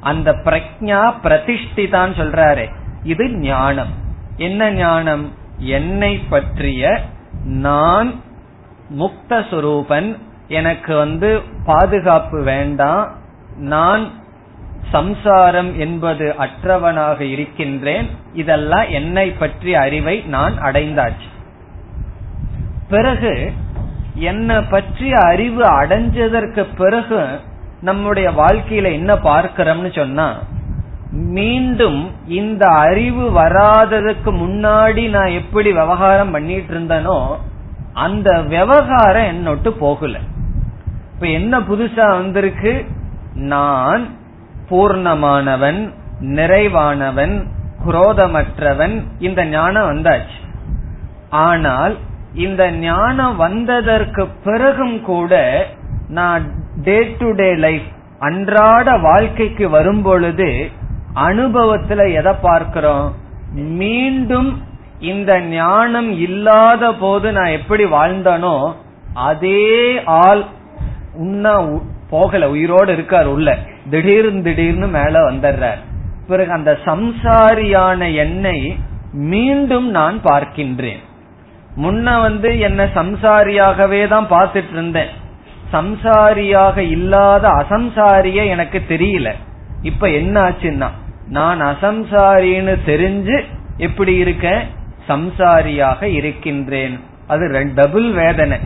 அந்த 0.00 0.32
பிரக்ஞா 0.32 1.12
பிரதிஷ்டிதான் 1.22 2.12
சொல்றாரு. 2.20 2.72
இது 3.02 3.30
ஞானம். 3.30 3.92
என்ன 4.36 4.70
ஞானம்? 4.70 5.32
என்னை 5.58 6.18
பற்றிய 6.28 7.00
நான் 7.44 8.20
முக்த 8.98 9.28
சுரூபன் 9.28 10.18
எனக்கு 10.48 10.96
வந்து 10.96 11.40
பாதுகாப்பு 11.64 12.42
வேண்டாம். 12.42 13.08
நான் 13.56 14.10
சம்சாரம் 14.92 15.78
என்பது 15.78 16.34
அற்றவனாக 16.38 17.20
இருக்கின்றேன். 17.20 18.10
இதெல்லாம் 18.32 18.88
என்னை 18.88 19.30
பற்றிய 19.30 19.80
அறிவை 19.80 20.20
நான் 20.20 20.54
அடைந்தாச்சு. 20.62 21.28
பிறகு 22.88 23.52
என்னை 24.14 24.62
பற்றிய 24.62 25.18
அறிவு 25.18 25.62
அடைஞ்சதற்கு 25.62 26.66
பிறகு 26.76 27.26
நம்முடைய 27.80 28.30
வாழ்க்கையில 28.30 28.92
என்ன 28.92 29.14
பார்க்கிறோம்னு 29.14 29.96
சொன்னா 29.96 30.38
மீண்டும் 31.10 32.10
இந்த 32.26 32.66
அறிவு 32.66 33.30
வராததுக்கு 33.30 34.26
முன்னாடி 34.26 35.08
நான் 35.08 35.26
எப்படி 35.26 35.72
விவகாரம் 35.72 36.30
பண்ணிட்டு 36.30 36.74
இருந்தனோ 36.74 37.36
அந்த 37.92 38.42
விவகாரம் 38.42 39.24
என்னொட்டு 39.24 39.68
போகல. 39.68 40.18
இப்ப 41.14 41.26
என்ன 41.26 41.58
புதுசா 41.58 42.08
வந்திருக்கு? 42.08 42.84
நான் 43.34 44.08
பூர்ணமானவன் 44.70 45.92
நிறைவானவன் 46.20 47.46
குரோதமற்றவன் 47.86 49.02
இந்த 49.18 49.44
ஞானம் 49.44 49.90
வந்தாச்சு. 49.90 50.40
ஆனால் 51.30 51.96
இந்த 52.34 52.70
ஞானம் 52.70 53.36
வந்ததற்கு 53.36 54.26
பிறகும் 54.44 55.02
கூட 55.02 55.66
நான் 56.08 56.50
டே 56.76 57.16
டு 57.18 57.32
டே 57.32 57.54
லைஃப் 57.54 57.82
அன்றாட 58.18 58.98
வாழ்க்கைக்கு 58.98 59.68
வரும் 59.68 60.02
பொழுது 60.02 60.70
அனுபவத்துல 61.14 62.12
எதை 62.12 62.32
பார்க்கிறோம்? 62.42 63.14
மீண்டும் 63.52 64.62
இந்த 64.98 65.40
ஞானம் 65.40 66.10
இல்லாத 66.18 66.94
போது 66.94 67.32
நான் 67.32 67.50
எப்படி 67.50 67.84
வாழ்ந்தனோ 67.84 68.74
அதே 69.14 70.04
ஆள் 70.04 70.44
உன்ன 71.14 71.68
போகல 72.10 72.50
உயிரோடு 72.50 72.92
இருக்கார் 72.92 73.26
உள்ள. 73.26 73.58
திடீர்னு 73.90 74.42
திடீர்னு 74.42 74.86
மேல 74.86 75.30
வந்துடுறார். 75.30 75.78
பிறகு 76.26 76.52
அந்த 76.52 76.78
சம்சாரியான 76.84 78.14
என்னை 78.14 78.78
மீண்டும் 79.12 79.90
நான் 79.90 80.20
பார்க்கின்றேன். 80.22 81.02
முன்ன 81.76 82.20
வந்து 82.20 82.58
என்ன 82.58 82.84
சம்சாரியாகவே 82.84 84.08
தான் 84.08 84.30
பார்த்துட்டு 84.30 84.72
இருந்தேன் 84.72 85.08
சம்சாரியாக 85.72 86.76
இல்லாத 86.76 87.48
அசம்சாரிய 87.48 88.46
எனக்கு 88.46 88.82
தெரியல. 88.88 89.32
இப்ப 89.82 90.10
என்ன 90.10 90.40
ஆச்சுன்னா 90.42 90.88
நான் 91.28 91.60
அசம்சாரின்னு 91.60 92.78
தெரிஞ்சு 92.86 93.44
எப்படி 93.76 94.14
இருக்கேன்? 94.14 94.62
சம்சாரியாக 95.08 96.02
இருக்கின்றேன். 96.02 97.00
அது 97.26 97.72
டபுள் 97.74 98.10
வேதனை. 98.10 98.58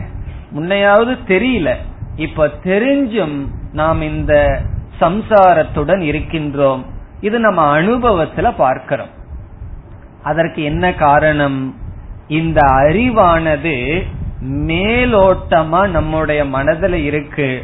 முன்னையாவது 0.51 1.17
தெரியல. 1.27 1.75
இப்ப 2.15 2.47
தெரிஞ்சும் 2.63 3.47
நாம் 3.73 4.01
இந்த 4.01 4.61
சம்சாரத்துடன் 5.01 6.01
இருக்கின்றோம். 6.01 6.85
இது 7.21 7.39
நம்ம 7.39 7.81
அனுபவத்துல 7.81 8.53
பார்க்கிறோம். 8.57 9.09
அதற்கு 10.23 10.63
என்ன 10.63 10.93
காரணம்? 10.93 11.75
இந்த 12.29 12.61
அறிவானது 12.61 14.05
மேலோட்டமா 14.45 15.87
நம்முடைய 15.87 16.45
மனதில் 16.45 16.93
இருக்கு. 16.93 17.63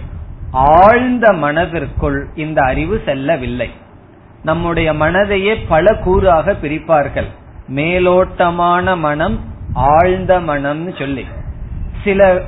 ஆழ்ந்த 0.52 1.34
மனதிற்குள் 1.34 2.28
இந்த 2.36 2.62
அறிவு 2.66 3.02
செல்லவில்லை. 3.06 3.70
நம்முடைய 4.44 4.94
மனதையே 4.94 5.56
பல 5.68 5.94
கூறாக 5.94 6.56
பிரிப்பார்கள். 6.62 7.30
மேலோட்டமான 7.76 8.98
மனம் 8.98 9.40
ஆழ்ந்த 9.74 10.40
மனம்னு 10.40 11.00
சொல்லி. 11.00 11.26
சில 12.04 12.42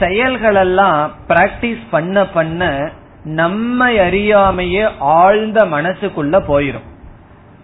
செயல்களெல்லாம் 0.00 1.10
பிராக்டிஸ் 1.28 1.82
பண்ண 1.90 2.26
பண்ண 2.26 2.90
நம்மை 3.24 3.98
அறியாமையே 3.98 4.88
ஆழ்ந்த 4.98 5.64
மனசுக்குள்ள 5.64 6.42
போயிரும். 6.48 6.88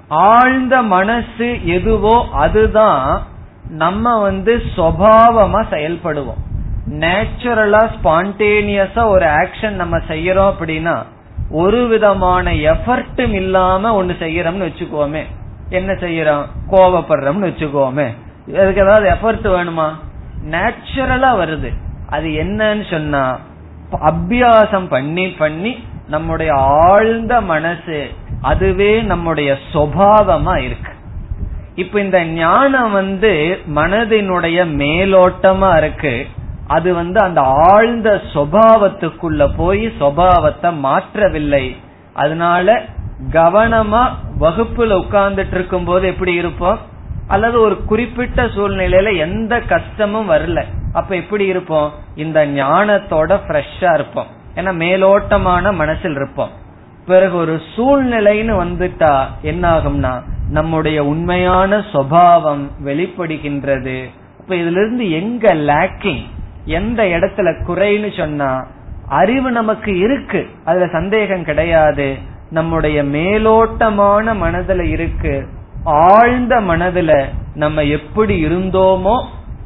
ஆழ்ந்த 0.09 0.83
மனசு 0.83 1.67
எதுவோ 1.67 2.29
அதுதான் 2.33 3.37
நம்ம 3.69 4.21
வந்து 4.21 4.63
சுவாவமா 4.77 5.65
செயல்படுவோம். 5.71 6.47
நேச்சுரலா 6.91 7.89
ஸ்பான்டேனியஸா 8.03 9.07
ஒரு 9.07 9.27
ஆக்ஷன் 9.27 9.71
நம்ம 9.71 9.99
செய்யறோம் 9.99 10.53
அப்படின்னா 10.59 11.03
ஒரு 11.51 11.87
விதமான 11.87 12.53
எஃபர்ட்டும் 12.53 13.33
இல்லாம 13.33 13.95
ஒன்னு 13.95 14.13
செய்யறோம்னு 14.13 14.71
வச்சுக்கோமே. 14.71 15.23
என்ன 15.69 15.93
செய்யறோம்? 15.93 16.45
கோவப்படுறோம்னு 16.71 17.51
வச்சுக்கோமே. 17.51 18.15
அதுக்கு 18.59 18.83
ஏதாவது 18.83 19.11
எஃபர்ட் 19.11 19.55
வேணுமா? 19.57 19.93
நேச்சுரலா 20.51 21.33
வருது. 21.33 21.73
அது 22.09 22.29
என்னன்னு 22.29 22.91
சொன்னா 22.91 23.39
அபியாசம் 23.93 24.87
பண்ணி 24.89 25.29
பண்ணி 25.29 25.85
நம்முடைய 26.09 26.53
ஆழ்ந்த 26.55 27.41
மனசு 27.41 28.11
அதுவே 28.41 29.03
நம்முடைய 29.03 29.57
சுவாவமா 29.73 30.57
இருக்கு. 30.57 30.97
இப்ப 31.79 32.01
இந்த 32.01 32.25
ஞானம் 32.25 32.93
வந்து 32.93 33.59
மனதினுடைய 33.75 34.67
மேலோட்டமா 34.81 35.77
இருக்கு. 35.77 36.27
அது 36.67 36.95
வந்து 36.95 37.21
அந்த 37.21 37.41
ஆழ்ந்த 37.45 38.21
சுவாவத்துக்குள்ள 38.33 39.51
போய் 39.57 39.87
சுவாவத்தை 39.87 40.75
மாற்றவில்லை. 40.83 41.77
அதனால 42.15 42.83
கவனமா 43.33 44.09
வகுப்புல 44.41 45.03
உட்கார்ந்துட்டு 45.03 45.55
இருக்கும் 45.55 45.85
போது 45.85 46.07
எப்படி 46.07 46.35
இருப்போம்? 46.35 46.79
அல்லது 47.29 47.61
ஒரு 47.61 47.85
குறிப்பிட்ட 47.85 48.45
சூழ்நிலையில 48.45 49.17
எந்த 49.17 49.61
கஷ்டமும் 49.61 50.31
வரல. 50.31 50.65
அப்ப 50.93 51.17
எப்படி 51.17 51.47
இருப்போம்? 51.47 51.93
இந்த 52.15 52.47
ஞானத்தோட 52.47 53.41
ஃப்ரெஷ்ஷா 53.47 53.95
இருப்போம். 53.95 54.27
ஏன்னா 54.55 54.75
மேலோட்டமான 54.85 55.75
மனசில் 55.75 56.15
இருப்போம். 56.15 56.67
பிறகு 57.09 57.37
ஒரு 57.37 57.55
சூழ்நிலைன்னு 57.77 58.55
வந்துட்டா 58.63 59.15
என்ன 59.43 59.65
ஆகும்னா 59.77 60.13
நம்முடைய 60.51 60.99
உண்மையான 61.05 61.79
சுவாவம் 61.93 62.65
வெளிப்படுகின்றது. 62.85 63.99
இப்ப 64.41 64.55
இதுல 64.55 64.81
இருந்து 64.83 65.05
எங்க 65.11 65.55
லேக்கிங் 65.71 66.25
எந்த 66.65 67.03
இடத்துல 67.17 67.49
குறைன்னு 67.69 68.11
சொன்னா 68.17 68.51
அறிவு 69.21 69.51
நமக்கு 69.51 69.93
இருக்கு 69.99 70.41
அதுல 70.65 70.87
சந்தேகம் 70.93 71.45
கிடையாது. 71.45 72.09
நம்முடைய 72.51 72.99
மேலோட்டமான 73.05 74.35
மனதுல 74.45 74.83
இருக்கு 74.89 75.35
ஆழ்ந்த 75.85 76.55
மனதுல 76.61 77.13
நம்ம 77.55 77.83
எப்படி 77.97 78.35
இருந்தோமோ 78.47 79.17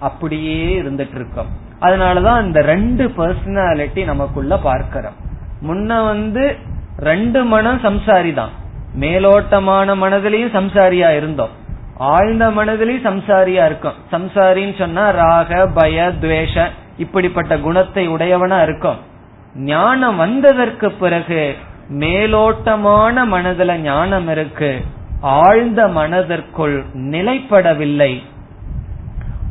அப்படியே 0.00 0.62
இருந்துட்டு 0.82 1.16
இருக்கோம் 1.20 1.50
அதனாலதான் 1.80 2.44
இந்த 2.44 2.60
ரெண்டு 2.72 3.04
பர்சனாலிட்டி 3.16 4.02
நமக்குள்ள 4.04 4.56
பார்க்கிறோம். 4.58 5.18
முன்ன 5.68 6.04
வந்து 6.04 6.44
ரெண்டு 6.96 7.44
மனம் 7.44 7.80
சம்சாரி 7.82 8.34
தான் 8.34 8.50
மேலோட்டமான 9.00 9.94
மனதிலையும் 9.94 10.54
சம்சாரியா 10.54 11.16
இருந்தோம். 11.16 11.48
ஆழ்ந்த 11.96 12.50
மனதிலையும் 12.50 13.06
சம்சாரியா 13.06 13.64
இருக்கும். 13.66 13.94
சம்சாரின்னு 14.12 14.78
சொன்னா 14.78 15.10
ராக 15.10 15.66
பய 15.66 16.12
துவேஷ 16.20 16.68
இப்படிப்பட்ட 16.96 17.58
குணத்தை 17.58 18.08
உடையவனா 18.08 18.62
இருக்கும். 18.62 18.96
ஞானம் 19.54 20.16
வந்ததற்கு 20.16 20.90
பிறகு 20.90 21.56
மேலோட்டமான 21.90 23.26
மனதுல 23.26 23.76
ஞானம் 23.76 24.28
இருக்கு. 24.28 24.84
ஆழ்ந்த 25.20 25.88
மனதிற்குள் 25.88 26.84
நிலைப்படவில்லை. 26.94 28.22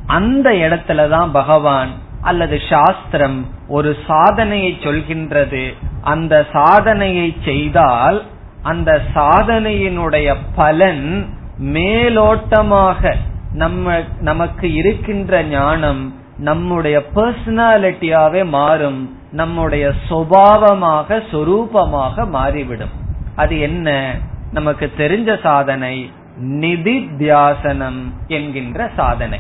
அந்த 0.06 0.50
இடத்துலதான் 0.50 1.30
பகவான் 1.32 1.90
அல்லது 2.22 2.60
சாஸ்திரம் 2.70 3.48
ஒரு 3.68 3.98
சாதனையை 4.08 4.78
சொல்கின்றது. 4.82 5.74
அந்த 6.02 6.46
சாதனையை 6.54 7.38
செய்தால் 7.46 8.24
அந்த 8.62 9.02
சாதனையினுடைய 9.16 10.36
பலன் 10.56 11.28
மேலோட்டமாக 11.60 13.16
நம்ம 13.54 14.04
நமக்கு 14.22 14.74
இருக்கின்ற 14.74 15.44
ஞானம் 15.44 16.14
நம்முடைய 16.38 17.04
பர்சனாலிட்டியாவே 17.16 18.46
மாறும் 18.46 19.18
நம்முடைய 19.32 19.94
சுபாவமாக 20.10 21.22
சொரூபமாக 21.32 22.28
மாறிவிடும். 22.28 22.90
அது 23.36 23.60
என்ன? 23.60 24.16
நமக்கு 24.54 24.92
தெரிஞ்ச 24.98 25.42
சாதனை 25.42 26.12
நிதித்தியாசனம் 26.42 28.14
என்கின்ற 28.28 28.90
சாதனை. 28.96 29.40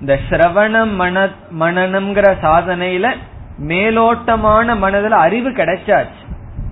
இந்த 0.00 0.18
சிரவணம் 0.30 0.94
மன 0.94 1.28
மனநம்ங்கிற 1.60 2.36
சாதனையில 2.42 3.16
மேலோட்டமான 3.58 4.74
மனதுல 4.74 5.08
அறிவு 5.08 5.50
கிடைச்சாச்சு. 5.50 6.20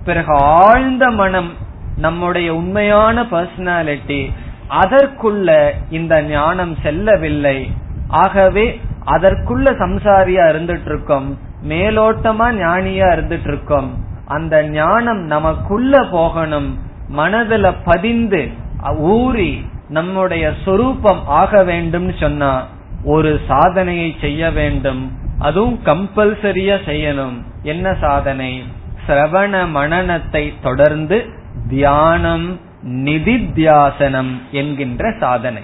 பிறகு 0.05 0.33
ஆழ்ந்த 0.33 1.09
மனம் 1.09 1.51
நம்முடைய 1.97 2.55
உண்மையான 2.55 3.21
பர்சனாலிட்டி 3.21 4.31
அதற்குள்ள 4.69 5.71
இந்த 5.89 6.21
ஞானம் 6.21 6.75
செல்லவில்லை. 6.83 7.71
ஆகவே 8.07 8.79
அதற்குள்ள 9.05 9.73
சம்சாரியா 9.79 10.45
இருந்துட்டு 10.53 10.85
இருக்கோம் 10.85 11.39
மேலோட்டமா 11.67 12.47
ஞானியா 12.61 13.07
இருந்துட்டு 13.15 13.47
இருக்கோம் 13.47 14.03
அந்த 14.25 14.63
ஞானம் 14.63 15.17
நமக்குள்ள 15.17 16.03
போகணும். 16.03 16.79
மனதுல 17.17 17.75
பதிந்து 17.83 18.51
ஊறி 18.97 19.65
நம்முடைய 19.89 20.53
சொரூபம் 20.65 21.27
ஆக 21.27 21.63
வேண்டும்னு 21.63 22.19
சொன்னா 22.19 22.67
ஒரு 23.03 23.39
சாதனையை 23.47 24.15
செய்ய 24.21 24.51
வேண்டும். 24.51 25.20
அதுவும் 25.41 25.79
கம்பல்சரியா 25.85 26.77
செய்யணும். 26.85 27.37
என்ன 27.63 27.95
சாதனை? 28.01 28.63
சிரவண 29.07 29.53
மனநத்தை 29.75 30.53
தொடர்ந்து 30.61 31.25
தியானம் 31.69 32.59
நிதித்தியாசனம் 32.85 34.31
என்கின்ற 34.51 35.13
சாதனை. 35.19 35.61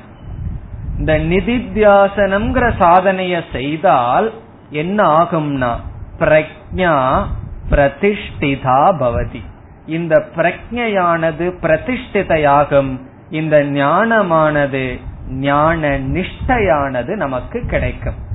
இந்த 0.97 1.19
நிதித்தியாசனம்ங்கிற 1.19 2.71
சாதனைய 2.79 3.43
செய்தால் 3.51 4.33
என்ன 4.69 5.03
ஆகும்னா 5.17 5.73
பிரக்ஞா 6.19 7.25
பிரதிஷ்டிதா 7.69 8.79
பவதி. 9.01 9.41
இந்த 9.85 10.25
பிரக்ஞையானது 10.35 11.53
பிரதிஷ்டிதையாகும். 11.61 12.99
இந்த 13.29 13.63
ஞானமானது 13.63 14.99
ஞான 15.29 15.99
நிஷ்டையானது 15.99 17.15
நமக்கு 17.15 17.65
கிடைக்கும். 17.67 18.25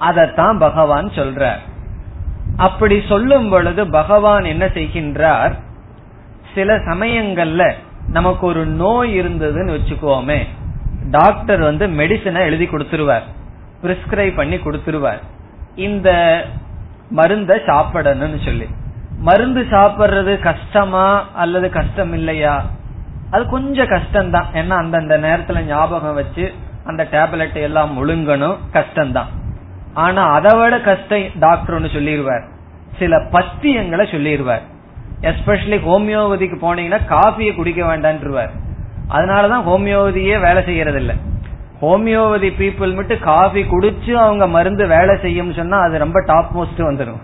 அதத்தான் 0.00 0.58
பகவான் 0.58 1.08
சொல்றார். 1.08 1.58
அப்படி 2.56 3.02
சொல்லும் 3.08 3.50
பொழுது 3.50 3.90
பகவான் 3.90 4.44
என்ன 4.44 4.66
செய்கின்றார்? 4.66 5.52
சில 6.54 6.76
சமயங்கள்ல 6.76 7.72
நமக்கு 8.08 8.46
ஒரு 8.46 8.66
நோய் 8.66 9.20
இருந்ததுன்னு 9.20 9.78
வச்சுக்கோமே. 9.78 10.42
டாக்டர் 11.10 11.60
வந்து 11.60 11.86
மெடிசனை 11.86 12.34
எழுதி 12.34 12.64
கொடுத்துருவார். 12.64 13.22
பிரிஸ்கிரைப் 13.82 14.36
பண்ணி 14.36 14.56
கொடுத்துருவார். 14.56 15.20
இந்த 15.74 16.42
மருந்த 17.10 17.60
சாப்பிடணும்னு 17.66 18.44
சொல்லி. 18.44 18.66
மருந்து 19.18 19.62
சாப்பிடுறது 19.70 20.38
கஷ்டமா 20.38 21.26
அல்லது 21.34 21.70
கஷ்டம் 21.70 22.12
இல்லையா 22.12 22.64
அது 23.30 23.46
கொஞ்சம் 23.46 23.86
கஷ்டம்தான். 23.86 24.44
ஏன்னா 24.52 24.70
அந்தந்த 24.70 25.18
நேரத்துல 25.18 25.60
ஞாபகம் 25.60 26.14
வச்சு 26.14 26.54
அந்த 26.84 27.08
டேப்லெட் 27.10 27.54
எல்லாம் 27.54 27.90
முழுங்கணும் 27.98 28.56
கஷ்டம்தான். 28.72 29.36
ஆனா 29.98 30.22
அதை 30.32 30.58
விட 30.58 30.80
கஷ்டம் 30.80 31.22
டாக்டர் 31.38 31.74
ஒன்னு 31.74 31.88
சொல்லிடுவார். 31.88 32.44
சில 32.98 33.16
பத்தியங்களை 33.16 34.04
சொல்லிடுவார். 34.14 34.64
எஸ்பெஷலி 35.20 35.78
ஹோமியோபதிக்கு 35.86 36.56
போனீங்கன்னா 36.62 36.98
காஃபியை 37.08 37.54
குடிக்க 37.54 37.96
வேண்டான்ருவார் 37.96 38.50
அதனாலதான் 39.10 39.66
ஹோமியோபதியே 39.66 40.40
வேலை 40.40 40.62
செய்யறது 40.64 40.98
இல்ல 40.98 41.12
ஹோமியோபதி 41.80 42.50
பீப்புள் 42.58 42.94
மட்டும் 42.94 43.20
காஃபி 43.20 43.62
குடிச்சு 43.62 44.12
அவங்க 44.12 44.46
மருந்து 44.46 44.86
வேலை 44.86 45.16
செய்யும் 45.22 45.52
சொன்னா 45.52 45.78
அது 45.78 45.98
ரொம்ப 45.98 46.24
டாப் 46.24 46.58
மோஸ்ட் 46.58 46.80
வந்துடும் 46.80 47.20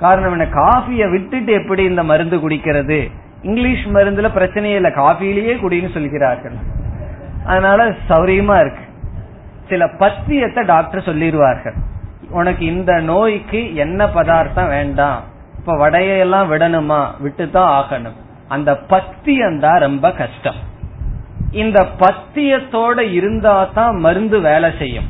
காரணம் 0.00 0.30
என்ன? 0.30 0.46
காஃபிய 0.46 1.06
விட்டுட்டு 1.06 1.52
எப்படி 1.52 1.82
இந்த 1.82 2.02
மருந்து 2.02 2.36
குடிக்கிறது? 2.36 3.10
இங்கிலீஷ் 3.42 3.86
மருந்துல 3.86 4.28
பிரச்சனையே 4.36 4.74
இல்ல. 4.74 4.90
காஃபிலேயே 4.90 5.54
குடின்னு 5.54 5.92
சொல்கிறார்கள். 5.92 6.52
அதனால 7.44 7.94
சௌரியமா 8.08 8.60
இருக்கு. 8.60 8.84
சில 9.68 9.86
பத்தியத்தை 9.86 10.64
டாக்டர் 10.64 11.02
சொல்லிடுவார்கள். 11.02 11.76
உனக்கு 12.30 12.66
இந்த 12.66 13.00
நோய்க்கு 13.00 13.74
என்ன 13.74 14.08
பதார்த்தம் 14.08 14.68
வேண்டாம். 14.68 15.22
இப்ப 15.58 15.74
வடையெல்லாம் 15.74 16.48
விடணுமா? 16.50 17.06
விட்டுதான் 17.24 17.82
ஆகணும். 17.82 18.16
அந்த 18.48 18.76
பத்தியம் 18.76 19.60
தான் 19.60 19.80
ரொம்ப 19.80 20.12
கஷ்டம். 20.12 20.54
இந்த 21.50 21.86
பத்தியத்தோட 21.98 23.12
இருந்தா 23.12 23.64
தான் 23.64 23.96
மருந்து 23.96 24.40
வேலை 24.40 24.70
செய்யும். 24.78 25.04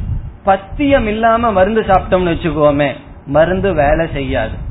பத்தியம் 0.44 1.06
இல்லாம 1.06 1.52
மருந்து 1.52 1.80
சாப்பிட்டோம்னு 1.80 2.34
வச்சுக்கோமே 2.34 2.92
மருந்து 3.26 3.74
வேலை 3.74 4.08
செய்யாது. 4.12 4.66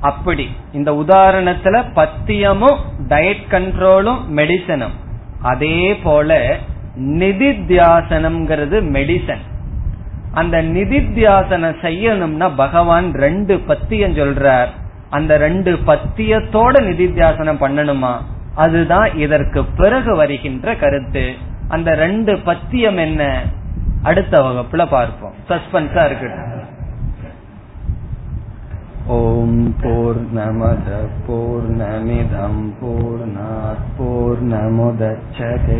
அப்படி 0.00 0.50
இந்த 0.72 0.92
உதாரணத்துல 0.92 1.84
பத்தியமும் 1.94 2.76
டயட் 3.08 3.46
கண்ட்ரோலும் 3.50 4.18
மெடிசனும் 4.34 4.94
அதே 5.42 5.96
போல 5.96 6.56
நிதித்தியாசனம்ங்கிறது 6.96 8.80
மெடிசன் 8.80 9.38
அந்த 10.33 10.57
நிதித்தியாசனம் 10.75 11.81
செய்யணும்னா 11.83 12.47
பகவான் 12.55 13.07
ரெண்டு 13.25 13.55
பத்தியம் 13.67 14.17
சொல்றார் 14.19 14.71
அந்த 15.09 15.33
ரெண்டு 15.37 15.71
பத்தியத்தோட 15.89 16.75
நிதித்தியாசனம் 16.87 17.61
பண்ணணுமா 17.63 18.13
அதுதான் 18.57 19.09
இதற்கு 19.17 19.61
பிறகு 19.75 20.13
வருகின்ற 20.15 20.75
கருத்து 20.75 21.25
அந்த 21.69 21.91
ரெண்டு 21.95 22.33
பத்தியம் 22.45 22.99
என்ன 22.99 23.21
அடுத்த 24.03 24.41
வகுப்புல 24.41 24.85
பார்ப்போம் 24.89 25.37
சஸ்பென்ஸா 25.49 26.03
இருக்கட்டும் 26.09 26.49
ॐ 29.05 29.55
पूर्णमद 29.79 30.85
पूर्णमिदम् 31.23 32.61
पूर्णात् 32.75 33.81
पूर्णमुदच्छते 33.97 35.79